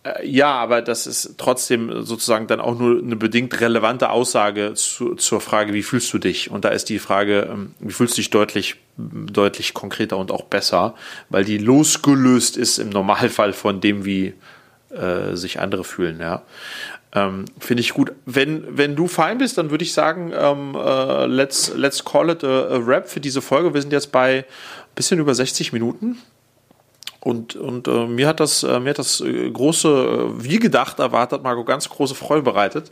Äh, 0.04 0.28
ja, 0.28 0.52
aber 0.54 0.82
das 0.82 1.08
ist 1.08 1.36
trotzdem 1.38 2.04
sozusagen 2.04 2.48
dann 2.48 2.60
auch 2.60 2.78
nur 2.78 3.00
eine 3.02 3.16
bedingt 3.16 3.60
relevante 3.60 4.10
Aussage 4.10 4.74
zu, 4.76 5.16
zur 5.16 5.42
Frage, 5.42 5.74
wie 5.74 5.84
fühlst 5.84 6.14
du 6.14 6.18
dich? 6.18 6.52
Und 6.52 6.66
da 6.66 6.70
ist 6.70 6.90
die 6.90 7.00
Frage, 7.00 7.50
ähm, 7.52 7.74
wie 7.80 7.94
fühlst 7.94 8.14
du 8.14 8.22
dich 8.22 8.30
deutlich, 8.30 8.76
deutlich 8.98 9.74
konkreter 9.74 10.18
und 10.18 10.32
auch 10.32 10.44
besser, 10.44 10.96
weil 11.30 11.46
die 11.46 11.58
losgelöst 11.58 12.58
ist 12.58 12.78
im 12.78 12.90
Normalfall 12.90 13.54
von 13.54 13.82
dem, 13.82 14.06
wie 14.06 14.34
äh, 14.90 15.36
sich 15.36 15.60
andere 15.60 15.84
fühlen. 15.84 16.20
Ja. 16.20 16.44
Ähm, 17.16 17.46
Finde 17.60 17.82
ich 17.82 17.94
gut. 17.94 18.12
Wenn, 18.26 18.78
wenn 18.78 18.96
du 18.96 19.08
fein 19.08 19.38
bist, 19.38 19.58
dann 19.58 19.72
würde 19.72 19.84
ich 19.84 19.94
sagen, 19.94 20.32
ähm, 20.36 20.76
äh, 20.76 21.26
let's, 21.26 21.74
let's 21.76 22.04
call 22.04 22.30
it 22.30 22.44
a, 22.44 22.68
a 22.68 22.78
Rap 22.78 23.08
für 23.08 23.20
diese 23.20 23.42
Folge. 23.42 23.74
Wir 23.74 23.82
sind 23.82 23.94
jetzt 23.94 24.12
bei 24.12 24.40
ein 24.40 24.96
bisschen 24.96 25.20
über 25.20 25.34
60 25.34 25.74
Minuten. 25.74 26.18
Und, 27.24 27.56
und 27.56 27.88
äh, 27.88 28.06
mir 28.06 28.28
hat 28.28 28.42
das, 28.42 28.64
äh, 28.64 28.82
mir 28.82 28.90
hat 28.90 29.00
das 29.00 29.22
äh, 29.22 29.50
große, 29.50 29.88
äh, 29.88 30.44
wie 30.44 30.60
gedacht, 30.60 31.00
erwartet, 31.00 31.42
Marco, 31.42 31.64
ganz 31.64 31.88
große 31.88 32.16
Freude 32.16 32.42
bereitet. 32.42 32.92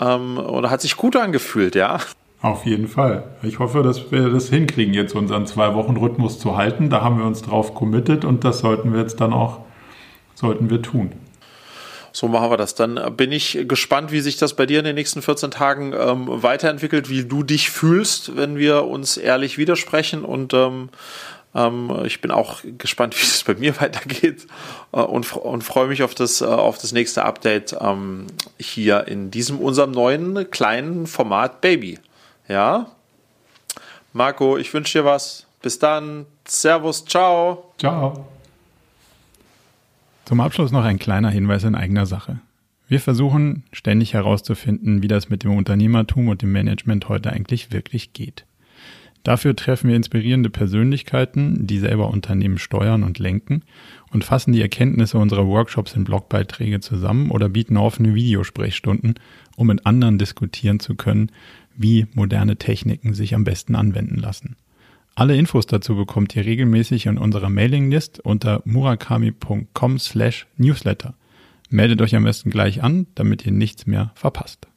Ähm, 0.00 0.38
und 0.38 0.70
hat 0.70 0.80
sich 0.80 0.96
gut 0.96 1.16
angefühlt, 1.16 1.74
ja. 1.74 1.98
Auf 2.40 2.66
jeden 2.66 2.86
Fall. 2.86 3.24
Ich 3.42 3.58
hoffe, 3.58 3.82
dass 3.82 4.12
wir 4.12 4.28
das 4.28 4.48
hinkriegen, 4.48 4.94
jetzt 4.94 5.16
unseren 5.16 5.44
Zwei-Wochen-Rhythmus 5.46 6.38
zu 6.38 6.56
halten. 6.56 6.88
Da 6.88 7.00
haben 7.00 7.18
wir 7.18 7.26
uns 7.26 7.42
drauf 7.42 7.74
committed 7.74 8.24
und 8.24 8.44
das 8.44 8.60
sollten 8.60 8.92
wir 8.92 9.00
jetzt 9.00 9.20
dann 9.20 9.32
auch, 9.32 9.60
sollten 10.36 10.70
wir 10.70 10.80
tun. 10.80 11.10
So 12.12 12.28
machen 12.28 12.50
wir 12.50 12.56
das. 12.56 12.76
Dann 12.76 13.16
bin 13.16 13.32
ich 13.32 13.64
gespannt, 13.66 14.12
wie 14.12 14.20
sich 14.20 14.36
das 14.36 14.54
bei 14.54 14.66
dir 14.66 14.78
in 14.78 14.84
den 14.84 14.94
nächsten 14.94 15.20
14 15.20 15.50
Tagen 15.50 15.92
ähm, 15.98 16.28
weiterentwickelt, 16.28 17.10
wie 17.10 17.24
du 17.24 17.42
dich 17.42 17.70
fühlst, 17.70 18.36
wenn 18.36 18.56
wir 18.56 18.84
uns 18.84 19.16
ehrlich 19.16 19.58
widersprechen 19.58 20.24
und 20.24 20.54
ähm, 20.54 20.62
ähm, 20.62 20.90
ich 22.04 22.20
bin 22.20 22.32
auch 22.32 22.62
gespannt, 22.78 23.16
wie 23.20 23.24
es 23.24 23.44
bei 23.44 23.54
mir 23.54 23.80
weitergeht 23.80 24.46
äh, 24.92 25.00
und, 25.00 25.32
und 25.34 25.62
freue 25.62 25.86
mich 25.86 26.02
auf 26.02 26.14
das, 26.14 26.40
äh, 26.40 26.46
auf 26.46 26.78
das 26.78 26.92
nächste 26.92 27.24
Update 27.24 27.76
ähm, 27.80 28.26
hier 28.58 29.06
in 29.06 29.30
diesem 29.30 29.60
unserem 29.60 29.92
neuen 29.92 30.50
kleinen 30.50 31.06
Format 31.06 31.60
Baby. 31.60 31.98
Ja? 32.48 32.90
Marco, 34.12 34.58
ich 34.58 34.72
wünsche 34.74 34.98
dir 34.98 35.04
was. 35.04 35.46
Bis 35.62 35.78
dann. 35.78 36.26
Servus. 36.46 37.04
Ciao. 37.04 37.72
Ciao. 37.78 38.26
Zum 40.24 40.40
Abschluss 40.40 40.72
noch 40.72 40.84
ein 40.84 40.98
kleiner 40.98 41.30
Hinweis 41.30 41.64
in 41.64 41.74
eigener 41.74 42.06
Sache. 42.06 42.38
Wir 42.86 43.00
versuchen 43.00 43.64
ständig 43.72 44.12
herauszufinden, 44.12 45.02
wie 45.02 45.08
das 45.08 45.30
mit 45.30 45.42
dem 45.42 45.56
Unternehmertum 45.56 46.28
und 46.28 46.42
dem 46.42 46.52
Management 46.52 47.08
heute 47.08 47.30
eigentlich 47.30 47.72
wirklich 47.72 48.12
geht. 48.12 48.44
Dafür 49.24 49.56
treffen 49.56 49.88
wir 49.88 49.96
inspirierende 49.96 50.50
Persönlichkeiten, 50.50 51.66
die 51.66 51.78
selber 51.78 52.10
Unternehmen 52.10 52.58
steuern 52.58 53.02
und 53.02 53.18
lenken 53.18 53.62
und 54.12 54.22
fassen 54.22 54.52
die 54.52 54.60
Erkenntnisse 54.60 55.16
unserer 55.16 55.46
Workshops 55.46 55.94
in 55.94 56.04
Blogbeiträge 56.04 56.80
zusammen 56.80 57.30
oder 57.30 57.48
bieten 57.48 57.78
offene 57.78 58.14
Videosprechstunden, 58.14 59.14
um 59.56 59.68
mit 59.68 59.86
anderen 59.86 60.18
diskutieren 60.18 60.78
zu 60.78 60.94
können, 60.94 61.32
wie 61.74 62.06
moderne 62.12 62.56
Techniken 62.56 63.14
sich 63.14 63.34
am 63.34 63.44
besten 63.44 63.74
anwenden 63.74 64.16
lassen. 64.16 64.56
Alle 65.14 65.36
Infos 65.36 65.66
dazu 65.66 65.96
bekommt 65.96 66.36
ihr 66.36 66.44
regelmäßig 66.44 67.06
in 67.06 67.16
unserer 67.16 67.48
Mailinglist 67.48 68.20
unter 68.20 68.60
murakami.com 68.66 69.98
slash 69.98 70.46
newsletter. 70.58 71.14
Meldet 71.70 72.02
euch 72.02 72.14
am 72.14 72.24
besten 72.24 72.50
gleich 72.50 72.82
an, 72.82 73.06
damit 73.14 73.46
ihr 73.46 73.52
nichts 73.52 73.86
mehr 73.86 74.12
verpasst. 74.16 74.68